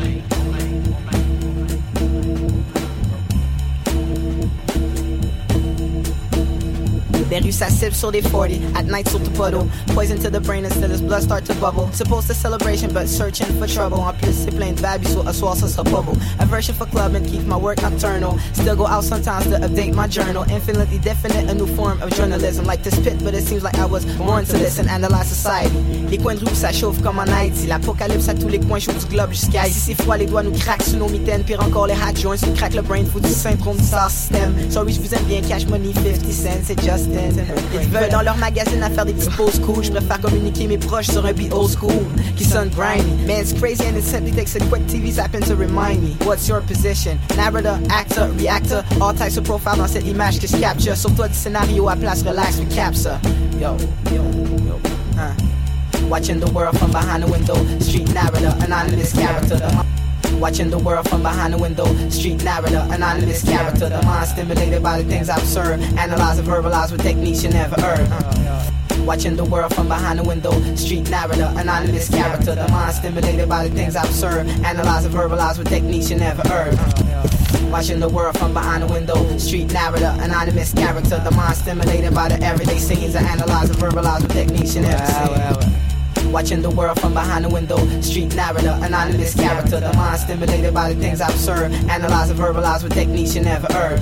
Then 7.31 7.45
you 7.45 7.53
sat 7.53 7.71
sip 7.71 7.93
sur 7.93 8.11
des 8.11 8.21
40 8.21 8.59
at 8.75 8.87
night 8.87 9.07
sur 9.07 9.17
the 9.17 9.29
puddle. 9.31 9.65
Poison 9.95 10.17
to 10.19 10.29
the 10.29 10.41
brain 10.41 10.65
until 10.65 10.89
his 10.89 11.01
blood 11.01 11.23
start 11.23 11.45
to 11.45 11.53
bubble. 11.61 11.89
Supposed 11.93 12.27
to 12.27 12.33
celebration, 12.33 12.91
but 12.93 13.07
searching 13.07 13.47
for 13.57 13.67
trouble. 13.67 14.03
C'est 14.33 14.51
plein 14.51 14.73
de 14.73 14.81
vibes, 14.81 15.07
so 15.07 15.25
a 15.25 15.33
soir, 15.33 15.55
ça 15.55 15.69
sera 15.69 15.83
bubble. 15.83 16.11
Aversion 16.39 16.75
for 16.75 16.87
club 16.87 17.15
and 17.15 17.25
keep 17.25 17.45
my 17.47 17.55
work 17.55 17.81
nocturnal. 17.81 18.37
Still 18.51 18.75
go 18.75 18.85
out 18.85 19.05
sometimes 19.05 19.45
to 19.45 19.57
update 19.59 19.93
my 19.93 20.07
journal. 20.07 20.43
Infinitely 20.49 20.99
definite, 20.99 21.49
a 21.49 21.53
new 21.53 21.67
form 21.67 22.01
of 22.01 22.13
journalism. 22.17 22.65
Like 22.65 22.83
this 22.83 22.99
pit, 22.99 23.23
but 23.23 23.33
it 23.33 23.43
seems 23.47 23.63
like 23.63 23.77
I 23.77 23.85
was 23.85 24.03
born 24.17 24.43
to 24.43 24.57
this 24.57 24.77
and 24.77 24.89
analyze 24.89 25.29
society. 25.29 25.71
Les 26.09 26.17
coins 26.17 26.35
de 26.35 26.43
rue, 26.43 26.53
ça 26.53 26.73
chauffe 26.73 27.01
comme 27.01 27.19
en 27.19 27.31
Haïti. 27.31 27.65
L'apocalypse 27.65 28.27
à 28.27 28.33
tous 28.33 28.49
les 28.49 28.59
coins 28.59 28.79
chauds 28.79 28.91
du 28.91 29.05
globe 29.05 29.31
jusqu'à 29.31 29.69
ici. 29.69 29.79
C'est 29.79 30.01
froid, 30.01 30.17
les 30.17 30.25
doigts 30.25 30.43
nous 30.43 30.51
craquent 30.51 30.83
sous 30.83 30.97
nos 30.97 31.07
mitaines. 31.07 31.43
Pire 31.43 31.63
encore, 31.63 31.87
les 31.87 31.93
hot 31.93 32.19
joints 32.21 32.35
nous 32.45 32.53
craquent 32.55 32.75
le 32.75 32.81
brain. 32.81 33.05
Faut 33.05 33.21
du 33.21 33.29
syndrome 33.29 33.77
du 33.77 33.85
star 33.85 34.09
system. 34.11 34.53
Sorry, 34.69 34.91
je 34.91 34.99
vous 34.99 35.15
aime 35.15 35.23
bien, 35.23 35.39
cash 35.39 35.65
money, 35.67 35.93
50 35.93 36.29
cents, 36.29 36.49
c'est 36.65 36.81
Justin. 36.81 37.20
Ils 37.73 37.89
veulent 37.89 38.09
dans 38.09 38.21
leur 38.21 38.37
magazine 38.37 38.81
à 38.83 38.89
faire 38.89 39.05
des 39.05 39.13
petites 39.13 39.35
pauses 39.35 39.59
cool. 39.59 39.83
Je 39.83 39.91
préfère 39.91 40.19
communiquer 40.19 40.67
mes 40.67 40.77
proches 40.77 41.07
sur 41.07 41.25
un 41.25 41.33
beat 41.33 41.53
old 41.53 41.69
school 41.69 42.05
qui 42.35 42.43
sonne 42.43 42.69
grimy. 42.69 43.25
Man, 43.27 43.41
it's 43.41 43.53
crazy 43.53 43.85
and 43.85 43.97
it 43.97 44.03
simply 44.03 44.31
takes 44.31 44.55
a 44.55 44.59
quick 44.69 44.85
TV 44.87 45.11
zapping 45.11 45.45
to 45.47 45.55
remind 45.55 46.01
me. 46.01 46.15
What's 46.25 46.47
your 46.47 46.61
position? 46.61 47.17
Narrator, 47.35 47.79
actor, 47.89 48.29
reactor, 48.37 48.83
all 49.01 49.13
types 49.13 49.37
of 49.37 49.43
profile 49.43 49.77
dans 49.77 49.87
cette 49.87 50.07
image 50.07 50.39
que 50.39 50.47
je 50.47 50.57
capture. 50.57 50.95
Sur 50.95 51.13
toi 51.15 51.27
du 51.27 51.35
scénario 51.35 51.89
à 51.89 51.95
place, 51.95 52.23
relax, 52.23 52.59
recap 52.59 52.95
ça. 52.95 53.19
Yo, 53.59 53.75
yo, 54.11 54.21
yo. 54.65 54.79
Watching 56.09 56.39
the 56.39 56.51
world 56.51 56.77
from 56.77 56.91
behind 56.91 57.23
the 57.23 57.27
window, 57.27 57.55
street 57.79 58.13
narrator, 58.13 58.53
anonymous 58.61 59.13
character. 59.13 59.57
The 60.31 60.37
Watching 60.37 60.69
the 60.69 60.79
world 60.79 61.07
from 61.09 61.21
behind 61.21 61.53
the 61.53 61.57
window, 61.57 61.85
street 62.09 62.43
narrator, 62.43 62.85
anonymous 62.89 63.43
character. 63.43 63.89
The 63.89 64.01
mind 64.03 64.27
stimulated 64.27 64.81
by 64.81 65.01
the 65.01 65.09
things 65.09 65.29
I 65.29 65.37
observe, 65.37 65.81
analyze 65.97 66.39
and 66.39 66.47
verbalize 66.47 66.91
with 66.91 67.01
techniques 67.01 67.43
you 67.43 67.49
never 67.49 67.79
heard. 67.81 68.07
Watching 69.05 69.35
the 69.35 69.43
world 69.43 69.73
from 69.75 69.87
behind 69.87 70.19
the 70.19 70.23
window, 70.23 70.51
street 70.75 71.09
narrator, 71.09 71.51
anonymous 71.57 72.09
character. 72.09 72.55
The 72.55 72.67
mind 72.69 72.95
stimulated 72.95 73.49
by 73.49 73.67
the 73.67 73.75
things 73.75 73.95
I 73.95 74.03
observe, 74.03 74.47
analyze 74.63 75.05
and 75.05 75.13
verbalize 75.13 75.57
with 75.57 75.69
techniques 75.69 76.09
you 76.09 76.17
never 76.17 76.47
heard. 76.47 76.77
Watching 77.69 77.99
the 77.99 78.09
world 78.09 78.37
from 78.37 78.53
behind 78.53 78.83
the 78.83 78.87
window, 78.87 79.37
street 79.37 79.71
narrator, 79.73 80.15
anonymous 80.19 80.73
character. 80.73 81.19
The 81.19 81.31
mind 81.31 81.55
stimulated 81.55 82.13
by 82.13 82.29
the 82.29 82.43
everyday 82.43 82.77
scenes 82.77 83.15
I 83.15 83.21
analyze 83.23 83.69
and 83.69 83.79
verbalize 83.79 84.21
with 84.21 84.33
techniques 84.33 84.75
you 84.75 84.81
never 84.81 85.05
seen. 85.05 85.80
Watching 86.31 86.61
the 86.61 86.69
world 86.69 86.99
from 86.99 87.13
behind 87.13 87.43
the 87.43 87.49
window, 87.49 87.77
street 88.01 88.33
narrator, 88.35 88.77
anonymous 88.81 89.35
character. 89.35 89.81
The 89.81 89.91
mind 89.93 90.19
stimulated 90.19 90.73
by 90.73 90.93
the 90.93 90.99
things 90.99 91.19
I 91.19 91.27
observe, 91.27 91.73
analyze 91.89 92.29
and 92.29 92.39
verbalize 92.39 92.83
with 92.83 92.93
techniques 92.93 93.35
you 93.35 93.41
never 93.41 93.71
heard. 93.73 93.99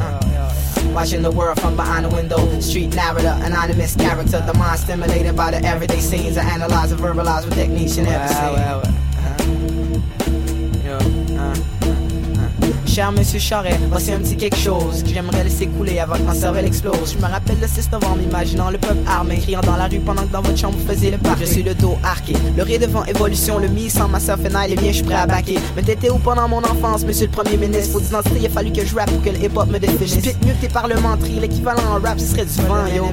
Watching 0.94 1.24
the 1.24 1.32
world 1.32 1.60
from 1.60 1.76
behind 1.76 2.06
the 2.06 2.10
window, 2.10 2.60
street 2.60 2.94
narrator, 2.96 3.36
anonymous 3.42 3.96
character. 3.96 4.42
The 4.42 4.54
mind 4.54 4.80
stimulated 4.80 5.36
by 5.36 5.52
the 5.52 5.66
everyday 5.66 6.00
scenes 6.00 6.38
I 6.38 6.44
analyze 6.44 6.92
and 6.92 7.02
verbalize 7.02 7.46
with 7.46 7.56
techniques 7.56 7.98
you 7.98 8.04
never 8.04 8.28
seen. 8.28 9.09
Cher 12.90 13.12
Monsieur 13.12 13.38
Charret, 13.38 13.80
voici 13.92 14.12
un 14.12 14.18
petit 14.18 14.36
quelque 14.36 14.58
chose 14.58 15.04
que 15.04 15.10
j'aimerais 15.10 15.44
laisser 15.44 15.68
couler 15.68 16.00
avant 16.00 16.16
que 16.16 16.24
ma 16.24 16.34
cervelle 16.34 16.66
explose. 16.66 17.16
Je 17.16 17.24
me 17.24 17.32
rappelle 17.32 17.60
le 17.62 17.68
6 17.68 17.92
novembre, 17.92 18.18
imaginant 18.28 18.72
le 18.72 18.80
peuple 18.80 18.98
armé, 19.08 19.38
criant 19.38 19.62
dans 19.62 19.78
la 19.78 19.86
rue 19.88 20.00
pendant 20.00 20.24
que 20.24 20.32
dans 20.34 20.42
votre 20.42 20.58
chambre 20.58 20.76
vous 20.76 20.88
faisiez 20.88 21.12
le 21.12 21.20
parc. 21.20 21.40
Je 21.40 21.46
suis 21.46 21.62
le 21.62 21.76
dos 21.76 21.98
arqué, 22.04 22.34
le 22.58 22.64
ré 22.64 22.80
devant 22.80 23.06
évolution, 23.06 23.60
le 23.60 23.68
mi 23.68 23.92
sans 23.92 24.08
ma 24.08 24.20
sœur 24.20 24.40
Fenaille, 24.40 24.72
les 24.72 24.76
miens 24.76 24.92
je 24.92 24.98
suis 24.98 25.04
prêt 25.04 25.14
à 25.14 25.28
baquer. 25.28 25.60
Mais 25.76 25.84
t'étais 25.84 26.10
où 26.10 26.18
pendant 26.18 26.48
mon 26.48 26.64
enfance, 26.64 27.06
Monsieur 27.06 27.28
le 27.28 27.32
Premier 27.32 27.58
ministre? 27.58 27.94
Faut 27.94 28.02
d'identité, 28.02 28.38
il 28.40 28.46
a 28.48 28.50
fallu 28.50 28.72
que 28.72 28.84
je 28.84 28.96
rappe 28.96 29.12
pour 29.12 29.22
que 29.22 29.30
le 29.30 29.38
hip-hop 29.38 29.68
me 29.68 29.78
définisse. 29.78 30.16
J'spit 30.16 30.48
mieux 30.48 30.54
que 30.54 30.62
tes 30.62 30.70
parlementeries, 30.70 31.40
l'équivalent 31.40 31.84
en 31.92 32.02
rap, 32.04 32.20
ce 32.20 32.26
serait 32.26 32.46
du 32.46 32.62
vent, 32.64 32.88
yo. 32.88 33.06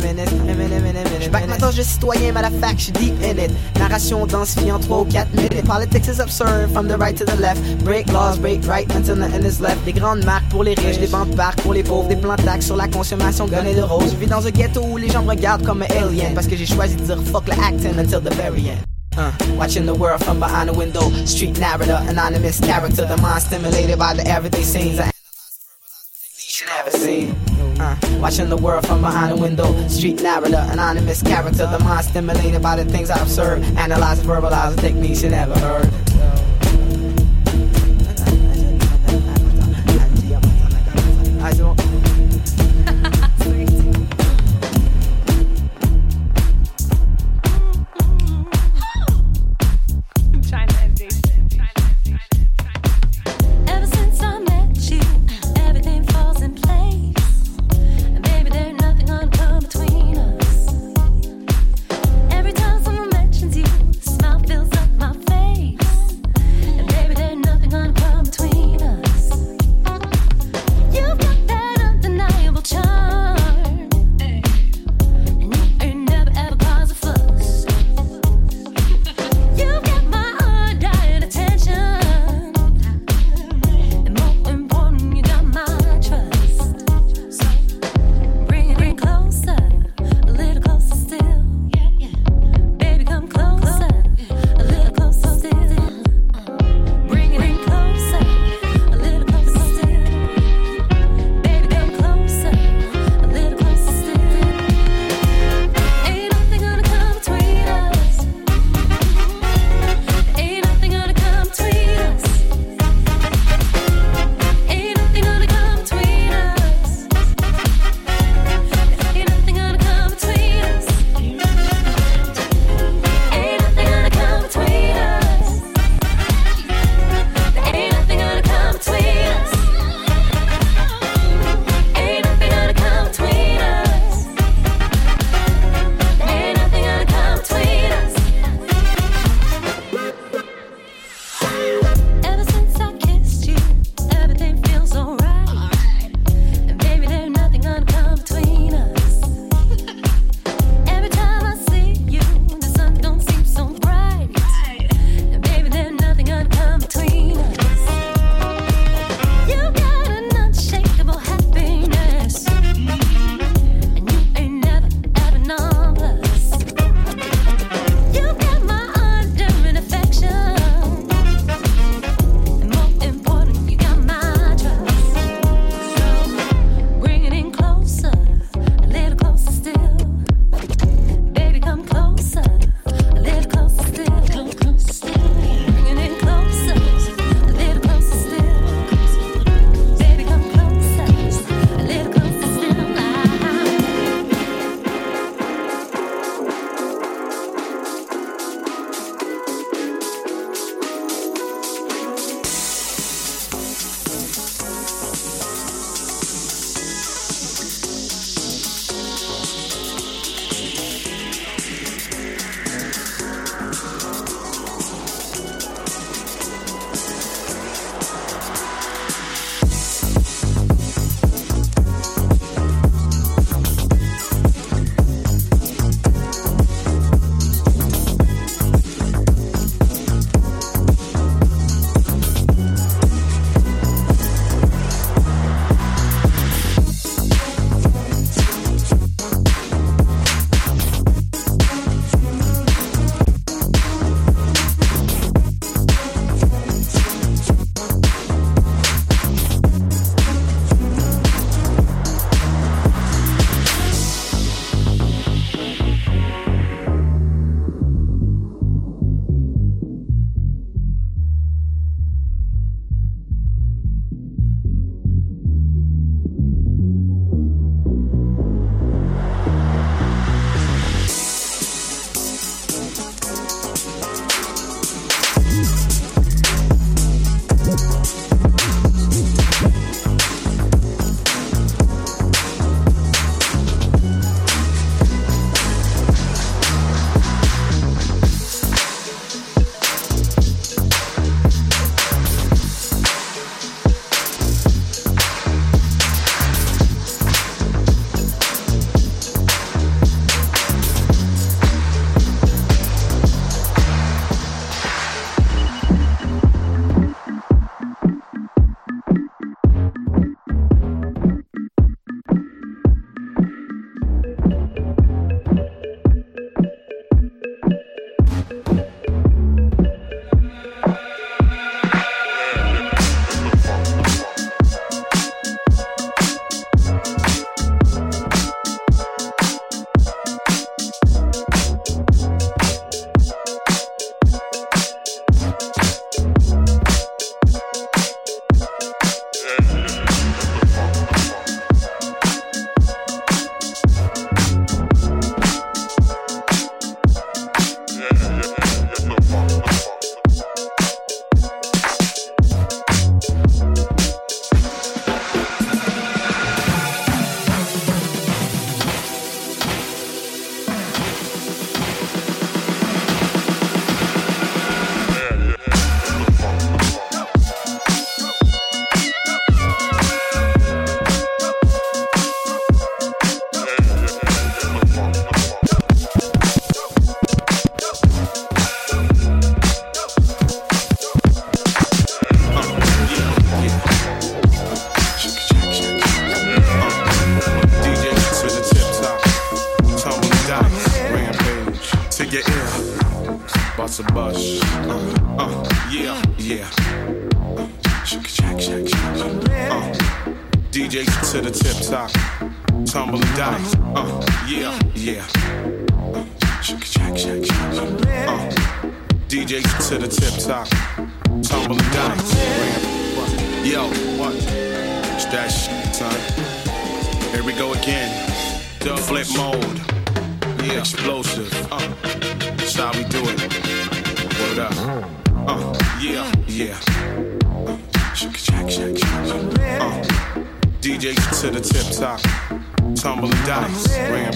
Je 1.20 1.28
back 1.28 1.46
ma 1.48 1.58
de 1.58 1.82
citoyen, 1.82 2.32
mais 2.32 2.42
la 2.42 2.50
fac, 2.50 2.78
je 2.78 2.92
deep 2.92 3.14
in 3.22 3.36
it. 3.44 3.50
Narration 3.78 4.26
densifiée 4.26 4.72
en 4.72 4.78
3 4.78 5.00
ou 5.00 5.04
4 5.04 5.34
minutes. 5.34 5.66
Politics 5.66 6.08
is 6.08 6.20
absurd, 6.20 6.70
from 6.72 6.88
the 6.88 6.96
right 6.98 7.16
to 7.16 7.24
the 7.24 7.38
left. 7.38 7.60
Break 7.84 8.10
laws, 8.12 8.38
break 8.38 8.66
right 8.66 8.90
until 8.94 9.16
nothing 9.16 9.44
is 9.44 9.60
left. 9.66 9.84
Des 9.84 9.92
grandes 9.92 10.24
marques 10.24 10.48
pour 10.48 10.64
les 10.64 10.74
riches, 10.74 10.98
des 10.98 11.06
banques 11.06 11.34
parcs 11.36 11.60
pour 11.62 11.74
les 11.74 11.82
pauvres, 11.82 12.08
des 12.08 12.16
plans 12.16 12.36
taxes 12.36 12.66
sur 12.66 12.76
la 12.76 12.88
consommation 12.88 13.46
et 13.46 13.74
de 13.74 13.82
rose. 13.82 14.10
Je 14.12 14.16
vis 14.16 14.26
dans 14.26 14.46
un 14.46 14.50
ghetto 14.50 14.82
où 14.82 14.96
les 14.96 15.08
gens 15.08 15.22
me 15.22 15.30
regardent 15.30 15.64
comme 15.64 15.82
un 15.82 15.96
alien 15.96 16.34
parce 16.34 16.46
que 16.46 16.56
j'ai 16.56 16.66
choisi 16.66 16.96
de 16.96 17.02
dire 17.02 17.22
fuck 17.24 17.44
the 17.44 17.58
acting 17.58 17.98
until 17.98 18.20
the 18.20 18.34
very 18.34 18.68
end. 18.68 18.78
Uh, 19.16 19.32
watching 19.56 19.86
the 19.86 19.94
world 19.94 20.22
from 20.22 20.38
behind 20.38 20.68
the 20.68 20.74
window, 20.74 21.10
street 21.24 21.58
narrator, 21.58 21.98
anonymous 22.08 22.60
character, 22.60 23.06
the 23.06 23.16
mind 23.16 23.40
stimulated 23.40 23.98
by 23.98 24.12
the 24.12 24.26
everyday 24.28 24.62
scenes. 24.62 25.00
I 25.00 25.10
analyze, 25.10 25.56
verbalize, 25.64 26.20
techniques 26.26 26.60
you 26.60 26.66
never 26.66 26.90
seen. 26.90 27.34
Uh, 27.80 27.96
watching 28.20 28.48
the 28.50 28.56
world 28.56 28.86
from 28.86 29.00
behind 29.00 29.32
the 29.32 29.40
window, 29.40 29.88
street 29.88 30.22
narrator, 30.22 30.66
anonymous 30.70 31.22
character, 31.22 31.66
the 31.66 31.78
mind 31.78 32.04
stimulated 32.04 32.60
by 32.62 32.76
the 32.76 32.84
things 32.84 33.08
I 33.08 33.18
observe, 33.22 33.62
analyze, 33.78 34.20
verbalize 34.20 34.76
the 34.76 34.82
techniques 34.82 35.22
you 35.22 35.30
never 35.30 35.58
heard. 35.58 36.05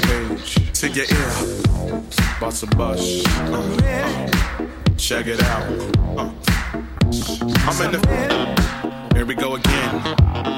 Rampage 0.08 0.72
to 0.80 0.88
your 0.88 1.04
ear. 1.04 1.30
Busta 2.38 2.66
Bus. 2.76 3.24
Uh, 3.26 3.76
uh, 3.84 4.94
check 4.96 5.26
it 5.26 5.42
out. 5.42 5.68
Uh, 6.16 6.32
I'm 7.66 7.84
in 7.84 7.92
the. 7.92 9.10
Here 9.14 9.26
we 9.26 9.34
go 9.34 9.54
again. 9.56 10.02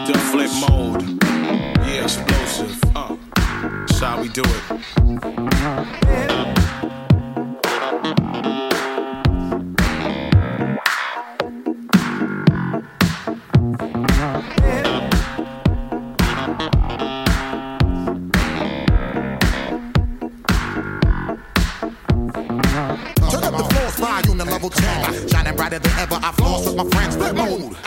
The 0.06 0.18
flip 0.30 0.50
mode. 0.68 1.22
Yeah, 1.22 2.04
explosive. 2.04 2.78
Uh, 2.94 3.16
that's 3.34 3.98
how 3.98 4.20
we 4.20 4.28
do 4.28 4.42
it. 4.44 6.21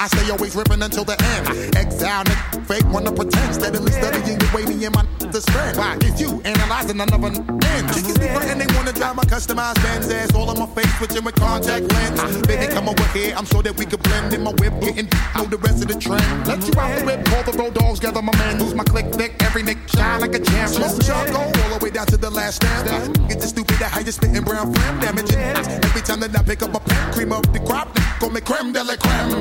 I 0.05 0.07
stay 0.07 0.29
always 0.29 0.55
ripping 0.55 0.83
until 0.83 1.03
the 1.03 1.19
end. 1.19 1.75
Exile, 1.75 2.23
nigga, 2.25 2.54
fake, 2.67 2.85
wanna 2.91 3.11
pretend. 3.11 3.53
Steadily 3.55 3.91
studying 3.91 4.37
the 4.37 4.49
way 4.53 4.65
me 4.65 4.85
and 4.85 4.95
my 4.95 5.03
to 5.19 5.41
spend. 5.41 5.77
Why? 5.77 5.97
It's 6.01 6.19
you 6.19 6.41
analyzing 6.43 6.99
another 6.99 7.27
end. 7.27 7.85
Chicks 7.93 8.17
be 8.17 8.27
and 8.27 8.59
they 8.61 8.69
wanna 8.75 8.91
drive 8.91 9.15
my 9.15 9.23
customized 9.23 9.81
Benz 9.83 10.11
ass 10.11 10.33
all 10.35 10.49
on 10.49 10.59
my 10.59 10.67
face, 10.75 10.91
switching 10.97 11.23
with 11.23 11.35
contact 11.35 11.91
lens. 11.91 12.47
Baby, 12.47 12.67
come 12.73 12.89
over 12.89 13.07
here. 13.15 13.33
I'm 13.37 13.45
sure 13.45 13.63
that 13.63 13.77
we 13.77 13.85
could 13.85 14.03
blend 14.03 14.33
in 14.33 14.43
my 14.43 14.51
whip, 14.51 14.73
getting 14.81 15.07
know 15.45 15.57
the 15.57 15.57
rest 15.57 15.81
of 15.83 15.87
the 15.87 15.99
trend. 15.99 16.47
Let 16.47 16.65
you 16.67 16.73
out 16.79 16.99
the 16.99 17.05
whip, 17.05 17.25
call 17.25 17.43
the 17.43 17.57
road 17.57 17.73
dogs, 17.73 17.99
gather 17.99 18.21
my 18.21 18.35
man, 18.37 18.59
lose 18.59 18.73
my 18.73 18.83
click 18.83 19.13
thick. 19.13 19.35
Every 19.43 19.63
nick 19.63 19.77
shine 19.89 20.21
like 20.21 20.35
a 20.35 20.39
champ. 20.39 20.69
Smoke 20.69 21.01
charcoal 21.03 21.43
all 21.43 21.69
the 21.77 21.79
way 21.81 21.91
down 21.91 22.07
to 22.07 22.17
the 22.17 22.29
last 22.29 22.55
stamp. 22.57 22.85
Get 23.29 23.39
the 23.39 23.47
stupid 23.47 23.77
that 23.79 23.91
how 23.91 23.99
you 23.99 24.11
spitting 24.11 24.43
brown 24.43 24.73
flame 24.73 24.99
damaging. 24.99 25.37
Every 25.37 26.01
time 26.01 26.19
that 26.21 26.37
I 26.37 26.43
pick 26.43 26.61
up 26.63 26.73
a 26.73 26.79
pen, 26.79 27.13
cream 27.13 27.31
of 27.31 27.43
the 27.53 27.59
crop, 27.59 27.97
go 28.19 28.29
me 28.29 28.41
creme 28.41 28.73
de 28.73 28.83
la 28.83 28.95
creme. 28.95 29.31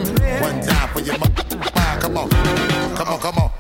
One 0.41 0.61
time 0.61 0.89
for 0.93 1.01
your 1.01 1.19
mother. 1.19 1.54
Come 1.55 1.69
on, 1.69 2.01
come 2.01 2.17
on, 2.17 2.29
come 2.97 3.09
on, 3.09 3.21
come 3.21 3.39
on. 3.39 3.51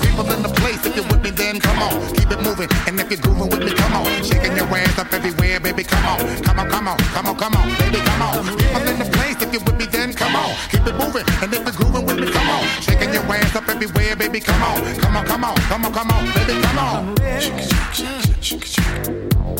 People 0.00 0.32
in 0.32 0.42
the 0.42 0.48
place, 0.56 0.84
if 0.86 0.96
you're 0.96 1.04
with 1.08 1.22
me, 1.22 1.30
then 1.30 1.60
come 1.60 1.78
on. 1.78 1.92
Keep 2.14 2.30
it 2.30 2.42
moving, 2.42 2.68
and 2.86 2.98
if 2.98 3.10
you're 3.10 3.20
grooving 3.20 3.50
with 3.50 3.64
me, 3.64 3.72
come 3.74 3.92
on. 3.92 4.06
Shaking 4.24 4.56
your 4.56 4.66
ass 4.68 4.98
up 4.98 5.12
everywhere, 5.12 5.60
baby, 5.60 5.84
come 5.84 6.06
on. 6.06 6.18
Come 6.42 6.58
on, 6.58 6.70
come 6.70 6.88
on, 6.88 6.96
come 6.98 7.26
on, 7.26 7.36
come 7.36 7.54
on, 7.54 7.68
baby, 7.76 8.00
come 8.00 8.22
on. 8.22 8.44
People 8.56 8.88
in 8.88 8.98
the 8.98 9.08
place, 9.12 9.36
if 9.42 9.52
you're 9.52 9.62
with 9.62 9.76
me, 9.78 9.86
then 9.86 10.14
come 10.14 10.34
on. 10.34 10.56
Keep 10.70 10.86
it 10.86 10.96
moving, 10.96 11.24
and 11.42 11.52
if 11.52 11.60
you're 11.64 11.76
grooving 11.76 12.06
with 12.06 12.18
me, 12.18 12.30
come 12.32 12.48
on. 12.48 12.64
Shaking 12.80 13.12
your 13.12 13.24
ass 13.24 13.56
up 13.56 13.68
everywhere, 13.68 14.16
baby, 14.16 14.40
come 14.40 14.62
on. 14.62 14.80
Come 14.96 15.16
on, 15.16 15.26
come 15.26 15.44
on, 15.44 15.56
come 15.68 15.84
on, 15.84 15.92
come 15.92 16.10
on, 16.10 16.24
baby, 16.32 16.60
come 16.62 16.78
on. 16.78 17.14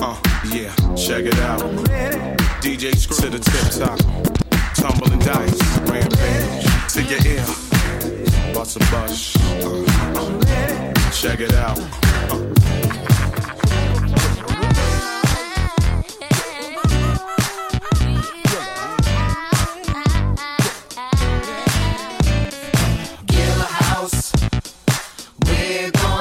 Uh, 0.01 0.17
yeah, 0.49 0.73
check 0.97 1.25
it 1.29 1.39
out. 1.41 1.61
DJ 2.65 2.97
screw 2.97 3.17
to 3.17 3.29
the 3.29 3.39
tip 3.39 3.77
top. 3.77 4.52
Tumbling 4.83 5.21
dice, 5.21 5.79
rampage 5.89 6.65
to 6.93 7.03
your 7.05 7.25
ear. 7.25 7.45
Bust 8.53 8.75
a 8.75 8.81
bus. 8.91 9.37
Uh, 9.63 10.93
check 11.13 11.39
it 11.39 11.55
out. 11.55 11.79
Uh. 12.29 12.53
Gilla 23.29 23.65
House, 23.65 24.33
we're 25.47 25.91
gonna 25.93 26.12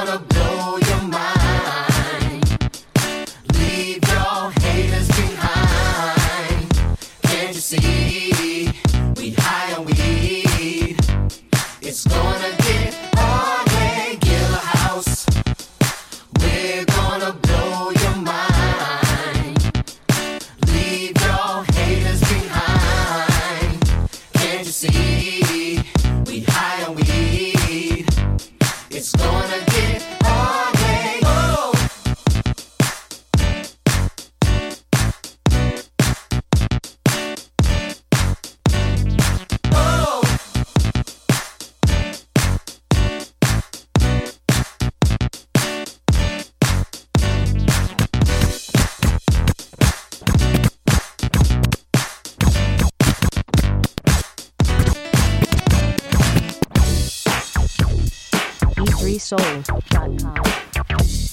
e3soul.com. 59.32 61.31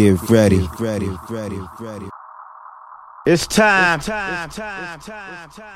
Get 0.00 0.30
ready. 0.30 0.66
ready, 0.78 1.10
ready. 1.28 2.08
It's 3.26 3.46
time. 3.46 3.98
It's 3.98 4.06
time, 4.06 4.48
time, 4.48 4.98
time, 4.98 5.50
time. 5.50 5.69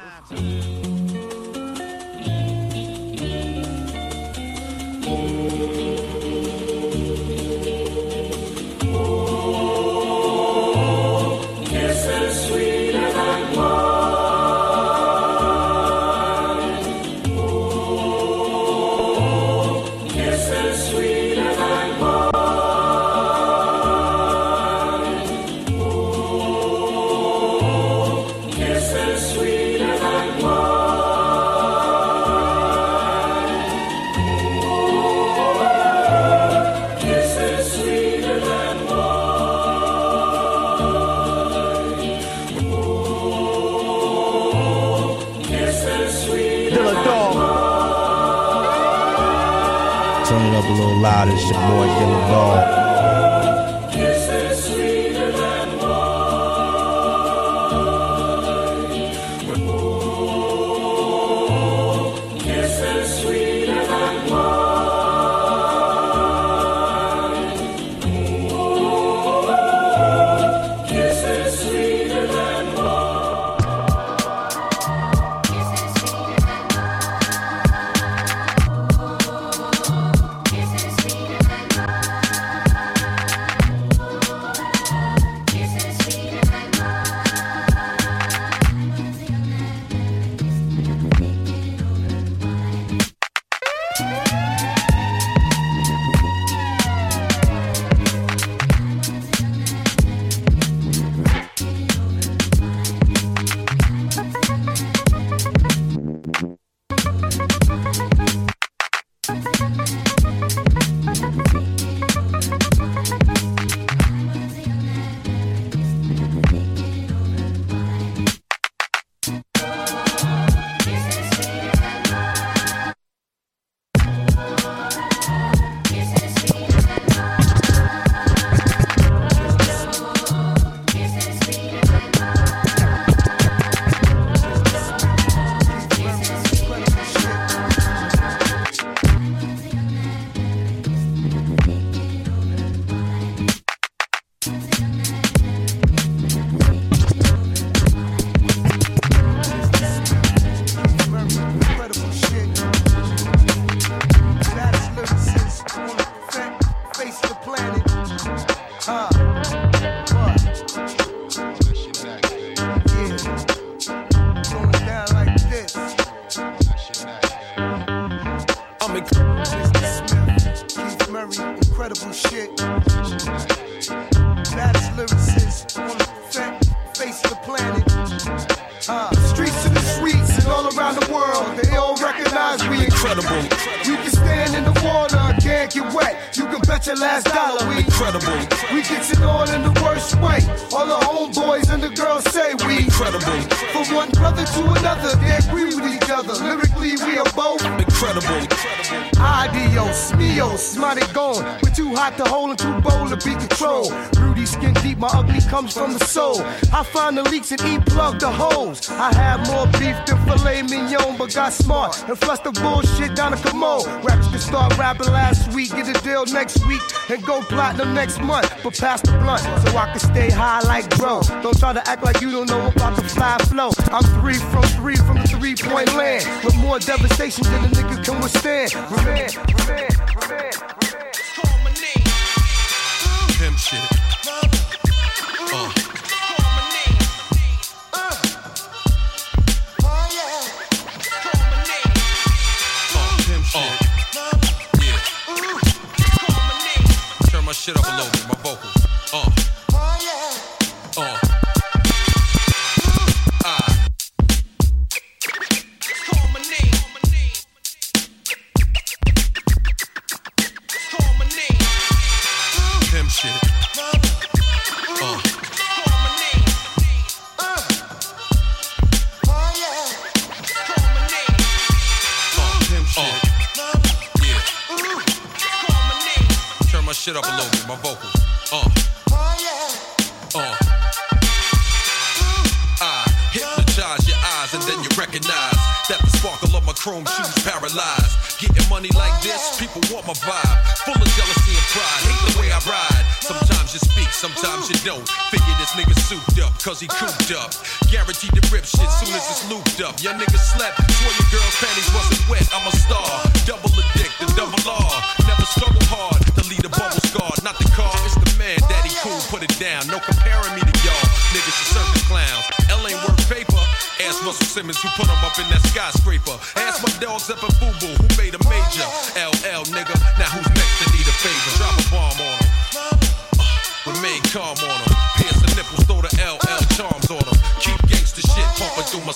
got 211.45 211.53
smart 211.53 212.09
and 212.09 212.19
flushed 212.19 212.45
the 212.45 212.53
bullshit 212.53 213.15
down 213.15 213.33
the 213.33 213.37
commode. 213.37 213.85
Rappers 214.03 214.29
can 214.29 214.39
start 214.39 214.79
rapping 214.79 215.09
last 215.09 215.53
week, 215.53 215.71
get 215.71 215.89
a 215.95 216.03
deal 216.03 216.25
next 216.27 216.67
week, 216.67 216.81
and 217.11 217.23
go 217.23 217.43
platinum 217.43 217.93
next 217.93 218.19
month. 218.21 218.51
But 218.63 218.79
pass 218.79 219.03
the 219.03 219.13
blunt 219.13 219.43
so 219.43 219.77
I 219.77 219.91
can 219.91 220.01
stay 220.01 220.31
high 220.31 220.61
like 220.63 220.89
bro. 220.97 221.21
Don't 221.43 221.59
try 221.59 221.75
to 221.75 221.87
act 221.87 222.03
like 222.03 222.23
you 222.23 222.31
don't 222.31 222.49
know 222.49 222.69
about 222.69 222.97
the 222.97 223.03
fly 223.03 223.37
flow. 223.51 223.71
I'm 223.93 224.05
three 224.21 224.41
from 224.53 224.63
three 224.79 224.97
from 224.97 225.17
the 225.19 225.29
three 225.29 225.55
point 225.55 225.95
land 225.95 226.25
with 226.45 226.57
more 226.57 226.79
devastation 226.79 227.45
than 227.45 227.65
a 227.65 227.69
nigga 227.69 228.03
can 228.03 228.21
withstand. 228.23 228.75
Revenge, 228.91 229.37
revenge. 229.37 229.94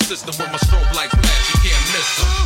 system 0.04 0.34
with 0.38 0.52
my 0.52 0.58
strobe 0.58 0.94
like 0.94 1.10
flash, 1.10 1.54
you 1.54 1.70
can't 1.70 1.86
miss. 1.92 2.37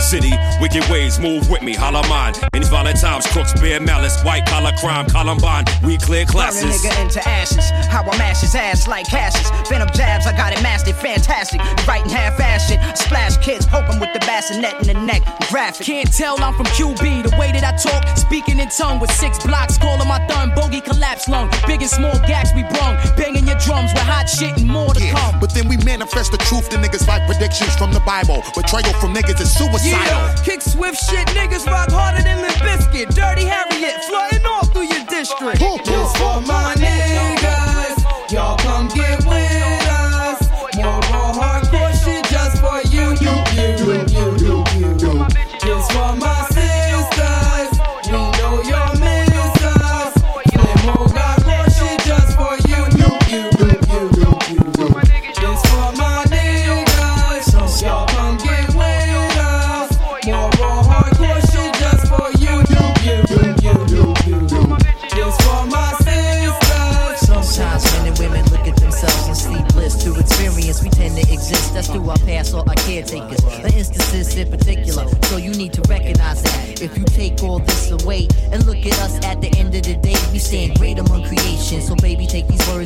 City, 0.00 0.32
wicked 0.60 0.88
ways, 0.90 1.18
move 1.18 1.48
with 1.50 1.62
me, 1.62 1.74
holla 1.74 2.06
mine. 2.08 2.34
In 2.52 2.62
these 2.62 2.68
violent 2.68 3.00
times, 3.00 3.26
crooks 3.26 3.52
bear 3.60 3.80
malice, 3.80 4.22
white 4.22 4.46
collar 4.46 4.72
crime, 4.78 5.06
Columbine, 5.06 5.64
we 5.82 5.96
clear 5.98 6.24
classes. 6.24 6.62
Turn 6.62 6.70
a 6.70 6.74
nigga 6.74 7.02
into 7.02 7.28
ashes, 7.28 7.70
how 7.88 8.02
I 8.02 8.16
mash 8.18 8.40
his 8.40 8.54
ass 8.54 8.86
like 8.86 9.12
ashes. 9.12 9.50
Venom 9.68 9.88
jabs, 9.94 10.26
I 10.26 10.36
got 10.36 10.52
it 10.52 10.62
mastered, 10.62 10.96
fantastic. 10.96 11.60
Writing 11.86 12.10
half-ass 12.10 12.68
shit, 12.68 12.80
splash 12.96 13.36
kids, 13.38 13.66
hoping 13.66 13.98
the 14.18 14.26
bassinet 14.26 14.74
in 14.80 14.86
the 14.86 14.98
neck. 15.04 15.22
Graphic. 15.50 15.86
Can't 15.86 16.12
tell 16.12 16.40
I'm 16.42 16.54
from 16.54 16.66
QB. 16.72 17.28
The 17.28 17.36
way 17.36 17.52
that 17.52 17.64
I 17.64 17.76
talk, 17.76 18.16
speaking 18.16 18.58
in 18.58 18.68
tongue 18.68 18.98
with 18.98 19.12
six 19.12 19.44
blocks, 19.44 19.76
calling 19.76 20.08
my 20.08 20.24
thumb, 20.26 20.52
bogey 20.54 20.80
collapse 20.80 21.28
lung. 21.28 21.50
Big 21.66 21.82
and 21.82 21.90
small 21.90 22.16
gaps 22.24 22.50
we 22.56 22.62
brung, 22.62 22.96
banging 23.16 23.46
your 23.46 23.58
drums 23.60 23.92
with 23.92 24.06
hot 24.08 24.28
shit 24.28 24.56
and 24.56 24.68
more 24.68 24.94
to 24.94 25.02
yeah, 25.04 25.12
come. 25.12 25.40
But 25.40 25.52
then 25.52 25.68
we 25.68 25.76
manifest 25.84 26.32
the 26.32 26.38
truth 26.48 26.68
to 26.70 26.76
niggas 26.76 27.06
like 27.06 27.26
predictions 27.28 27.76
from 27.76 27.92
the 27.92 28.00
Bible. 28.00 28.42
Betrayal 28.56 28.94
from 29.00 29.12
niggas 29.12 29.40
is 29.40 29.52
suicidal. 29.52 29.84
Yeah, 29.84 30.34
kick 30.44 30.62
swift 30.62 30.96
shit, 30.96 31.26
niggas 31.36 31.66
rock 31.66 31.90
harder 31.90 32.22
than 32.22 32.40
the 32.40 32.52
biscuit. 32.64 33.12
Dirty 33.12 33.44
Harriet, 33.44 34.00
flooding 34.08 34.46
all 34.46 34.64
through 34.72 34.88
your 34.88 35.04
district. 35.06 35.60
Pooh, 35.60 35.78
pooh. 35.84 36.08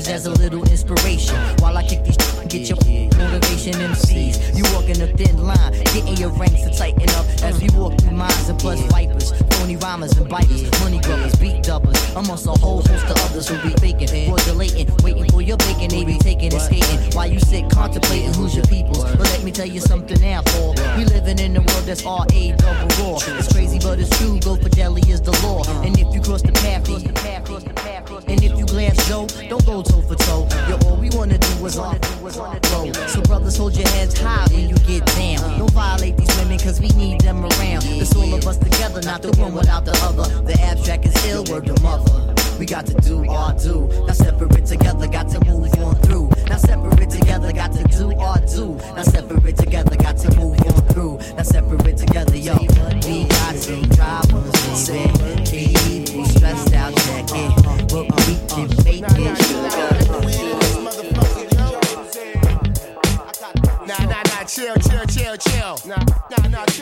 As 0.08 0.26
a 0.26 0.30
little 0.30 0.59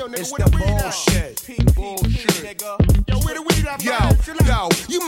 nigga. 0.08 0.20
It's 0.20 0.32
the 0.32 0.50
bullshit. 0.50 1.27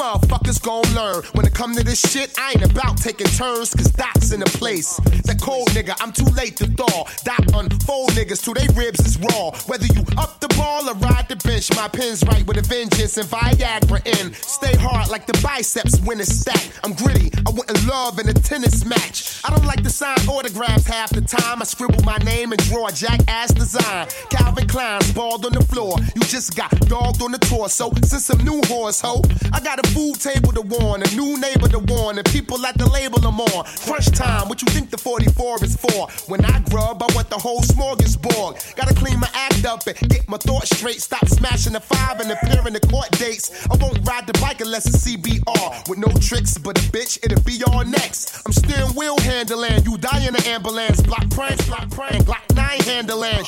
Motherfuckers 0.01 0.61
gon' 0.63 0.83
learn. 0.95 1.23
When 1.35 1.45
it 1.45 1.55
come 1.55 1.75
to 1.77 1.85
this 1.85 2.01
shit, 2.01 2.33
I 2.39 2.53
ain't 2.53 2.65
about 2.65 2.97
taking 2.97 3.27
turns, 3.27 3.75
cause 3.75 3.91
Doc's 3.93 4.33
in 4.33 4.41
the 4.41 4.47
place. 4.47 4.97
That 5.29 5.39
cold 5.41 5.69
nigga, 5.69 5.95
I'm 6.01 6.11
too 6.11 6.25
late 6.35 6.57
to 6.57 6.67
thaw. 6.67 7.05
Doc 7.23 7.45
unfold 7.53 8.11
niggas 8.13 8.43
till 8.43 8.55
they 8.55 8.67
ribs 8.75 9.01
is 9.05 9.19
raw. 9.19 9.51
Whether 9.67 9.87
you 9.87 10.03
up 10.17 10.41
the 10.41 10.49
ball 10.57 10.89
or 10.89 10.95
ride 10.95 11.29
the 11.29 11.37
bench, 11.37 11.71
my 11.77 11.89
pen's 11.89 12.25
right 12.25 12.47
with 12.47 12.57
a 12.57 12.63
vengeance 12.63 13.19
and 13.19 13.29
Viagra 13.29 14.01
in. 14.07 14.33
Stay 14.33 14.75
hard 14.77 15.11
like 15.11 15.27
the 15.27 15.39
biceps 15.43 16.01
when 16.01 16.19
it's 16.19 16.35
stacked. 16.35 16.81
I'm 16.83 16.95
gritty, 16.95 17.31
I 17.47 17.51
wouldn't 17.51 17.87
love 17.87 18.19
in 18.19 18.29
a 18.29 18.33
tennis 18.33 18.87
match. 18.87 19.43
I 19.45 19.51
don't 19.51 19.67
like 19.67 19.83
to 19.83 19.91
sign 19.91 20.17
autographs 20.29 20.87
half 20.87 21.11
the 21.11 21.21
time. 21.21 21.61
I 21.61 21.65
scribble 21.65 22.03
my 22.05 22.17
name 22.19 22.53
and 22.53 22.61
draw 22.69 22.87
a 22.87 22.93
jackass 22.93 23.53
design. 23.53 24.09
Calvin 24.31 24.67
Klein's 24.67 25.13
bald 25.13 25.45
on 25.45 25.53
the 25.53 25.65
floor. 25.65 25.97
You 26.17 26.23
just 26.23 26.57
got 26.57 26.71
dogged 26.89 27.21
on 27.21 27.33
the 27.33 27.39
torso. 27.39 27.93
Since 28.03 28.27
some 28.27 28.43
new 28.45 28.63
horse, 28.67 29.01
ho. 29.03 29.23
I 29.53 29.61
got 29.61 29.79
a 29.79 29.90
food 29.95 30.21
table 30.21 30.53
to 30.53 30.63
warn, 30.63 31.03
a 31.03 31.11
new 31.15 31.39
neighbor 31.39 31.69
to 31.69 31.79
warn, 31.79 32.19
and 32.19 32.27
people 32.31 32.65
at 32.67 32.77
the 32.79 32.89
label 32.89 33.19
I'm 33.27 33.41
on. 33.41 33.65
Crunch 33.87 34.11
time, 34.13 34.49
what 34.49 34.63
you 34.63 34.69
think 34.69 34.91
the 34.91 34.99
44 34.99 35.65
is 35.65 35.77
for? 35.77 36.09
When 36.29 36.45
I 36.45 36.61
grub, 36.71 37.03
I 37.03 37.09
want 37.15 37.31
the 37.31 37.39
whole 37.39 37.61
smorgasbord. 37.63 38.77
Gotta 38.77 38.95
clean 38.95 39.19
my 39.19 39.31
act 39.35 39.65
up 39.65 39.87
and 39.87 39.99
get 40.09 40.29
my 40.29 40.37
thoughts 40.37 40.77
straight. 40.77 41.01
Stop 41.01 41.27
smashing 41.29 41.73
the 41.73 41.81
five 41.81 42.21
and 42.21 42.31
appearing 42.31 42.75
the 42.75 42.81
court 42.81 43.11
dates. 43.13 43.67
I 43.71 43.77
won't 43.77 43.99
ride 44.07 44.27
the 44.27 44.39
bike 44.41 44.61
unless 44.61 44.87
it's 44.87 45.07
CBR. 45.07 45.89
With 45.89 45.99
no 45.99 46.09
tricks, 46.21 46.59
but 46.59 46.79
a 46.79 46.83
bitch, 46.93 47.19
it'll 47.25 47.43
be 47.43 47.63
all 47.65 47.85
next. 47.85 48.43
I'm 48.47 48.53
steering 48.53 48.95
wheel 48.95 49.19
handling, 49.21 49.85
you 49.85 49.99
die 49.99 50.27
in 50.27 50.35
the 50.35 50.47
ambulance. 50.49 51.01
Block 51.03 51.29
pranks, 51.31 51.67
block 51.67 51.91
prank, 51.91 52.27
block 52.27 52.45
9 52.55 52.81
handling. 52.81 53.45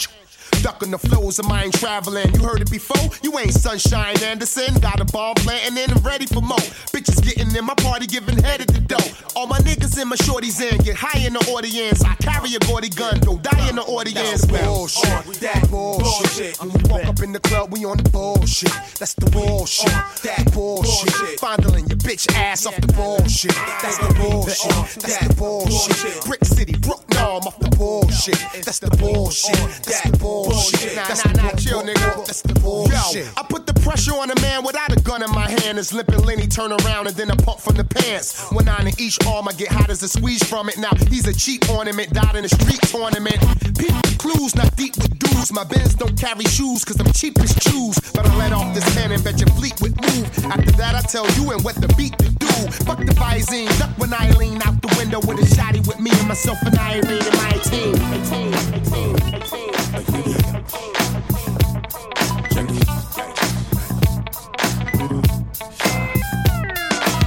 Ducking 0.63 0.93
the 0.93 0.99
flows 0.99 1.41
of 1.41 1.49
mine 1.49 1.73
traveling. 1.73 2.33
You 2.35 2.43
heard 2.43 2.63
it 2.63 2.71
before? 2.71 3.11
You 3.23 3.37
ain't 3.39 3.53
Sunshine 3.53 4.23
Anderson. 4.23 4.79
Got 4.81 5.01
a 5.01 5.05
bomb 5.05 5.35
planting 5.35 5.77
in 5.77 5.91
and 5.91 6.05
ready 6.05 6.25
for 6.25 6.41
more. 6.41 6.57
Bitches 6.95 7.21
getting 7.21 7.55
in 7.57 7.65
my 7.65 7.75
party, 7.75 8.07
giving 8.07 8.39
head 8.41 8.61
at 8.61 8.69
the 8.69 8.81
dough. 8.81 9.11
All 9.35 9.49
my 9.49 9.59
niggas 9.59 10.01
in 10.01 10.07
my 10.07 10.15
shorties 10.17 10.61
in. 10.61 10.79
Get 10.85 10.95
high 10.95 11.19
in 11.27 11.33
the 11.33 11.41
audience. 11.51 12.05
I 12.05 12.15
carry 12.15 12.55
a 12.55 12.61
gaudy 12.61 12.91
gun, 12.91 13.19
don't 13.21 13.43
die 13.43 13.69
in 13.69 13.75
the 13.75 13.83
audience. 13.83 14.43
That's 14.43 14.47
bullshit. 14.47 15.25
bullshit. 15.25 15.41
That 15.41 15.71
bullshit. 15.71 16.61
When 16.61 16.73
we 16.73 16.91
walk 16.91 17.07
up 17.07 17.21
in 17.21 17.33
the 17.33 17.41
club, 17.41 17.73
we 17.73 17.85
on 17.85 17.97
the 17.97 18.09
bullshit. 18.11 18.71
That's 19.01 19.15
the 19.15 19.31
bullshit. 19.31 19.91
That 20.23 20.49
bullshit. 20.53 21.41
Fondling 21.41 21.89
your 21.89 21.99
bitch 21.99 22.33
ass 22.37 22.67
off 22.67 22.77
the 22.77 22.93
bullshit. 22.93 23.55
That's 23.83 23.99
the 23.99 24.15
bullshit. 24.15 24.71
That's 25.03 25.19
the 25.27 25.35
bullshit. 25.35 26.25
Brick 26.25 26.45
City, 26.45 26.77
Brook 26.79 27.03
Norm 27.15 27.43
off 27.49 27.59
the 27.59 27.69
bullshit. 27.77 28.39
That's 28.65 28.79
the 28.79 28.91
bullshit. 28.97 29.57
That's 29.83 30.03
the 30.03 30.17
bullshit. 30.19 30.52
Nah, 30.53 31.09
That's 31.09 31.25
nah, 31.25 31.33
the 31.33 31.43
nah, 31.43 31.51
chill, 31.57 31.83
nigga. 31.83 32.27
That's 32.27 32.43
the 32.43 32.55
bullshit. 32.61 33.25
Yo, 33.25 33.33
I 33.37 33.43
put 33.49 33.67
the 33.67 33.75
pressure 33.81 34.13
on 34.13 34.31
a 34.31 34.41
man 34.41 34.65
without 34.65 34.93
a 34.93 35.01
gun 35.01 35.23
in 35.23 35.31
my 35.31 35.49
hand. 35.49 35.79
Is 35.79 35.93
limping 35.93 36.25
Lenny 36.25 36.47
turn 36.47 36.73
around 36.73 37.07
and 37.07 37.17
then 37.17 37.31
a 37.31 37.37
pump 37.37 37.61
from 37.61 37.77
the 37.77 37.85
pants. 37.85 38.51
One 38.53 38.67
nine 38.67 38.87
in 38.87 38.95
each 38.99 39.19
arm, 39.27 39.49
I 39.49 39.53
get 39.53 39.69
hot 39.69 39.89
as 39.91 40.03
a 40.03 40.09
squeeze 40.09 40.45
from 40.45 40.69
it. 40.69 40.77
Now 40.79 40.91
he's 41.09 41.27
a 41.27 41.35
cheap 41.35 41.69
ornament, 41.71 42.13
died 42.13 42.37
in 42.37 42.45
a 42.45 42.49
street 42.49 42.81
tournament. 42.83 43.41
Peep 43.79 43.95
the 44.05 44.17
clues, 44.19 44.55
not 44.55 44.77
deep 44.77 44.97
with 44.97 45.19
dudes. 45.19 45.53
My 45.53 45.65
bins 45.65 45.95
don't 45.95 46.19
carry 46.19 46.45
shoes, 46.45 46.85
cause 46.85 47.01
I'm 47.01 47.13
cheap 47.13 47.39
as 47.41 47.53
shoes. 47.63 47.99
But 48.13 48.27
I 48.27 48.37
let 48.37 48.53
off 48.53 48.75
this 48.75 48.85
pen 48.95 49.13
and 49.13 49.25
bet 49.25 49.41
your 49.41 49.49
fleet 49.57 49.81
would 49.81 49.97
move. 50.03 50.27
After 50.45 50.73
that, 50.73 50.95
I 50.95 51.01
tell 51.01 51.29
you 51.33 51.53
and 51.53 51.65
what 51.65 51.77
the 51.77 51.89
beat 51.97 52.17
to 52.19 52.29
do. 52.29 52.47
Fuck 52.85 52.99
the 52.99 53.15
Visine, 53.17 53.69
duck 53.79 53.91
when 53.99 54.13
I 54.13 54.31
lean 54.33 54.61
out 54.63 54.81
the 54.83 54.95
window 54.99 55.21
with 55.21 55.41
a 55.41 55.47
shotty 55.55 55.87
with 55.87 55.99
me 55.99 56.11
and 56.13 56.29
myself 56.29 56.59
and 56.63 56.79
Irene 56.79 57.23
and 57.23 57.37
my 57.41 57.53
team. 57.65 57.93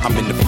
I'm 0.04 0.18
in 0.18 0.28
the. 0.28 0.45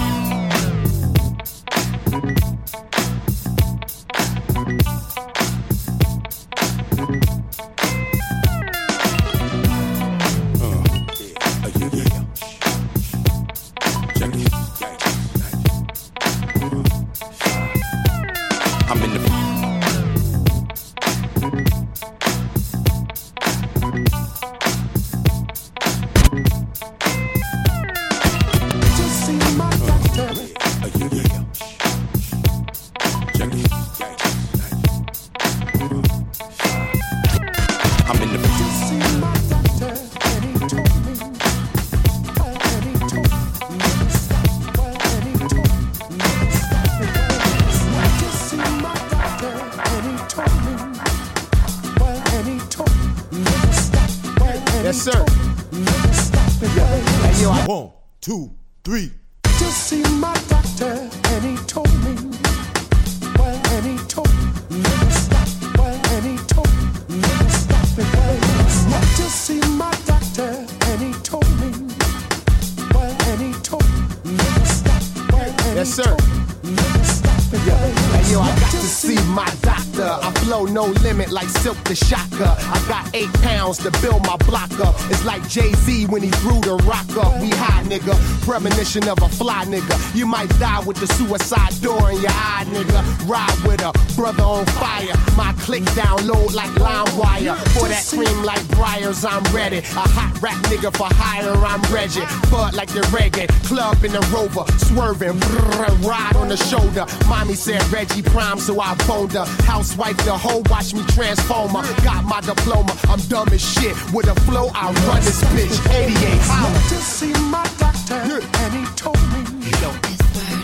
Premonition 88.58 89.08
of 89.08 89.22
a 89.22 89.28
fly 89.28 89.64
nigga. 89.66 90.16
You 90.16 90.26
might 90.26 90.48
die 90.58 90.82
with 90.84 90.96
the 90.96 91.06
suicide 91.06 91.80
door 91.80 92.10
in 92.10 92.20
your 92.20 92.32
eye, 92.32 92.66
nigga. 92.66 93.28
Ride 93.28 93.56
with 93.64 93.80
a 93.82 93.92
brother 94.16 94.42
on 94.42 94.66
fire. 94.66 95.14
My 95.36 95.52
click 95.60 95.84
download 95.94 96.52
like 96.54 96.70
LimeWire. 96.70 97.54
For 97.78 97.86
that 97.86 98.04
cream 98.08 98.42
like 98.42 98.66
Briars, 98.70 99.24
I'm 99.24 99.44
ready. 99.54 99.78
A 99.78 100.02
hot 100.10 100.42
rap 100.42 100.56
nigga 100.64 100.90
for 100.96 101.06
hire, 101.08 101.54
I'm 101.54 101.80
Reggie. 101.94 102.26
Bud 102.50 102.74
like 102.74 102.88
the 102.88 103.02
reggae. 103.14 103.46
Club 103.68 104.02
in 104.02 104.10
the 104.10 104.26
rover. 104.34 104.64
Swerving. 104.86 105.38
Brrr, 105.38 106.04
ride 106.04 106.34
on 106.34 106.48
the 106.48 106.56
shoulder. 106.56 107.06
Mommy 107.28 107.54
said 107.54 107.80
Reggie 107.92 108.22
Prime, 108.22 108.58
so 108.58 108.80
I 108.80 108.96
phoned 109.06 109.34
her. 109.34 109.44
Housewife, 109.70 110.16
the 110.24 110.36
hoe, 110.36 110.64
watch 110.68 110.94
me 110.94 111.04
transformer. 111.14 111.82
Got 112.02 112.24
my 112.24 112.40
diploma. 112.40 112.92
I'm 113.04 113.20
dumb 113.30 113.50
as 113.52 113.62
shit. 113.62 113.94
With 114.12 114.26
a 114.26 114.34
flow, 114.40 114.72
I 114.74 114.90
run 115.06 115.22
this 115.22 115.44
bitch. 115.54 115.78
88. 115.94 117.38
Went 117.52 117.77
to 118.08 118.14
see 118.16 118.38
my 118.38 118.38
doctor, 118.40 118.48
and 118.58 118.74
he 118.74 118.84
told 118.96 119.20
me. 119.32 119.44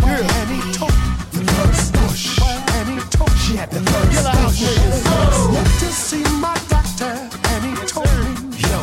And 0.05 0.49
he 0.51 0.73
told 0.73 0.93
me 0.93 1.09
the 1.33 1.45
first 1.53 1.93
push. 1.93 2.41
And 2.73 2.89
he 2.89 2.99
told 3.11 3.31
me 3.31 3.39
she 3.39 3.57
had 3.57 3.71
the 3.71 3.81
first 3.81 4.25
push. 4.33 4.61
Went 5.53 5.69
to 5.81 5.93
see 5.93 6.25
my 6.41 6.57
doctor, 6.69 7.13
and 7.53 7.65
he 7.65 7.75
told 7.87 8.09
me. 8.25 8.33
Yo. 8.65 8.81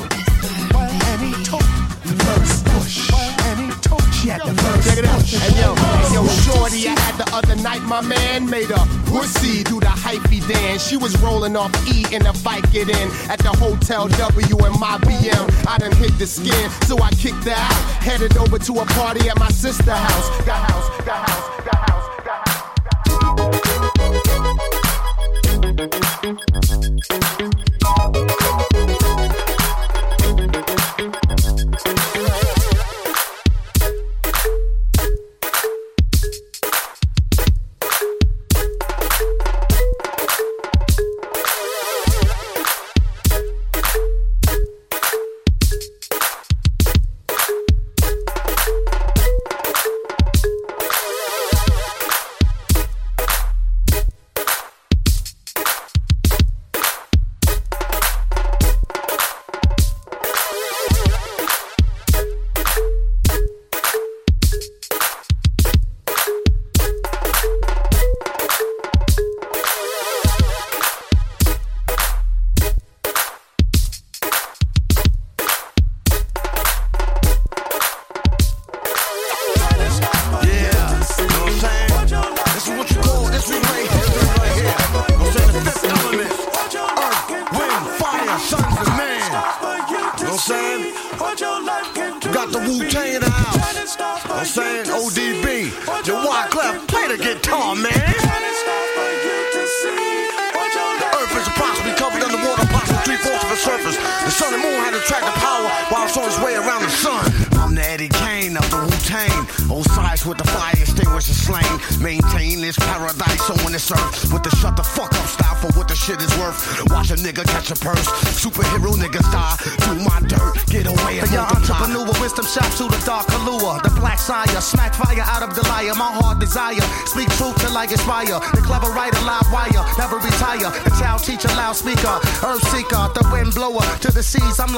And 0.78 1.22
he 1.26 1.34
told 1.44 1.66
me 1.66 1.82
the 2.06 2.16
first 2.24 2.66
push. 2.66 3.10
And 3.50 3.60
he 3.62 3.70
told 3.82 4.06
me 4.06 4.12
she 4.14 4.28
had 4.30 4.42
the 4.42 4.54
first 4.54 4.88
Check 4.88 4.98
it 5.00 5.06
out. 5.06 5.20
push. 5.22 5.34
Hey 5.34 5.62
yo, 5.62 5.74
hey 5.76 6.14
yo, 6.14 6.28
shorty, 6.28 6.88
I 6.88 7.00
had 7.00 7.18
the 7.18 7.20
other 7.43 7.55
night. 7.61 7.81
My 7.81 8.01
man 8.01 8.49
made 8.49 8.72
a 8.72 8.85
pussy 9.05 9.63
do 9.63 9.80
the 9.80 9.88
hypey 9.88 10.45
dance. 10.47 10.88
She 10.88 10.97
was 10.97 11.19
rolling 11.22 11.55
off 11.55 11.72
E 11.88 12.05
in 12.13 12.23
the 12.23 12.31
Vicodin 12.31 12.89
in 12.89 13.30
at 13.30 13.39
the 13.39 13.49
Hotel 13.49 14.07
W 14.07 14.57
in 14.65 14.80
my 14.80 14.97
BM. 14.99 15.68
I 15.68 15.77
done 15.77 15.91
hit 15.93 16.18
the 16.18 16.27
skin, 16.27 16.69
so 16.88 16.97
I 17.01 17.09
kicked 17.11 17.45
her 17.45 17.51
out. 17.51 17.73
Headed 18.03 18.38
over 18.38 18.59
to 18.59 18.73
a 18.80 18.85
party 18.85 19.30
at 19.30 19.38
my 19.39 19.49
sister 19.49 19.93
house. 19.93 20.45
Got 20.45 20.69
house, 20.69 21.05
got 21.05 21.30
house, 21.30 21.65
got 21.65 21.76
house, 21.76 21.90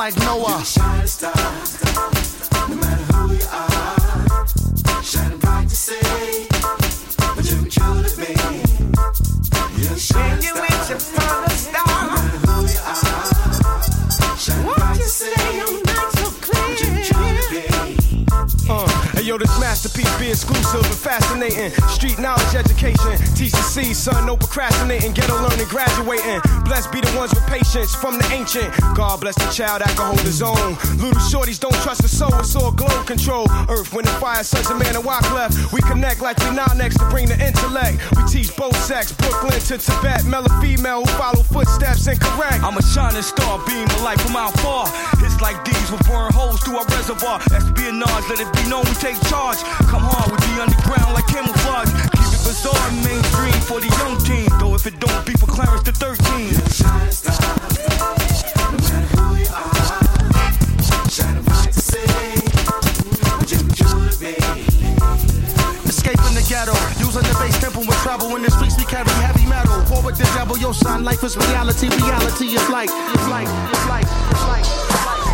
like 0.04 0.18
Noah. 0.18 0.62
Shining 0.66 1.08
star, 1.08 1.32
no 2.68 2.76
matter 2.76 3.04
who 3.14 3.36
you 3.36 3.48
are, 3.54 5.02
shining 5.02 5.40
bright 5.40 5.70
to 5.70 5.76
you 7.40 7.64
be. 8.20 8.36
You're 9.80 9.96
shining 9.96 10.42
star, 10.42 11.32
no 11.64 12.12
matter 12.12 12.40
who 12.44 12.56
you 12.68 12.80
are, 12.84 13.08
shining 14.36 14.74
bright 14.76 15.00
to 15.00 15.08
you 16.84 17.04
truly 17.08 17.44
be. 17.50 17.94
Uh, 18.70 18.88
hey 19.16 19.24
yo, 19.24 19.38
this 19.38 19.60
masterpiece 19.60 20.20
be 20.20 20.30
exclusive 20.30 20.86
and 20.86 20.96
fascinating. 20.96 21.72
Street 21.88 22.20
knowledge 22.20 22.56
education, 22.56 23.12
TCC, 23.36 23.94
son, 23.96 24.26
no 24.26 24.36
procrastinating, 24.36 25.14
ghetto 25.14 25.36
learning, 25.36 25.68
graduating. 25.68 26.42
Blessed 26.64 26.92
be 26.92 27.02
the 27.02 27.12
ones 27.18 27.34
with 27.34 27.46
patience 27.48 27.96
from 27.96 28.18
the 28.18 28.28
ancient. 28.32 28.72
God 29.14 29.22
bless 29.22 29.38
the 29.38 29.52
child 29.54 29.86
hold 29.94 30.20
his 30.26 30.42
own. 30.42 30.74
Little 30.98 31.22
shorties 31.30 31.62
don't 31.62 31.78
trust 31.86 32.02
the 32.02 32.10
soul, 32.10 32.34
it's 32.42 32.56
all 32.56 32.72
glow 32.72 33.04
control. 33.06 33.46
Earth, 33.70 33.94
wind, 33.94 34.10
and 34.10 34.18
fire, 34.18 34.42
sons 34.42 34.66
a 34.72 34.76
man 34.76 34.96
and 34.96 35.06
walk 35.06 35.22
left. 35.30 35.54
We 35.72 35.86
connect 35.86 36.20
like 36.26 36.34
we 36.42 36.50
not 36.50 36.76
next 36.78 36.98
to 36.98 37.06
bring 37.14 37.30
the 37.30 37.38
intellect. 37.38 38.02
We 38.18 38.26
teach 38.26 38.50
both 38.58 38.74
sex, 38.74 39.14
Brooklyn 39.14 39.62
to 39.70 39.78
Tibet. 39.78 40.26
Male 40.26 40.50
or 40.50 40.56
female 40.66 41.06
who 41.06 41.14
follow 41.14 41.46
footsteps 41.46 42.08
and 42.10 42.18
correct. 42.20 42.66
I'm 42.66 42.74
a 42.74 42.82
shining 42.82 43.22
star, 43.22 43.62
beam 43.70 43.86
of 43.86 44.02
light 44.02 44.18
from 44.18 44.34
out 44.34 44.58
far. 44.66 44.90
It's 45.22 45.38
like 45.46 45.62
these 45.62 45.92
will 45.94 46.02
burn 46.10 46.34
holes 46.34 46.66
through 46.66 46.82
our 46.82 46.88
reservoir. 46.98 47.38
Espionage, 47.54 48.26
let 48.34 48.42
it 48.42 48.50
be 48.58 48.66
known 48.66 48.82
we 48.90 48.98
take 48.98 49.22
charge. 49.30 49.62
Come 49.94 50.10
hard 50.10 50.34
with 50.34 50.42
the 50.42 50.58
underground 50.58 51.14
like 51.14 51.30
camouflage. 51.30 51.94
Keep 52.18 52.34
it 52.34 52.42
bizarre 52.50 52.90
mainstream 53.06 53.62
for 53.62 53.78
the 53.78 53.94
young 54.02 54.18
team. 54.26 54.50
Though 54.58 54.74
if 54.74 54.90
it 54.90 54.98
don't 54.98 55.22
be 55.22 55.38
for 55.38 55.46
Clarence 55.46 55.86
the 55.86 55.94
13. 55.94 57.43
Forward 70.14 70.32
the 70.32 70.38
devil, 70.38 70.58
yo, 70.58 70.72
son. 70.72 71.04
Life 71.04 71.24
is 71.24 71.38
reality. 71.38 71.90
Reality 71.90 72.46
is 72.46 72.70
like, 72.70 72.90
it's 72.90 73.28
like, 73.28 73.48
it's 73.48 73.88
like, 73.88 74.04
it's 74.04 74.48
like. 74.48 74.66
It's 74.66 75.06
like. 75.06 75.33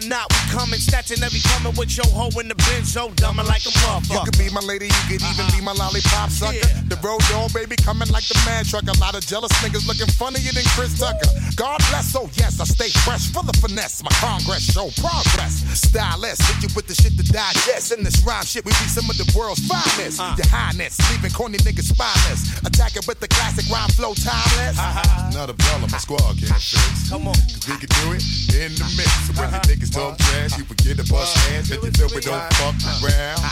Or 0.00 0.08
not, 0.08 0.26
we 0.32 0.38
coming, 0.50 0.80
snatching 0.80 1.22
every 1.22 1.40
coming 1.40 1.74
with 1.76 1.96
your 1.96 2.06
hoe 2.08 2.32
in 2.40 2.48
the 2.48 2.54
bench, 2.54 2.86
so 2.86 3.10
dumbing 3.20 3.46
like 3.48 3.64
a 3.66 3.72
motherfucker. 3.84 4.14
You 4.14 4.20
could 4.24 4.38
be 4.38 4.48
my 4.50 4.60
lady, 4.60 4.86
you 4.86 5.04
could 5.08 5.22
even 5.22 5.46
be 5.52 5.60
my 5.60 5.72
lollipop 5.72 6.30
sucker. 6.30 6.56
Yeah. 6.56 6.88
The 6.88 6.98
road 7.04 7.20
dog, 7.28 7.52
baby, 7.52 7.76
coming 7.76 8.08
like 8.08 8.26
the 8.28 8.38
man 8.46 8.64
truck. 8.64 8.84
A 8.88 8.96
lot 8.98 9.14
of 9.14 9.26
jealous 9.26 9.52
niggas 9.60 9.86
looking 9.86 10.08
funnier 10.16 10.52
than 10.52 10.64
Chris 10.76 10.98
Tucker. 10.98 11.28
God 11.56 11.78
bless, 11.90 12.14
oh 12.16 12.28
yes, 12.34 12.60
I 12.60 12.64
stay 12.64 12.90
fresh 13.04 13.30
for 13.30 13.42
the 13.44 13.52
finesse. 13.60 14.02
My 14.02 14.12
congress 14.18 14.72
show 14.72 14.88
progress. 14.96 15.60
Stylist, 15.76 16.42
hit 16.48 16.62
you 16.64 16.70
with 16.74 16.86
the 16.86 16.94
shit 16.94 17.16
to 17.18 17.24
digest. 17.24 17.92
In 17.92 18.04
this 18.04 18.22
rhyme 18.24 18.44
shit, 18.44 18.64
we 18.64 18.72
be 18.80 18.88
some 18.88 19.08
of 19.10 19.16
the 19.16 19.26
world's 19.36 19.60
finest. 19.66 20.20
Uh. 20.20 20.34
Your 20.36 20.48
highness, 20.48 20.98
leaving 21.10 21.30
corny 21.30 21.58
niggas 21.58 21.92
spineless. 21.92 22.58
Attacking 22.64 23.04
with 23.06 23.20
the 23.20 23.28
classic 23.28 23.68
rhyme 23.68 23.90
flow 23.90 24.14
timeless. 24.14 24.78
Uh-huh. 24.78 25.30
Not 25.34 25.50
a 25.50 25.54
problem, 25.54 25.90
my 25.90 25.98
squad 25.98 26.38
can't 26.38 26.56
fix. 26.56 27.10
Come 27.10 27.28
on. 27.28 27.34
Cause 27.34 27.66
we 27.68 27.76
can 27.76 27.90
do 28.00 28.06
it 28.16 28.24
in 28.56 28.72
the 28.78 28.86
mix. 28.96 29.10
So 29.26 29.32
when 29.36 29.50
uh-huh. 29.50 29.60
you 29.68 29.76
niggas 29.76 29.89
talk 29.90 30.18
trash, 30.18 30.56
you 30.56 30.64
forget 30.64 30.96
to 30.96 31.04
bust 31.10 31.36
hands. 31.50 31.68
Cause 31.68 31.82
you 31.82 31.90
know 31.98 32.08
we 32.14 32.20
don't 32.22 32.46
fuck 32.54 32.74
around. 33.02 33.42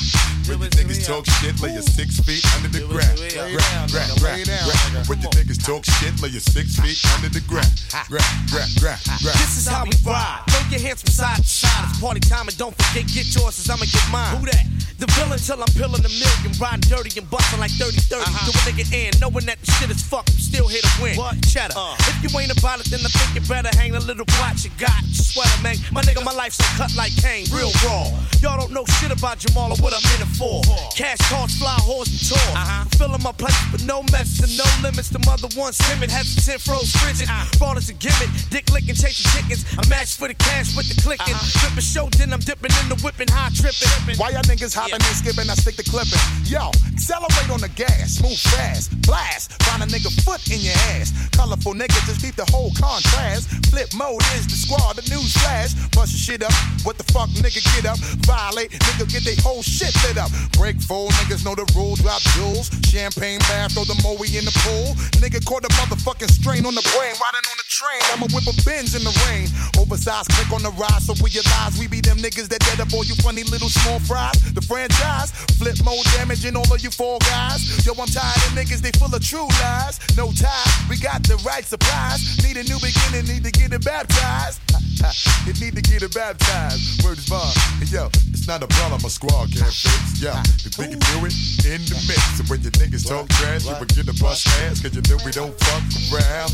When 0.48 0.64
you 0.64 0.70
niggas 0.80 1.04
talk 1.04 1.26
shit, 1.26 1.60
lay 1.60 1.74
your 1.74 1.82
six 1.82 2.20
feet 2.20 2.40
under 2.56 2.72
the 2.72 2.86
ground. 2.88 3.18
Grab, 3.20 3.90
grab, 3.90 4.08
grab, 4.16 4.38
grab. 4.46 5.04
When 5.04 5.20
you 5.20 5.28
niggas 5.36 5.60
talk 5.60 5.84
shit, 5.84 6.16
lay 6.22 6.30
your 6.30 6.40
six 6.40 6.80
feet 6.80 6.96
under 7.14 7.28
the 7.28 7.44
ground. 7.44 7.68
Grab, 8.08 8.24
grab, 8.48 8.68
grab, 8.80 8.98
grab. 9.20 9.36
This 9.36 9.58
is 9.58 9.66
how 9.68 9.84
we 9.84 9.92
ride. 10.06 10.40
Throw 10.48 10.64
your 10.70 10.80
hands 10.80 11.02
from 11.02 11.12
side 11.12 11.36
to 11.36 11.48
side. 11.48 11.84
It's 11.90 12.00
party 12.00 12.20
time 12.20 12.48
and 12.48 12.56
don't 12.56 12.74
forget, 12.74 13.04
get 13.12 13.28
yours, 13.34 13.60
cause 13.60 13.68
I'ma 13.68 13.84
get 13.84 14.06
mine. 14.08 14.38
Who 14.38 14.46
that? 14.46 14.64
The 14.98 15.06
villain 15.14 15.38
till 15.38 15.62
I'm 15.62 15.70
peeling 15.78 16.02
a 16.02 16.10
million, 16.10 16.50
riding 16.58 16.82
dirty 16.90 17.14
and 17.20 17.28
busting 17.30 17.60
like 17.62 17.70
30 17.70 18.02
30. 18.02 18.18
Uh-huh. 18.18 18.50
Do 18.50 18.50
a 18.50 18.60
nigga 18.66 18.84
in, 18.90 19.14
knowing 19.22 19.46
that 19.46 19.62
the 19.62 19.70
shit 19.78 19.94
is 19.94 20.02
fucked, 20.02 20.34
I'm 20.34 20.42
still 20.42 20.66
here 20.66 20.82
to 20.82 20.92
win. 20.98 21.14
What? 21.14 21.38
Cheddar. 21.46 21.78
Uh. 21.78 21.94
If 22.10 22.18
you 22.18 22.34
ain't 22.34 22.50
about 22.50 22.82
it, 22.82 22.90
then 22.90 23.06
I 23.06 23.10
think 23.14 23.38
you 23.38 23.42
better 23.46 23.70
hang 23.78 23.94
a 23.94 24.02
little 24.02 24.26
plot 24.26 24.58
you 24.64 24.74
got. 24.74 24.98
Sweater, 25.14 25.62
man. 25.62 25.78
My 25.94 26.02
nigga, 26.02 26.24
my 26.28 26.34
life's 26.34 26.56
so 26.56 26.64
cut 26.76 26.94
like 26.94 27.14
Kane, 27.16 27.46
real 27.56 27.72
raw. 27.86 28.04
Y'all 28.44 28.60
don't 28.60 28.70
know 28.70 28.84
shit 29.00 29.10
about 29.10 29.38
Jamal 29.38 29.72
or 29.72 29.78
what 29.80 29.96
I'm 29.96 30.04
in 30.14 30.22
it 30.22 30.32
for. 30.36 30.60
Cash 30.94 31.18
cards, 31.26 31.58
fly 31.58 31.74
horse 31.80 32.12
and 32.12 32.22
tour. 32.28 32.52
Uh-huh. 32.54 32.84
Filling 33.00 33.22
my 33.24 33.32
place, 33.32 33.56
but 33.72 33.82
no 33.82 34.04
mess 34.12 34.38
and 34.44 34.52
no 34.54 34.68
limits. 34.84 35.08
The 35.08 35.18
mother 35.24 35.48
once 35.56 35.78
timid, 35.88 36.10
hesitant, 36.10 36.60
froze 36.60 36.92
frigid. 37.00 37.26
Uh. 37.32 37.48
Fraud 37.56 37.78
is 37.78 37.88
a 37.88 37.94
gimmick, 37.94 38.28
dick 38.50 38.68
licking, 38.70 38.94
chasing 38.94 39.26
chickens. 39.32 39.64
I 39.74 39.82
match 39.88 40.14
for 40.20 40.28
the 40.28 40.34
cash 40.34 40.76
with 40.76 40.86
the 40.92 41.00
clicking. 41.00 41.34
Uh-huh. 41.34 41.78
A 41.78 41.80
show, 41.80 42.06
then 42.18 42.32
I'm 42.32 42.44
dipping 42.44 42.70
in 42.82 42.92
the 42.92 42.98
whipping, 43.00 43.28
high 43.32 43.50
tripping. 43.56 44.20
Why 44.20 44.30
y'all 44.30 44.44
niggas 44.44 44.74
hopping 44.76 45.00
yeah. 45.00 45.08
and 45.08 45.16
skipping? 45.16 45.48
I 45.48 45.54
stick 45.56 45.80
the 45.80 45.86
clipping. 45.88 46.20
Yo, 46.44 46.70
accelerate 46.92 47.50
on 47.50 47.64
the 47.64 47.72
gas, 47.72 48.20
move 48.20 48.38
fast, 48.52 48.92
blast. 49.02 49.56
Find 49.64 49.82
a 49.82 49.86
nigga 49.86 50.12
foot 50.22 50.44
in 50.52 50.60
your 50.60 50.76
ass. 50.94 51.10
Colorful 51.32 51.74
nigga, 51.74 51.98
just 52.04 52.20
beat 52.20 52.36
the 52.36 52.46
whole 52.52 52.70
contrast. 52.76 53.48
Flip 53.72 53.88
mode 53.96 54.22
is 54.36 54.44
the 54.46 54.58
squad, 54.58 54.94
the 55.00 55.06
news 55.10 55.32
flash. 55.40 55.74
Your 56.10 56.20
shit 56.20 56.42
up. 56.42 56.52
What 56.84 56.96
the 56.96 57.04
fuck, 57.12 57.28
nigga, 57.40 57.60
get 57.76 57.84
up. 57.84 57.98
Violate, 58.24 58.70
nigga, 58.70 59.08
get 59.08 59.24
they 59.24 59.36
whole 59.42 59.62
shit 59.62 59.94
lit 60.04 60.18
up. 60.18 60.30
Break 60.56 60.80
full, 60.80 61.08
niggas 61.20 61.44
know 61.44 61.54
the 61.54 61.66
rules, 61.76 62.00
drop 62.00 62.20
jewels. 62.34 62.70
Champagne 62.88 63.40
bath, 63.50 63.72
throw 63.72 63.84
the 63.84 63.98
moe 64.02 64.16
in 64.24 64.44
the 64.44 64.54
pool. 64.64 64.94
Nigga 65.20 65.44
caught 65.44 65.64
a 65.64 65.72
motherfucking 65.80 66.30
strain 66.30 66.64
on 66.66 66.74
the 66.74 66.84
brain, 66.96 67.14
riding 67.16 67.46
on 67.48 67.56
the 67.58 67.68
train. 67.68 68.02
I'ma 68.12 68.26
whip 68.32 68.48
a 68.48 68.54
Benz 68.64 68.94
in 68.94 69.04
the 69.04 69.14
rain. 69.28 69.48
Oversized 69.78 70.30
click 70.32 70.50
on 70.52 70.62
the 70.62 70.72
rise, 70.80 71.06
so 71.06 71.14
realize 71.20 71.78
we 71.78 71.86
be 71.86 72.00
them 72.00 72.18
niggas 72.18 72.48
that 72.48 72.60
dead 72.60 72.80
up 72.80 72.92
all 72.92 73.04
you 73.04 73.14
funny 73.20 73.44
little 73.44 73.68
small 73.68 73.98
fries. 74.00 74.38
The 74.54 74.62
franchise, 74.62 75.30
flip 75.60 75.76
mode 75.84 76.04
damaging 76.16 76.56
all 76.56 76.68
of 76.72 76.80
you 76.80 76.90
four 76.90 77.18
guys. 77.20 77.60
Yo, 77.84 77.92
I'm 77.92 78.08
tired 78.08 78.42
of 78.48 78.52
niggas, 78.56 78.80
they 78.80 78.92
full 78.98 79.14
of 79.14 79.22
true 79.22 79.48
lies. 79.62 80.00
No 80.16 80.32
tie, 80.32 80.70
we 80.88 80.98
got 80.98 81.22
the 81.24 81.36
right 81.44 81.64
supplies. 81.64 82.42
Need 82.42 82.56
a 82.56 82.64
new 82.64 82.78
beginning, 82.80 83.26
need 83.28 83.44
to 83.44 83.52
get 83.52 83.72
it 83.72 83.84
baptized. 83.84 84.60
you 85.46 85.52
need 85.62 85.74
to 85.76 85.82
get 85.82 85.97
it 86.02 86.14
baptized. 86.14 87.02
Word 87.02 87.18
is 87.18 87.28
bond. 87.28 87.56
Hey, 87.80 87.86
yo, 87.90 88.06
it's 88.30 88.46
not 88.46 88.62
a 88.62 88.68
problem 88.68 89.00
a 89.04 89.10
squad 89.10 89.50
can't 89.50 89.72
fix. 89.72 90.22
Yo, 90.22 90.32
if 90.64 90.78
we 90.78 90.86
can 90.86 90.98
do 90.98 91.26
it 91.26 91.34
in 91.66 91.80
the 91.88 91.98
mix. 92.06 92.22
So 92.38 92.44
when 92.46 92.62
your 92.62 92.72
niggas 92.78 93.08
talk 93.08 93.28
trash, 93.28 93.66
you 93.66 93.74
begin 93.80 94.06
to 94.06 94.16
bust 94.22 94.46
ass, 94.62 94.80
cause 94.80 94.94
you 94.94 95.02
know 95.08 95.18
we 95.24 95.32
don't 95.32 95.54
fuck 95.58 95.82
around. 96.12 96.50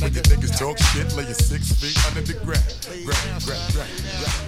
When 0.00 0.12
your 0.12 0.24
niggas 0.30 0.56
talk 0.58 0.78
shit, 0.78 1.14
lay 1.16 1.24
your 1.24 1.34
six 1.34 1.72
feet 1.72 1.98
under 2.08 2.22
the 2.22 2.38
ground. 2.44 2.64
Grab, 3.04 3.42
grab, 3.44 3.60
grab, 3.72 3.90
grab. 4.20 4.47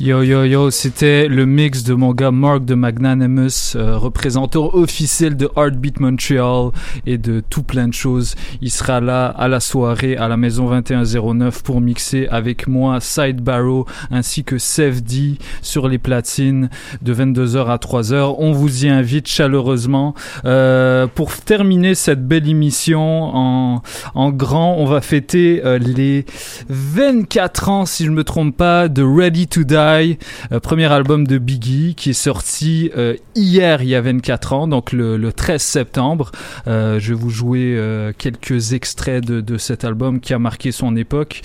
Yo 0.00 0.22
yo 0.22 0.44
yo, 0.44 0.70
c'était 0.70 1.28
le 1.28 1.46
mix 1.46 1.84
de 1.84 1.94
mon 1.94 2.12
gars 2.12 2.30
Mark 2.32 2.64
de 2.64 2.74
Magnanimous, 2.74 3.76
euh, 3.76 3.96
représentant 3.96 4.70
officiel 4.74 5.36
de 5.36 5.48
Heartbeat 5.56 6.00
Montreal 6.00 6.70
et 7.06 7.16
de 7.16 7.42
tout 7.48 7.62
plein 7.62 7.88
de 7.88 7.94
choses. 7.94 8.34
Il 8.60 8.70
sera 8.70 9.00
là 9.00 9.26
à 9.26 9.46
la 9.46 9.60
soirée 9.60 10.16
à 10.16 10.26
la 10.28 10.36
maison 10.36 10.68
2109 10.68 11.62
pour 11.62 11.80
mixer 11.80 12.26
avec 12.28 12.66
moi 12.66 13.00
Side 13.00 13.40
Barrow 13.40 13.86
ainsi 14.10 14.42
que 14.42 14.58
Sefdi 14.58 15.38
sur 15.62 15.88
les 15.88 15.98
platines 15.98 16.70
de 17.02 17.14
22h 17.14 17.66
à 17.66 17.76
3h. 17.76 18.34
On 18.38 18.52
vous 18.52 18.84
y 18.84 18.88
invite 18.88 19.28
chaleureusement. 19.28 20.14
Euh, 20.44 21.06
pour 21.06 21.32
terminer 21.36 21.94
cette 21.94 22.26
belle 22.26 22.48
émission 22.48 23.00
en, 23.00 23.82
en 24.14 24.30
grand, 24.30 24.74
on 24.76 24.86
va 24.86 25.00
fêter 25.00 25.62
euh, 25.64 25.78
les 25.78 26.26
24 26.68 27.68
ans, 27.68 27.86
si 27.86 28.04
je 28.04 28.10
me 28.10 28.24
trompe 28.24 28.56
pas, 28.56 28.73
de 28.74 29.02
Ready 29.02 29.46
to 29.46 29.62
Die, 29.64 30.18
euh, 30.52 30.60
premier 30.60 30.90
album 30.90 31.26
de 31.26 31.38
Biggie 31.38 31.94
qui 31.94 32.10
est 32.10 32.12
sorti 32.12 32.90
euh, 32.96 33.14
hier, 33.34 33.82
il 33.82 33.88
y 33.88 33.94
a 33.94 34.00
24 34.00 34.52
ans, 34.52 34.68
donc 34.68 34.92
le, 34.92 35.16
le 35.16 35.32
13 35.32 35.62
septembre. 35.62 36.32
Euh, 36.66 36.98
je 36.98 37.10
vais 37.10 37.18
vous 37.18 37.30
jouer 37.30 37.78
quelques 38.18 38.72
extraits 38.72 39.24
de, 39.24 39.58
cet 39.58 39.84
album 39.84 40.20
qui 40.20 40.34
a 40.34 40.38
marqué 40.38 40.72
son 40.72 40.96
époque 40.96 41.42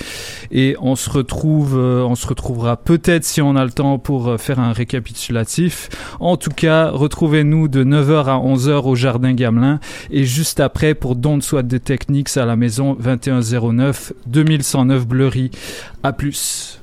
et 0.52 0.76
on 0.82 0.96
se 0.96 1.10
retrouve, 1.10 1.78
on 1.78 2.16
se 2.16 2.28
retrouvera 2.28 2.78
peut-être 2.78 3.24
si 3.24 3.42
on 3.42 3.56
a 3.56 3.64
le 3.64 3.72
temps 3.72 4.00
pour 4.00 4.40
faire 4.40 4.60
un 4.60 4.74
récapitulatif. 4.74 5.90
En 6.20 6.38
tout 6.38 6.50
cas, 6.50 6.90
retrouvez-nous 6.90 7.68
de 7.68 7.84
9h 7.84 8.26
à 8.26 8.38
11h 8.38 8.88
au 8.88 8.96
Jardin 8.96 9.34
Gamelin 9.34 9.80
et 10.10 10.24
juste 10.26 10.60
après 10.60 10.96
pour 10.96 11.16
Don't 11.16 11.42
Soit 11.42 11.64
de 11.64 11.78
Techniques 11.78 12.36
à 12.36 12.46
la 12.46 12.56
maison 12.56 12.96
2109 13.00 14.14
2109 14.28 15.08
Bleury. 15.08 15.52
À 16.04 16.14
plus. 16.14 16.80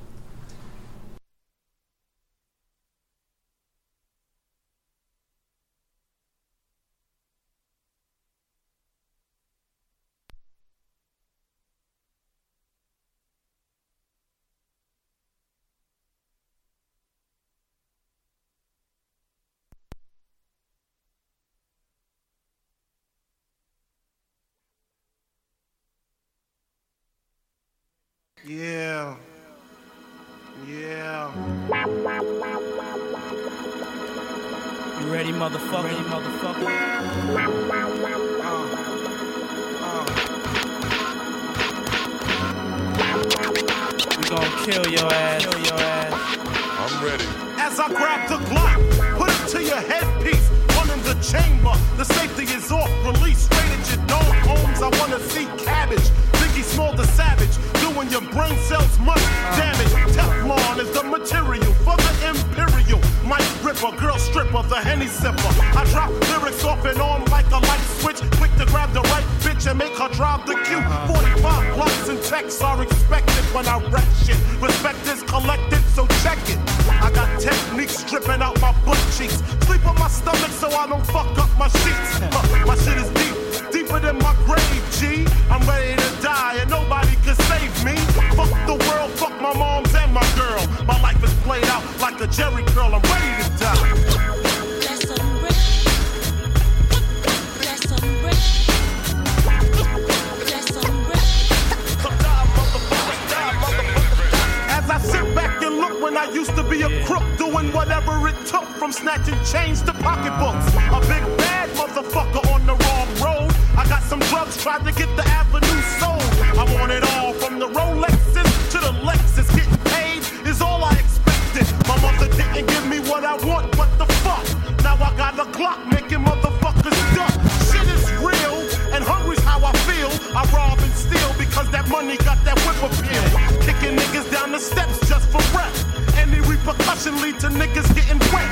Niggas 137.58 137.88
getting 137.94 138.18
wet. 138.32 138.48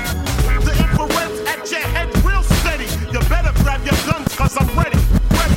The 0.64 0.72
infrared's 0.82 1.40
at 1.48 1.70
your 1.70 1.80
head 1.80 2.08
real 2.24 2.42
steady. 2.42 2.88
You 3.12 3.20
better 3.28 3.52
grab 3.62 3.84
your 3.84 3.98
guns 4.06 4.34
cause 4.34 4.56
I'm 4.56 4.68
ready. 4.78 4.98
ready. 5.36 5.56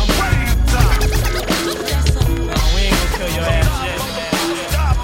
I'm 0.00 0.10
ready 0.20 0.42
to 0.50 0.56
die. 0.72 0.96
we 2.74 2.80
ain't 2.88 2.96
gonna 2.96 3.16
kill 3.16 3.30
your 3.36 3.44
ass 3.44 3.74
yet. 3.84 4.00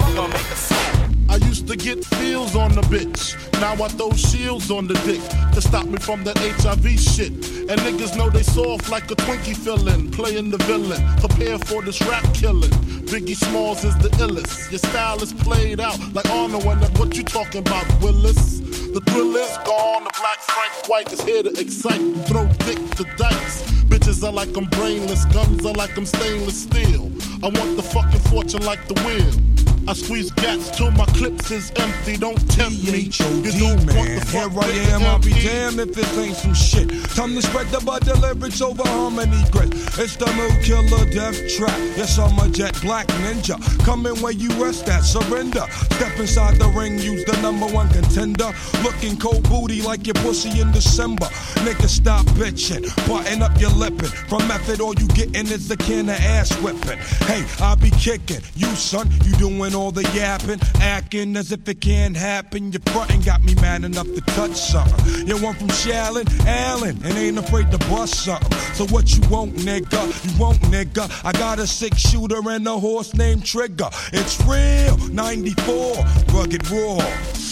We 0.07 0.13
gonna 0.15 0.33
make 0.33 0.49
a 0.51 0.55
scene. 0.55 1.27
I 1.29 1.35
used 1.47 1.67
to 1.67 1.75
get 1.75 2.03
feels 2.05 2.55
on 2.55 2.73
the 2.73 2.81
bitch. 2.81 3.37
Now 3.61 3.73
I 3.81 3.87
throw 3.87 4.11
shields 4.11 4.71
on 4.71 4.87
the 4.87 4.95
dick 5.05 5.21
to 5.53 5.61
stop 5.61 5.85
me 5.85 5.97
from 5.97 6.23
that 6.25 6.37
HIV 6.37 6.99
shit. 6.99 7.31
And 7.69 7.79
niggas 7.81 8.17
know 8.17 8.29
they 8.29 8.43
soft 8.43 8.89
like 8.89 9.09
a 9.09 9.15
Twinkie 9.15 9.55
fillin', 9.55 10.11
playing 10.11 10.49
the 10.49 10.57
villain. 10.65 11.01
Prepare 11.19 11.57
for 11.59 11.81
this 11.81 12.01
rap 12.01 12.25
killing. 12.33 12.71
Biggie 13.13 13.35
Smalls 13.35 13.83
is 13.83 13.95
the 13.99 14.09
illest. 14.25 14.71
Your 14.71 14.79
style 14.79 15.21
is 15.21 15.31
played 15.31 15.79
out 15.79 15.99
like 16.15 16.27
Arnold 16.31 16.65
and 16.65 16.97
what 16.97 17.15
you 17.15 17.23
talking 17.23 17.59
about, 17.59 17.85
Willis? 18.01 18.57
The 18.57 19.01
thrill 19.05 19.35
is 19.35 19.55
gone. 19.65 20.05
The 20.05 20.13
black 20.19 20.39
Frank 20.39 20.89
White 20.89 21.13
is 21.13 21.21
here 21.21 21.43
to 21.43 21.51
excite. 21.59 22.01
Throw 22.25 22.47
dick 22.65 22.79
to 22.95 23.03
dice. 23.15 23.69
Bitches 23.83 24.27
are 24.27 24.31
like 24.31 24.57
I'm 24.57 24.65
brainless. 24.65 25.25
Guns 25.25 25.63
are 25.63 25.73
like 25.73 25.95
I'm 25.95 26.07
stainless 26.07 26.63
steel. 26.63 27.11
I 27.43 27.49
want 27.49 27.75
the 27.77 27.83
fucking 27.83 28.19
fortune 28.31 28.65
like 28.65 28.87
the 28.87 28.95
wheel. 29.05 29.52
I 29.85 29.93
squeeze 29.93 30.31
gats 30.31 30.69
till 30.77 30.91
my 30.91 31.05
clips 31.05 31.51
is 31.51 31.71
empty. 31.75 32.15
Don't 32.15 32.39
tempt 32.49 32.83
me. 32.83 33.09
You 33.43 33.51
don't 33.59 33.75
want 33.75 33.85
man. 33.87 34.19
the 34.19 34.25
Here 34.31 34.49
I 34.49 34.95
am, 34.95 35.03
I'll 35.03 35.19
be 35.19 35.31
damned 35.31 35.79
if 35.79 35.93
this 35.93 36.17
ain't 36.17 36.35
some 36.35 36.53
shit. 36.53 36.89
Time 37.15 37.35
to 37.35 37.41
spread 37.41 37.67
the 37.67 37.81
bud 37.83 38.07
lyrics 38.21 38.61
over 38.61 38.83
harmony 38.87 39.43
grit. 39.51 39.73
It's 39.99 40.15
the 40.15 40.27
mood 40.33 40.63
killer 40.63 41.05
death 41.11 41.37
trap. 41.49 41.77
Yes, 41.97 42.17
I'm 42.17 42.37
a 42.39 42.49
jet 42.49 42.79
black 42.81 43.07
ninja. 43.07 43.57
Coming 43.83 44.15
where 44.21 44.31
you 44.31 44.49
rest 44.63 44.87
at, 44.87 45.01
surrender. 45.01 45.65
Step 45.95 46.17
inside 46.17 46.59
the 46.59 46.69
ring, 46.69 46.97
use 46.99 47.25
the 47.25 47.39
number 47.41 47.67
one 47.67 47.89
contender. 47.89 48.51
Looking 48.83 49.17
cold 49.17 49.43
booty 49.49 49.81
like 49.81 50.07
your 50.07 50.15
pussy 50.15 50.61
in 50.61 50.71
December. 50.71 51.25
Nigga, 51.65 51.87
stop 51.87 52.25
bitching. 52.37 52.83
Button 53.07 53.41
up 53.41 53.59
your 53.59 53.71
lippin'. 53.71 54.07
From 54.29 54.47
method, 54.47 54.79
all 54.79 54.95
you 54.95 55.07
gettin' 55.09 55.47
is 55.47 55.69
a 55.69 55.77
can 55.77 56.07
of 56.07 56.15
ass 56.15 56.53
whipping. 56.61 56.99
Hey, 57.27 57.45
I'll 57.59 57.75
be 57.75 57.91
kicking. 57.91 58.41
You, 58.55 58.67
son, 58.75 59.09
you 59.25 59.33
doing 59.73 59.83
all 59.83 59.91
the 59.91 60.03
yapping. 60.13 60.59
Acting 60.81 61.35
as 61.35 61.51
if 61.51 61.67
it 61.67 61.81
can't 61.81 62.15
happen. 62.15 62.71
Your 62.71 62.81
frontin' 62.87 63.21
got 63.21 63.43
me 63.43 63.55
mad 63.55 63.83
enough 63.83 64.07
to 64.07 64.21
touch 64.21 64.55
something. 64.55 65.27
You 65.27 65.41
want 65.41 65.57
from 65.57 65.69
Shallon, 65.69 66.27
Allen, 66.45 66.99
and 67.03 67.17
ain't 67.17 67.37
afraid 67.37 67.71
to 67.71 67.77
bust 67.89 68.25
something. 68.25 68.57
So 68.73 68.85
what 68.87 69.15
you 69.15 69.21
want, 69.29 69.55
nigga? 69.55 70.03
You 70.25 70.39
want, 70.39 70.59
nigga? 70.61 71.09
I 71.25 71.31
got 71.33 71.59
a 71.59 71.67
six 71.67 71.97
shooter 71.97 72.41
and 72.49 72.67
a 72.67 72.77
horse 72.77 73.13
named 73.13 73.45
Trigger. 73.45 73.89
It's 74.11 74.39
real, 74.45 74.97
94, 75.09 75.95
rugged 76.33 76.69
raw. 76.69 77.42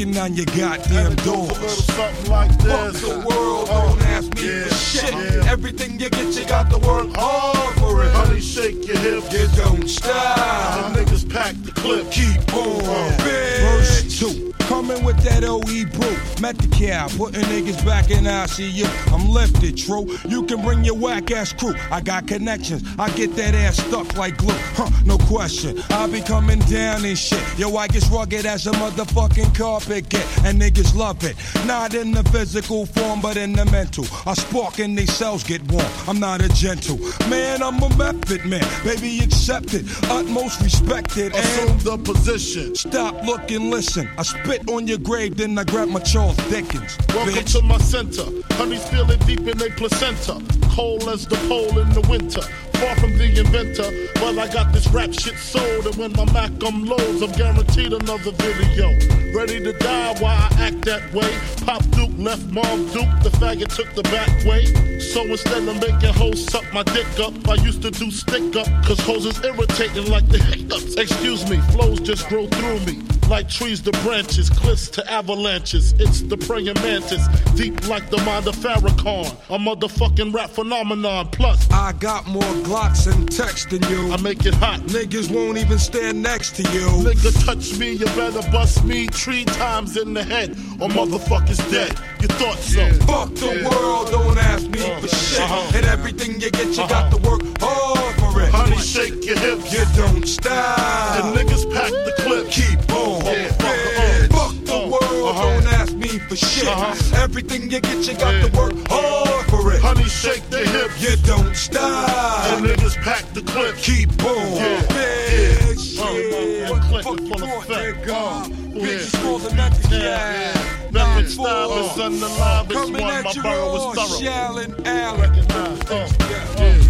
Kicking 0.00 0.16
on 0.16 0.32
your 0.32 0.46
goddamn 0.46 1.14
doors. 1.16 1.84
Something 1.84 2.30
like 2.30 2.50
Fuck 2.62 2.92
this. 2.92 3.02
the 3.02 3.18
world, 3.18 3.66
don't 3.66 4.00
oh, 4.00 4.04
ask 4.06 4.34
me 4.34 4.46
Yeah, 4.48 4.64
for 4.64 4.74
shit. 4.74 5.12
yeah. 5.12 5.52
Everything 5.52 6.00
you 6.00 6.08
get, 6.08 6.34
you 6.34 6.46
got 6.46 6.70
to 6.70 6.78
work 6.78 7.14
hard 7.14 7.78
for 7.78 8.02
it. 8.02 8.10
Honey, 8.12 8.40
shake 8.40 8.86
your 8.86 8.96
hips. 8.96 9.30
You 9.30 9.46
don't 9.62 9.86
stop. 9.86 10.94
The 10.94 11.00
niggas 11.04 11.30
pack 11.30 11.54
the 11.64 11.72
clip. 11.72 12.10
Keep 12.10 12.54
on. 12.54 12.80
Uh, 12.82 13.16
Verse 13.20 14.18
two. 14.18 14.54
Coming 14.70 15.02
with 15.02 15.18
that 15.24 15.42
OE 15.42 15.60
brew. 15.60 16.16
Met 16.40 16.56
the 16.56 16.68
cow, 16.68 17.08
putting 17.18 17.42
niggas 17.42 17.84
back 17.84 18.08
in 18.12 18.22
ICU. 18.22 18.86
I'm 19.12 19.28
lifted, 19.28 19.76
true. 19.76 20.06
You 20.28 20.44
can 20.44 20.62
bring 20.62 20.84
your 20.84 20.94
whack 20.94 21.32
ass 21.32 21.52
crew. 21.52 21.74
I 21.90 22.00
got 22.00 22.28
connections. 22.28 22.84
I 22.96 23.10
get 23.10 23.34
that 23.34 23.56
ass 23.56 23.78
stuck 23.78 24.16
like 24.16 24.36
glue. 24.36 24.54
Huh, 24.74 24.88
no 25.04 25.18
question. 25.18 25.82
I 25.90 26.06
be 26.06 26.20
coming 26.20 26.60
down 26.60 27.04
and 27.04 27.18
shit. 27.18 27.42
Yo, 27.58 27.74
I 27.74 27.88
get 27.88 28.08
rugged 28.10 28.46
as 28.46 28.68
a 28.68 28.70
motherfucking 28.70 29.58
carpet 29.58 30.08
get. 30.08 30.24
And 30.44 30.62
niggas 30.62 30.94
love 30.94 31.24
it. 31.24 31.34
Not 31.66 31.94
in 31.94 32.12
the 32.12 32.22
physical 32.30 32.86
form, 32.86 33.20
but 33.20 33.36
in 33.36 33.54
the 33.54 33.64
mental. 33.64 34.04
I 34.24 34.34
spark 34.34 34.78
and 34.78 34.96
these 34.96 35.12
cells 35.12 35.42
get 35.42 35.62
warm. 35.72 35.90
I'm 36.06 36.20
not 36.20 36.42
a 36.42 36.48
gentle. 36.48 36.96
Man, 37.28 37.60
I'm 37.60 37.82
a 37.82 37.96
method 37.96 38.44
man. 38.46 38.64
Baby, 38.84 39.18
accept 39.18 39.74
it. 39.74 39.84
Utmost 40.08 40.60
respected. 40.60 41.34
Assume 41.34 41.76
the 41.78 41.98
position. 41.98 42.76
Stop, 42.76 43.20
look, 43.24 43.50
and 43.50 43.68
listen. 43.68 44.08
I 44.16 44.22
spit 44.22 44.59
on 44.68 44.86
your 44.86 44.98
grave, 44.98 45.36
then 45.36 45.58
I 45.58 45.64
grab 45.64 45.88
my 45.88 46.00
Charles 46.00 46.36
Dickens. 46.48 46.96
Welcome 47.08 47.34
bitch. 47.34 47.58
to 47.58 47.62
my 47.62 47.78
center. 47.78 48.24
Honey's 48.54 48.86
feeling 48.88 49.18
deep 49.20 49.46
in 49.46 49.58
their 49.58 49.70
placenta. 49.70 50.59
Cold 50.70 51.02
as 51.08 51.26
the 51.26 51.36
pole 51.48 51.78
in 51.78 51.88
the 51.90 52.00
winter. 52.08 52.42
Far 52.80 52.96
from 52.96 53.18
the 53.18 53.28
inventor, 53.38 53.90
but 54.14 54.38
I 54.38 54.50
got 54.50 54.72
this 54.72 54.86
rap 54.88 55.12
shit 55.12 55.36
sold. 55.36 55.86
And 55.86 55.96
when 55.96 56.12
my 56.12 56.24
Mac 56.32 56.52
um 56.64 56.86
loads, 56.86 57.20
I'm 57.20 57.32
guaranteed 57.32 57.92
another 57.92 58.30
video. 58.30 58.88
Ready 59.36 59.60
to 59.60 59.72
die 59.74 60.14
while 60.20 60.38
I 60.38 60.48
act 60.58 60.84
that 60.86 61.12
way. 61.12 61.30
Pop 61.66 61.82
Duke 61.90 62.10
left 62.16 62.46
Mom 62.46 62.86
Duke, 62.86 63.12
the 63.22 63.30
faggot 63.40 63.74
took 63.74 63.92
the 63.94 64.02
back 64.04 64.30
way. 64.46 64.64
So 64.98 65.22
instead 65.22 65.68
of 65.68 65.80
making 65.80 66.14
hoes 66.14 66.46
suck 66.46 66.64
my 66.72 66.82
dick 66.84 67.06
up, 67.18 67.34
I 67.48 67.54
used 67.54 67.82
to 67.82 67.90
do 67.90 68.10
stick 68.10 68.56
up. 68.56 68.66
Cause 68.84 69.00
hoes 69.00 69.26
is 69.26 69.42
irritating 69.44 70.06
like 70.10 70.26
the 70.28 70.38
hiccups. 70.38 70.94
Excuse 70.96 71.48
me, 71.50 71.58
flows 71.72 72.00
just 72.00 72.28
grow 72.28 72.46
through 72.46 72.80
me. 72.80 73.02
Like 73.28 73.48
trees 73.48 73.80
to 73.82 73.92
branches, 74.02 74.50
cliffs 74.50 74.88
to 74.90 75.08
avalanches. 75.08 75.92
It's 76.00 76.22
the 76.22 76.36
praying 76.36 76.74
mantis, 76.82 77.28
deep 77.54 77.86
like 77.86 78.10
the 78.10 78.16
mind 78.24 78.48
of 78.48 78.56
Farrakhan. 78.56 79.26
A 79.50 79.56
motherfucking 79.56 80.34
rap 80.34 80.50
phenomenon. 80.60 81.26
Plus, 81.32 81.70
I 81.70 81.92
got 81.92 82.26
more 82.26 82.52
Glocks 82.68 83.10
and 83.10 83.26
TECs 83.30 83.70
than 83.70 83.82
you. 83.90 84.12
I 84.12 84.20
make 84.20 84.44
it 84.44 84.52
hot. 84.54 84.80
Niggas 84.80 85.34
won't 85.34 85.56
even 85.56 85.78
stand 85.78 86.22
next 86.22 86.54
to 86.56 86.62
you. 86.74 86.86
Nigga, 87.00 87.32
touch 87.46 87.78
me, 87.78 87.92
you 87.92 88.04
better 88.06 88.42
bust 88.50 88.84
me 88.84 89.06
three 89.06 89.46
times 89.46 89.96
in 89.96 90.12
the 90.12 90.22
head, 90.22 90.50
or 90.78 90.88
motherfuckers 90.88 91.58
dead. 91.70 91.98
You 92.20 92.28
thought 92.28 92.58
so? 92.58 92.84
Fuck 93.06 93.34
the 93.36 93.70
world, 93.70 94.10
don't 94.10 94.36
ask 94.36 94.66
me 94.68 94.80
for 95.00 95.08
shit. 95.08 95.40
Uh-huh. 95.40 95.76
And 95.76 95.86
everything 95.86 96.38
you 96.40 96.50
get, 96.50 96.68
you 96.68 96.86
got 96.88 97.10
to 97.10 97.16
work 97.28 97.40
hard 97.58 98.14
for 98.16 98.42
it. 98.42 98.50
Honey, 98.50 98.76
shake 98.76 99.24
your 99.24 99.38
hips. 99.38 99.72
You 99.72 99.84
don't 99.96 100.26
stop. 100.26 101.16
The 101.16 101.40
niggas 101.40 101.72
pack 101.72 101.90
the 101.90 102.12
clip. 102.18 102.50
Keep 102.50 102.92
on. 102.92 103.24
Yeah, 103.24 103.56
Yeah. 103.60 104.26
Fuck 104.28 104.54
the 104.66 104.74
uh, 104.74 104.88
world, 104.92 105.28
uh-huh. 105.30 105.42
don't 105.42 105.66
ask 105.72 105.94
me 105.94 106.18
for 106.18 106.36
shit. 106.36 106.68
Uh-huh. 106.68 107.22
Everything 107.22 107.70
you 107.70 107.80
get, 107.80 108.06
you 108.06 108.14
got 108.18 108.44
to 108.44 108.58
work 108.58 108.74
hard 108.88 109.39
it. 109.72 109.80
Honey, 109.82 110.04
shake 110.04 110.48
the 110.50 110.58
hips. 110.58 111.00
You 111.02 111.16
don't 111.26 111.54
stop. 111.54 112.60
The 112.60 112.68
niggas 112.68 112.96
pack 113.02 113.24
the 113.34 113.42
clip. 113.42 113.76
Keep 113.76 114.22
on. 114.24 114.56
Yeah. 114.56 114.80
Big 114.88 115.76
Uh, 115.76 115.80
shit. 115.80 116.70
uh, 116.70 116.74
the 116.74 116.80
click 116.88 117.04
fuck 117.04 117.20
is 117.20 117.28
full 117.28 117.42
effect. 117.58 118.06
Bitch, 118.06 118.84
yeah. 118.86 119.20
smaller 119.20 119.48
than 119.48 119.56
the 119.56 119.88
Yeah, 119.98 120.16
cat. 120.16 120.56
yeah. 120.56 120.90
Method 120.90 121.30
style 121.30 121.72
is 121.78 121.90
unalive. 121.92 122.64
It's 122.66 122.74
Coming 122.74 123.02
one. 123.02 123.14
at 123.14 123.24
My 123.24 123.42
raw, 123.42 123.74
is 123.76 123.82
thorough. 123.96 124.20
Shallon 124.20 124.86
Allen. 124.86 125.20
Recognize. 125.20 125.80
Uh, 125.90 126.08
Yeah. 126.30 126.46
yeah. 126.58 126.89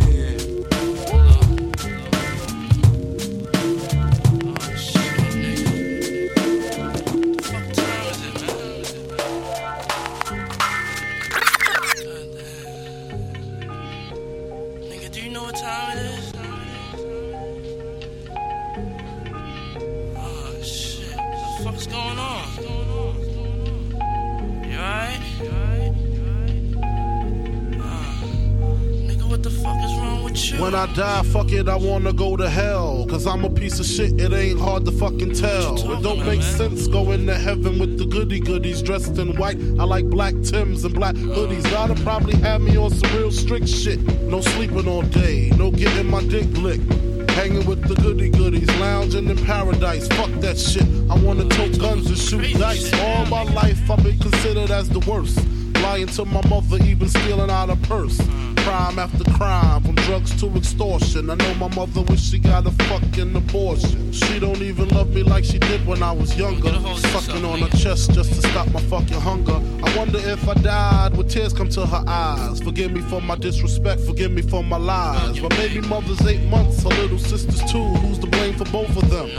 Fuck 31.51 31.59
it, 31.59 31.68
I 31.68 31.77
wanna 31.77 32.12
go 32.12 32.36
to 32.36 32.48
hell. 32.48 33.06
Cause 33.09 33.27
I'm 33.27 33.44
a 33.44 33.51
piece 33.51 33.81
of 33.81 33.86
shit, 33.86 34.20
it 34.20 34.32
ain't 34.32 34.60
hard 34.60 34.85
to 34.85 34.93
fucking 34.93 35.35
tell. 35.35 35.74
It 35.77 36.02
don't 36.02 36.24
make 36.24 36.43
sense 36.43 36.86
going 36.86 37.27
to 37.27 37.35
heaven 37.35 37.78
with 37.78 37.98
the 37.98 38.06
goody 38.06 38.40
goodies 38.40 38.82
dressed 38.82 39.18
in 39.18 39.36
white. 39.36 39.59
I 39.78 39.85
like 39.85 40.06
black 40.06 40.35
Tims 40.43 40.85
and 40.85 40.94
black 40.94 41.14
hoodies. 41.14 41.64
Gotta 41.70 41.94
probably 42.02 42.36
have 42.36 42.60
me 42.60 42.77
on 42.77 42.90
some 42.90 43.12
real 43.16 43.31
strict 43.31 43.68
shit. 43.68 44.01
No 44.22 44.40
sleeping 44.40 44.89
all 44.89 45.02
day, 45.02 45.51
no 45.56 45.70
getting 45.70 46.09
my 46.09 46.22
dick 46.22 46.47
licked. 46.56 46.90
Hanging 47.31 47.66
with 47.66 47.82
the 47.86 47.94
goody 47.94 48.28
goodies, 48.28 48.68
lounging 48.78 49.28
in 49.28 49.36
paradise. 49.44 50.09
Fuck 50.09 50.31
that 50.40 50.59
shit. 50.59 50.86
I 51.10 51.16
wanna 51.16 51.48
tote 51.48 51.78
guns 51.78 52.06
and 52.09 52.18
shoot 52.18 52.59
dice. 52.59 52.93
All 53.01 53.27
my 53.27 53.43
life 53.43 53.90
I've 53.90 54.02
been 54.02 54.18
considered 54.18 54.70
as 54.70 54.89
the 54.89 55.01
worst. 55.01 55.40
Lying 55.82 56.09
to 56.09 56.24
my 56.27 56.47
mother, 56.48 56.77
even 56.85 57.09
stealing 57.09 57.51
out 57.51 57.70
a 57.70 57.77
purse. 57.77 58.20
Crime 58.64 58.98
after 58.98 59.24
crime, 59.32 59.82
from 59.82 59.94
drugs 59.94 60.38
to 60.40 60.46
extortion. 60.54 61.30
I 61.30 61.34
know 61.34 61.54
my 61.54 61.68
mother 61.74 62.02
wish 62.02 62.20
she 62.20 62.38
got 62.38 62.66
a 62.66 62.70
fucking 62.70 63.34
abortion. 63.34 64.12
She 64.12 64.38
don't 64.38 64.60
even 64.60 64.88
love 64.90 65.14
me 65.14 65.22
like 65.22 65.44
she 65.44 65.58
did 65.58 65.86
when 65.86 66.02
I 66.02 66.12
was 66.12 66.36
younger. 66.36 66.72
Sucking 67.08 67.44
on 67.44 67.60
her 67.60 67.76
chest 67.78 68.12
just 68.12 68.34
to 68.34 68.48
stop 68.48 68.70
my 68.70 68.80
fucking 68.82 69.20
hunger. 69.20 69.60
I 69.82 69.96
wonder 69.96 70.18
if 70.18 70.46
I 70.46 70.54
died, 70.54 71.16
would 71.16 71.30
tears 71.30 71.54
come 71.54 71.70
to 71.70 71.86
her 71.86 72.04
eyes? 72.06 72.60
Forgive 72.60 72.92
me 72.92 73.00
for 73.00 73.22
my 73.22 73.36
disrespect, 73.36 74.02
forgive 74.02 74.30
me 74.30 74.42
for 74.42 74.62
my 74.62 74.76
lies. 74.76 75.40
My 75.40 75.48
baby 75.48 75.80
mother's 75.80 76.20
eight 76.26 76.42
months, 76.44 76.82
her 76.82 76.90
little 76.90 77.18
sister's 77.18 77.62
two. 77.70 77.82
Who's 77.82 78.18
to 78.18 78.26
blame 78.26 78.54
for 78.54 78.66
both 78.66 78.94
of 78.96 79.08
them? 79.10 79.30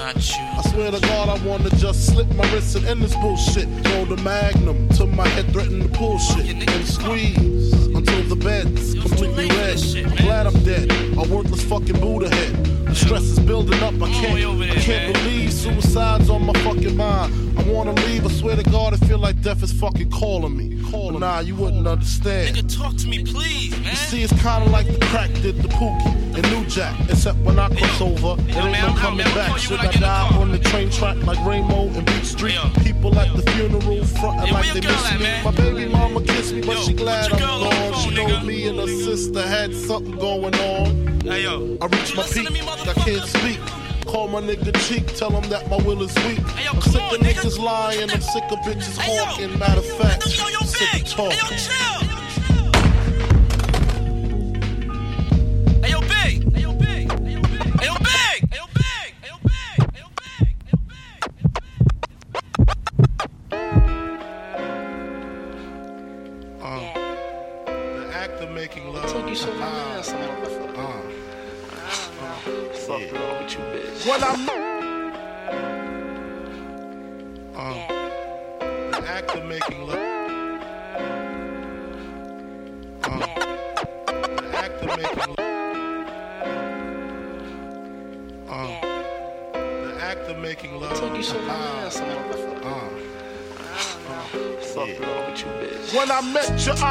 I 0.00 0.62
swear 0.72 0.90
to 0.90 1.00
God, 1.00 1.28
I 1.28 1.46
wanna 1.46 1.70
just 1.76 2.06
slip 2.06 2.28
my 2.34 2.50
wrist 2.52 2.76
and 2.76 2.86
end 2.86 3.02
this 3.02 3.14
bullshit. 3.16 3.68
Throw 3.84 4.06
the 4.06 4.16
magnum 4.22 4.88
to 4.90 5.06
my 5.06 5.28
head 5.28 5.52
threaten 5.52 5.80
to 5.80 5.88
pull 5.88 6.18
shit 6.18 6.66
and 6.66 6.86
squeeze 6.86 7.67
until 7.98 8.22
the 8.22 8.36
bed's 8.36 8.94
completely 8.94 9.48
red. 9.48 9.78
I'm 10.06 10.16
glad 10.16 10.46
I'm 10.46 10.62
dead. 10.62 10.90
A 11.18 11.34
worthless 11.34 11.64
fucking 11.64 11.98
Buddha 12.00 12.32
head. 12.34 12.86
The 12.86 12.94
stress 12.94 13.22
is 13.22 13.40
building 13.40 13.82
up. 13.82 13.94
I 14.00 14.10
can't, 14.12 14.62
I 14.62 14.74
can't 14.76 15.14
believe 15.14 15.52
suicide's 15.52 16.30
on 16.30 16.46
my 16.46 16.52
fucking 16.60 16.96
mind. 16.96 17.47
I 17.68 17.70
wanna 17.70 17.92
leave. 18.06 18.24
I 18.24 18.30
swear 18.30 18.56
to 18.56 18.62
God, 18.62 18.94
I 18.94 18.96
feel 18.96 19.18
like 19.18 19.42
death 19.42 19.62
is 19.62 19.72
fucking 19.72 20.10
calling 20.10 20.56
me. 20.56 20.82
But 20.90 21.18
nah, 21.18 21.40
you 21.40 21.54
wouldn't 21.54 21.86
understand. 21.86 22.56
Nigga, 22.56 22.78
talk 22.78 22.96
to 22.96 23.06
me, 23.06 23.22
please, 23.22 23.72
man. 23.72 23.90
You 23.90 23.96
see, 23.96 24.22
it's 24.22 24.32
kinda 24.42 24.70
like 24.70 24.86
the 24.86 24.98
crack 25.06 25.30
did 25.34 25.56
the 25.56 25.68
Pookie 25.68 26.34
and 26.34 26.42
New 26.50 26.64
Jack. 26.66 26.98
Except 27.10 27.36
when 27.40 27.58
I 27.58 27.68
cross 27.68 28.00
over, 28.00 28.40
it 28.48 28.56
ain't 28.56 28.80
no 28.80 28.94
coming 28.94 29.26
back. 29.34 29.58
Should 29.58 29.80
I 29.80 29.92
die 29.92 30.28
on 30.38 30.50
the 30.50 30.58
train 30.58 30.90
track 30.90 31.16
like 31.26 31.44
Rainbow 31.44 31.88
and 31.88 32.06
Beat 32.06 32.24
Street? 32.24 32.58
People 32.82 33.18
at 33.18 33.36
the 33.36 33.42
funeral 33.50 34.04
frontin' 34.04 34.50
like 34.50 34.72
they 34.72 34.80
miss 34.80 35.18
me. 35.18 35.44
My 35.44 35.50
baby 35.50 35.92
mama 35.92 36.22
kissed 36.22 36.54
me, 36.54 36.62
but 36.62 36.78
she 36.78 36.94
glad 36.94 37.32
I'm 37.32 37.38
gone. 37.38 37.94
She 38.00 38.10
know 38.14 38.40
me 38.40 38.66
and 38.68 38.78
her 38.78 38.86
sister 38.86 39.46
had 39.46 39.74
something 39.74 40.16
going 40.16 40.54
on. 40.54 41.28
I 41.30 41.86
reached 41.86 42.16
my 42.16 42.22
peak, 42.22 42.48
I 42.88 42.94
can't 42.94 43.24
speak. 43.24 43.60
Call 44.08 44.26
my 44.26 44.40
nigga 44.40 44.74
cheek, 44.88 45.14
tell 45.14 45.30
him 45.30 45.48
that 45.50 45.68
my 45.68 45.76
will 45.76 46.02
is 46.02 46.14
weak. 46.24 46.40
I'm 46.66 46.80
sick 46.80 47.02
of 47.02 47.20
niggas 47.20 47.58
lying, 47.58 48.10
I'm 48.10 48.22
sick 48.22 48.42
of 48.50 48.58
bitches 48.60 48.96
hawking. 48.98 49.58
Matter 49.58 49.80
of 49.80 49.86
fact, 49.98 50.22
I'm 50.24 50.66
sick 50.66 51.02
of 51.02 51.08
talking. 51.10 51.58
Hey, 51.58 51.97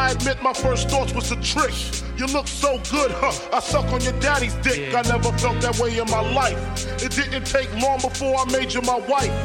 I 0.08 0.12
admit 0.12 0.42
my 0.42 0.54
first 0.54 0.90
thoughts 0.90 1.14
was 1.14 1.34
a 1.34 1.36
trick. 1.42 1.76
You 2.18 2.28
look 2.28 2.48
so 2.48 2.80
good, 2.90 3.12
huh? 3.12 3.34
I 3.52 3.60
suck 3.60 3.92
on 3.92 4.00
your 4.00 4.18
daddy's 4.22 4.54
dick. 4.64 4.96
I 4.96 5.02
never 5.02 5.34
felt 5.34 5.60
that 5.60 5.78
way 5.80 6.00
in 6.00 6.10
my 6.10 6.22
life. 6.32 6.56
It 7.04 7.12
didn't 7.12 7.46
take 7.46 7.68
long 7.76 8.00
before 8.00 8.38
I 8.40 8.46
made 8.50 8.74
you 8.74 8.80
my 8.84 9.00
wife. 9.00 9.36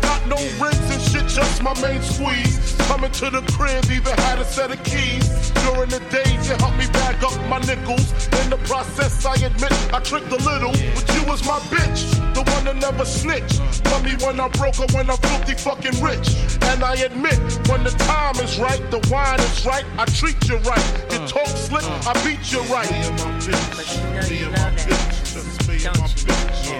Got 0.00 0.24
no 0.28 0.38
rings 0.62 0.86
and 0.94 1.02
shit, 1.02 1.26
just 1.26 1.60
my 1.60 1.74
main 1.82 2.00
squeeze. 2.02 2.76
Coming 2.86 3.10
to 3.18 3.30
the 3.30 3.42
crib, 3.50 3.84
even 3.90 4.14
had 4.22 4.38
a 4.38 4.44
set 4.44 4.70
of 4.70 4.78
keys. 4.84 5.50
During 5.66 5.90
the 5.90 5.98
days, 6.14 6.48
you 6.48 6.54
helped 6.54 6.78
me 6.78 6.86
bag 6.94 7.01
up 7.24 7.34
my 7.48 7.58
nickels. 7.60 8.12
In 8.42 8.50
the 8.50 8.58
process, 8.64 9.24
I 9.24 9.34
admit 9.34 9.72
I 9.92 10.00
tricked 10.00 10.32
a 10.32 10.36
little, 10.36 10.72
but 10.94 11.06
you 11.14 11.24
was 11.26 11.46
my 11.46 11.58
bitch, 11.70 12.10
the 12.34 12.42
one 12.52 12.64
that 12.64 12.76
never 12.76 13.04
snitched. 13.04 13.60
Love 13.86 14.04
me 14.04 14.14
when 14.24 14.40
I'm 14.40 14.50
broke 14.52 14.78
or 14.80 14.86
when 14.92 15.10
I'm 15.10 15.16
filthy 15.18 15.54
fucking 15.54 16.02
rich. 16.02 16.36
And 16.62 16.82
I 16.82 16.94
admit, 16.94 17.38
when 17.68 17.84
the 17.84 17.90
time 17.90 18.36
is 18.36 18.58
right, 18.58 18.82
the 18.90 18.98
wine 19.10 19.40
is 19.40 19.66
right, 19.66 19.84
I 19.98 20.04
treat 20.06 20.36
you 20.48 20.56
right. 20.58 20.86
You 21.10 21.18
talk 21.26 21.46
slick, 21.46 21.84
I 22.06 22.12
beat 22.24 22.52
you 22.52 22.60
right. 22.72 22.88
But 22.88 23.86
you 23.94 24.02
know 24.14 24.26
you 24.28 24.50
love 24.56 24.74
it. 24.78 24.98
Don't 25.34 26.26
you? 26.26 26.72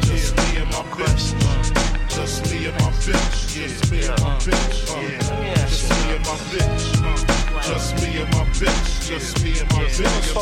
Just 0.00 0.40
me 0.40 0.56
and 0.58 0.70
my 0.70 0.82
bitch. 0.96 2.08
Just 2.08 2.50
me 2.50 2.66
and 2.66 2.76
my 2.80 2.90
bitch. 2.90 3.54
Just 3.54 3.90
me 3.90 3.98
and 4.06 4.20
my 4.22 4.36
bitch. 4.38 4.90
Uh, 4.90 5.54
Just 5.66 5.90
me 5.90 6.14
and 6.14 6.24
my 6.26 6.36
bitch. 6.52 7.41
Just 7.62 7.94
me 8.02 8.20
and 8.20 8.30
my 8.32 8.44
bitch. 8.58 9.08
Just 9.08 9.44
me 9.44 9.58
and 9.60 9.70
my 9.72 9.84
bitch. 9.84 10.34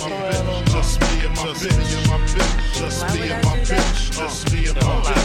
Just 0.72 1.00
me 1.00 1.26
and 1.26 1.36
my 1.36 1.52
bitch. 1.52 2.74
Just 2.74 3.14
me 3.14 3.30
and 3.30 3.44
my 3.44 3.58
bitch. 3.58 4.10
Just 4.16 4.52
me 4.52 4.66
and 4.66 4.74
my 4.76 4.92
bitch. 5.02 5.20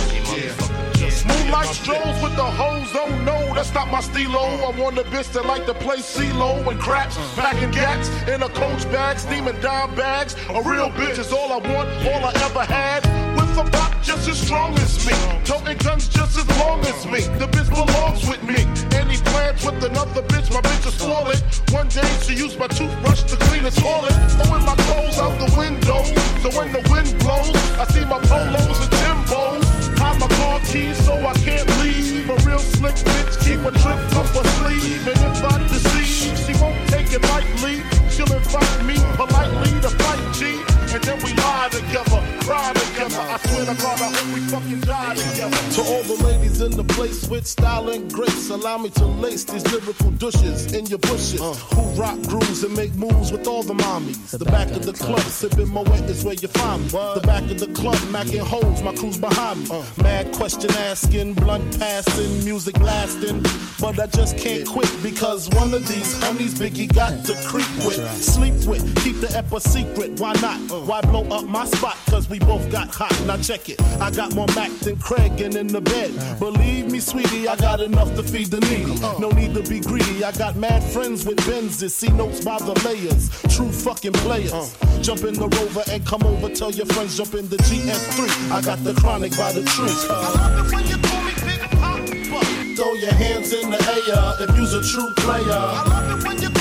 Just 1.00 1.26
me 1.26 1.34
and 1.34 1.52
my 1.52 1.56
Moonlight 1.56 1.68
strolls 1.68 2.22
with 2.22 2.36
the 2.36 2.44
hoes, 2.44 2.92
oh 2.94 3.06
don't 3.08 3.26
know, 3.26 3.54
that's 3.54 3.74
not 3.74 3.92
my 3.92 4.02
stilo. 4.02 4.40
I 4.40 4.72
want 4.80 4.98
a 4.98 5.04
bitch 5.04 5.32
that 5.34 5.46
like 5.46 5.66
to 5.66 5.74
play 5.74 5.98
CeeLo 5.98 6.68
and 6.70 6.80
craps, 6.80 7.18
packing 7.36 7.72
gats 7.72 8.10
in 8.28 8.42
a 8.42 8.50
coach 8.50 8.84
bag, 8.92 9.20
steaming 9.20 9.60
dime 9.62 9.94
bags. 9.96 10.36
A 10.50 10.62
real 10.62 10.90
bitch 10.90 11.20
is 11.20 11.32
all 11.32 11.54
I 11.54 11.58
want, 11.58 11.90
all 12.06 12.26
I 12.26 12.34
ever 12.44 12.66
had. 12.66 13.25
Bop 13.64 14.04
just 14.04 14.28
as 14.28 14.38
strong 14.38 14.74
as 14.80 15.08
me, 15.08 15.14
toting 15.46 15.78
guns 15.78 16.10
just 16.10 16.38
as 16.38 16.48
long 16.60 16.82
as 16.82 17.06
me. 17.06 17.22
The 17.40 17.48
bitch 17.48 17.70
belongs 17.70 18.28
with 18.28 18.44
me. 18.44 18.68
Any 19.00 19.16
plans 19.32 19.64
with 19.64 19.82
another 19.82 20.24
bitch, 20.24 20.52
my 20.52 20.60
bitch 20.60 20.86
is 20.86 20.96
swollen. 21.00 21.38
One 21.72 21.88
day 21.88 22.04
she 22.24 22.36
used 22.36 22.60
my 22.60 22.68
toothbrush 22.68 23.24
to 23.24 23.38
clean 23.48 23.64
the 23.64 23.72
toilet, 23.72 24.12
throwing 24.36 24.66
my 24.66 24.76
clothes 24.76 25.20
out 25.20 25.40
the 25.40 25.48
window. 25.56 26.04
So 26.44 26.52
when 26.52 26.74
the 26.74 26.84
wind 26.92 27.16
blows, 27.24 27.56
I 27.80 27.86
see 27.96 28.04
my 28.04 28.20
polos 28.28 28.80
and 28.84 28.92
Timbos. 29.00 29.64
Hide 30.00 30.20
my 30.20 30.28
car 30.36 30.60
keys 30.68 30.98
so 31.06 31.14
I 31.16 31.34
can't 31.40 31.70
leave. 31.80 32.30
A 32.30 32.36
real 32.44 32.60
slick 32.60 32.96
bitch 32.96 33.40
keep 33.40 33.64
a 33.64 33.72
trip 33.72 34.00
up 34.20 34.28
her 34.36 34.44
sleeve. 34.60 35.08
And 35.08 35.20
if 35.32 35.44
I 35.48 35.64
deceive, 35.72 36.36
she 36.44 36.54
won't 36.62 36.76
take 36.90 37.08
it 37.14 37.24
lightly. 37.32 37.80
She'll 38.12 38.32
invite 38.36 38.84
me 38.84 39.00
politely 39.16 39.72
to 39.80 39.90
fight 39.96 40.36
G. 40.36 40.75
And 40.96 41.04
then 41.04 41.18
we 41.24 41.34
lie 41.34 41.68
together, 41.70 42.24
cry 42.46 42.72
together. 42.72 43.20
I 43.20 43.38
swear 43.40 43.66
to 43.66 43.82
God, 43.82 44.00
I 44.00 44.16
hope 44.16 44.34
we 44.34 44.40
fucking 44.48 44.80
die 44.80 45.16
together. 45.16 45.58
To 45.74 45.82
all 45.82 46.04
the 46.04 46.24
ladies 46.24 46.62
in 46.62 46.72
the 46.72 46.86
place 46.86 47.28
with 47.28 47.46
style 47.46 47.90
and 47.90 48.10
grace, 48.10 48.50
allow 48.50 48.78
me 48.78 48.92
to 48.92 49.06
lace 49.06 49.44
these 49.44 49.70
lyrical 49.74 50.12
douches 50.12 50.72
in 50.72 50.86
your 50.86 51.00
bushes. 51.00 51.42
Uh. 51.42 51.54
Who 51.76 52.02
rock 52.02 52.22
grooves 52.22 52.64
and 52.64 52.74
make 52.78 52.94
moves 52.96 53.34
with 53.34 53.46
all 53.46 53.62
the 53.62 53.74
mommies. 53.74 54.38
The, 54.38 54.46
back, 54.46 54.72
of 54.72 54.86
the 54.86 54.94
club, 54.94 55.20
sipping 55.20 55.68
Moet 55.68 55.90
is 56.10 56.24
where 56.24 56.36
you 56.36 56.48
find 56.48 56.84
me. 56.84 56.88
The 56.88 57.24
back 57.26 57.44
of 57.52 57.60
the 57.60 57.68
club, 57.74 57.98
macking 58.16 58.40
holes, 58.40 58.82
my 58.82 58.96
crew's 58.96 59.18
behind 59.18 59.68
me. 59.68 59.76
Uh. 59.76 59.84
Mad 60.02 60.32
question 60.32 60.72
asking, 60.72 61.34
blunt 61.34 61.78
passing, 61.78 62.46
music 62.46 62.80
lasting. 62.80 63.44
But 63.82 64.00
I 64.00 64.08
just 64.08 64.38
can't 64.38 64.66
quit 64.66 64.90
because 65.04 65.50
one 65.50 65.74
of 65.74 65.86
these 65.90 66.24
honeys 66.24 66.54
Biggie 66.58 66.94
got 66.96 67.26
to 67.26 67.34
creep 67.46 67.68
with, 67.86 68.00
sleep 68.24 68.54
with, 68.66 68.84
keep 69.04 69.20
the 69.20 69.38
ep 69.38 69.52
a 69.52 69.60
secret. 69.60 70.18
Why 70.22 70.32
not? 70.36 70.72
Uh. 70.72 70.85
Why 70.86 71.02
blow 71.02 71.24
up 71.30 71.46
my 71.46 71.66
spot? 71.66 71.98
Cause 72.12 72.30
we 72.30 72.38
both 72.38 72.70
got 72.70 72.94
hot. 72.94 73.12
Now 73.26 73.38
check 73.38 73.70
it. 73.70 73.82
I 74.00 74.12
got 74.12 74.36
more 74.36 74.46
Mac 74.56 74.72
than 74.82 74.98
Craig 74.98 75.42
and 75.42 75.56
in 75.56 75.66
the 75.66 75.82
bed. 75.82 76.12
Believe 76.38 76.92
me, 76.92 77.00
sweetie, 77.00 77.48
I 77.48 77.56
got 77.56 77.82
enough 77.82 78.14
to 78.16 78.22
feed 78.22 78.52
the 78.52 78.60
needy. 78.70 78.94
No 79.20 79.32
need 79.32 79.56
to 79.56 79.64
be 79.64 79.80
greedy. 79.80 80.24
I 80.24 80.32
got 80.34 80.56
mad 80.56 80.84
friends 80.84 81.26
with 81.26 81.38
Benzes. 81.38 81.90
See 81.90 82.10
notes 82.10 82.46
by 82.46 82.60
the 82.60 82.80
layers. 82.86 83.32
True 83.56 83.72
fucking 83.72 84.14
players. 84.14 84.54
Uh. 84.54 85.02
Jump 85.02 85.24
in 85.24 85.34
the 85.34 85.48
rover 85.48 85.84
and 85.90 86.06
come 86.06 86.22
over. 86.24 86.50
Tell 86.50 86.70
your 86.70 86.86
friends 86.86 87.18
jump 87.18 87.34
in 87.34 87.50
the 87.50 87.58
GS3. 87.58 88.52
I 88.52 88.62
got 88.62 88.84
the 88.84 88.94
chronic 88.94 89.36
by 89.36 89.54
the 89.54 89.64
tree. 89.64 89.90
Uh. 90.08 90.22
I 90.22 90.58
love 90.58 90.68
it 90.68 90.76
when 90.76 90.86
you 90.88 90.98
call 91.02 91.24
me 91.24 91.34
Big 91.46 91.62
Papa. 91.82 92.76
Throw 92.76 92.94
your 92.94 93.14
hands 93.14 93.54
in 93.54 93.72
the 93.72 93.82
air 93.82 94.48
if 94.48 94.56
you's 94.56 94.74
a 94.74 94.84
true 94.84 95.12
player. 95.16 96.55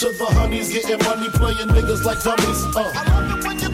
To 0.00 0.10
the 0.10 0.24
honeys 0.24 0.72
getting 0.72 0.98
money, 1.06 1.28
playing 1.28 1.68
niggas 1.68 2.04
like 2.04 2.20
dummies. 2.20 2.64
Uh. 2.76 3.73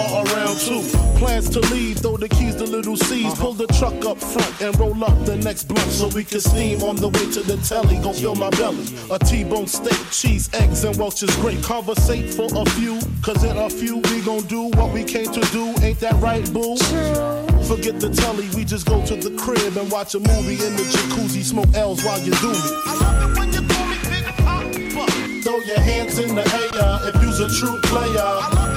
bar 0.00 0.24
around 0.26 0.58
two. 0.58 0.82
Plans 1.18 1.50
to 1.50 1.60
leave, 1.72 1.98
throw 1.98 2.16
the 2.16 2.28
keys 2.28 2.54
to 2.56 2.64
little 2.64 2.96
C's. 2.96 3.26
Uh-huh. 3.26 3.42
Pull 3.42 3.54
the 3.54 3.66
truck 3.78 4.04
up 4.04 4.18
front 4.18 4.60
and 4.60 4.78
roll 4.78 5.04
up 5.04 5.24
the 5.26 5.36
next 5.36 5.64
blunt 5.64 5.90
so 5.90 6.08
we 6.08 6.24
can 6.24 6.40
steam 6.40 6.82
on 6.82 6.96
the 6.96 7.08
way 7.08 7.26
to 7.32 7.40
the 7.42 7.56
telly. 7.68 7.96
Gon' 8.02 8.14
fill 8.14 8.34
my 8.34 8.50
belly. 8.50 8.86
A 9.10 9.18
T-bone 9.18 9.66
steak, 9.66 10.00
cheese, 10.10 10.48
eggs, 10.54 10.84
and 10.84 10.96
Welch's 10.96 11.34
grape. 11.36 11.62
Conversate 11.62 12.32
for 12.32 12.48
a 12.54 12.64
few, 12.70 12.98
cause 13.22 13.44
in 13.44 13.56
a 13.56 13.68
few 13.68 13.98
we 14.10 14.20
gon' 14.22 14.44
do 14.46 14.70
what 14.78 14.92
we 14.92 15.04
came 15.04 15.30
to 15.32 15.40
do. 15.52 15.74
Ain't 15.82 16.00
that 16.00 16.16
right, 16.20 16.44
boo? 16.52 16.76
Forget 17.68 18.00
the 18.00 18.10
telly, 18.10 18.48
we 18.56 18.64
just 18.64 18.86
go 18.86 19.04
to 19.06 19.16
the 19.16 19.36
crib 19.36 19.76
and 19.76 19.90
watch 19.92 20.14
a 20.14 20.20
movie 20.20 20.58
in 20.66 20.74
the 20.76 20.82
jacuzzi, 20.92 21.42
smoke 21.42 21.72
L's 21.74 22.02
while 22.02 22.18
you 22.20 22.32
do 22.32 22.48
me. 22.48 22.56
It 22.56 23.38
when 23.38 23.52
you 23.52 23.62
call 23.68 23.86
me 23.86 23.96
Big 24.08 24.24
Papa. 24.24 25.42
Throw 25.44 25.58
your 25.58 25.80
hands 25.80 26.18
in 26.18 26.34
the 26.34 26.42
air 26.42 27.08
if 27.08 27.22
you's 27.22 27.40
a 27.40 27.48
true 27.60 27.78
player. 27.82 28.69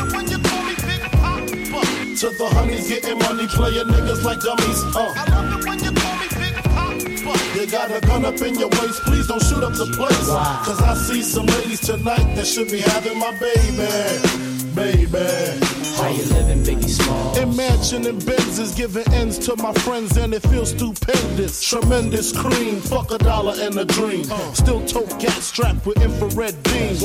To 2.13 2.29
the 2.29 2.45
honeys 2.45 2.87
getting 2.87 3.17
money, 3.17 3.47
playing 3.47 3.87
niggas 3.87 4.23
like 4.23 4.39
dummies. 4.39 4.83
Uh. 4.95 5.13
I 5.17 5.25
love 5.31 5.59
it 5.59 5.67
when 5.67 5.83
you 5.83 5.91
call 5.91 6.15
me 6.17 6.27
Big 6.29 6.53
Papa. 6.63 7.59
You 7.59 7.65
got 7.65 7.91
a 7.91 7.99
gun 8.05 8.23
up 8.23 8.39
in 8.39 8.53
your 8.53 8.69
waist, 8.69 9.01
please 9.01 9.27
don't 9.27 9.41
shoot 9.41 9.63
up 9.63 9.73
the 9.73 9.87
place. 9.97 10.27
Cause 10.27 10.79
I 10.79 10.93
see 10.93 11.23
some 11.23 11.47
ladies 11.47 11.81
tonight 11.81 12.35
that 12.35 12.45
should 12.45 12.69
be 12.69 12.81
having 12.81 13.17
my 13.17 13.31
baby. 13.39 14.52
Baby. 14.75 15.63
How 15.97 16.09
you 16.09 16.23
living, 16.33 16.63
Biggie 16.63 16.89
Small? 16.89 17.37
In 17.37 17.55
mansion 17.55 18.07
and 18.07 18.19
Benzes, 18.21 18.75
giving 18.75 19.07
ends 19.13 19.37
to 19.45 19.55
my 19.57 19.71
friends, 19.73 20.17
and 20.17 20.33
it 20.33 20.41
feels 20.47 20.71
stupendous. 20.71 21.61
Tremendous 21.61 22.31
cream, 22.31 22.81
fuck 22.81 23.11
a 23.11 23.19
dollar 23.19 23.53
and 23.59 23.77
a 23.77 23.85
dream. 23.85 24.23
Still 24.53 24.83
tote 24.85 25.19
gas 25.19 25.45
strapped 25.45 25.85
with 25.85 26.01
infrared 26.01 26.61
beams. 26.63 27.01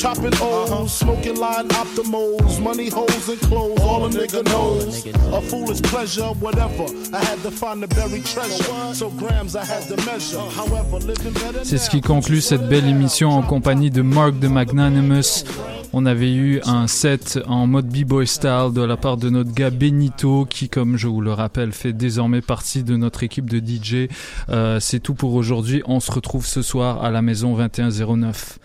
Chopping 0.00 0.32
O's, 0.40 0.92
smoking 0.96 1.36
line 1.36 1.68
optimals, 1.70 2.62
money 2.62 2.88
holes 2.88 3.28
and 3.28 3.40
clothes, 3.40 3.80
all 3.80 4.06
a 4.06 4.08
nigga 4.08 4.44
knows. 4.44 5.04
A 5.06 5.40
foolish 5.40 5.82
pleasure, 5.82 6.28
whatever. 6.40 6.84
I 7.12 7.24
had 7.24 7.42
to 7.42 7.50
find 7.50 7.82
the 7.82 7.88
buried 7.88 8.24
treasure, 8.24 8.94
so 8.94 9.10
grams 9.10 9.56
I 9.56 9.64
had 9.64 9.82
to 9.88 9.96
measure. 10.06 10.40
However, 10.56 10.98
living 11.00 11.32
better 11.34 11.64
C'est 11.64 11.78
ce 11.78 11.90
qui 11.90 12.00
conclut 12.00 12.40
cette 12.40 12.68
belle 12.68 12.86
émission 12.86 13.30
en 13.30 13.42
compagnie 13.42 13.90
de 13.90 14.02
Mark 14.02 14.38
de 14.38 14.48
Magnanimous. 14.48 15.44
On 15.92 16.06
avait 16.06 16.32
eu 16.32 16.60
un 16.64 16.86
set 16.92 17.40
en 17.46 17.66
mode 17.66 17.86
b-boy 17.86 18.26
style 18.26 18.70
de 18.74 18.82
la 18.82 18.96
part 18.96 19.16
de 19.16 19.30
notre 19.30 19.52
gars 19.52 19.70
Benito 19.70 20.44
qui, 20.44 20.68
comme 20.68 20.96
je 20.98 21.08
vous 21.08 21.22
le 21.22 21.32
rappelle, 21.32 21.72
fait 21.72 21.94
désormais 21.94 22.42
partie 22.42 22.84
de 22.84 22.96
notre 22.96 23.22
équipe 23.22 23.48
de 23.48 23.58
DJ. 23.58 24.08
Euh, 24.50 24.78
C'est 24.78 25.00
tout 25.00 25.14
pour 25.14 25.34
aujourd'hui. 25.34 25.82
On 25.86 26.00
se 26.00 26.12
retrouve 26.12 26.46
ce 26.46 26.60
soir 26.60 27.02
à 27.02 27.10
la 27.10 27.22
maison 27.22 27.56
2109. 27.56 28.58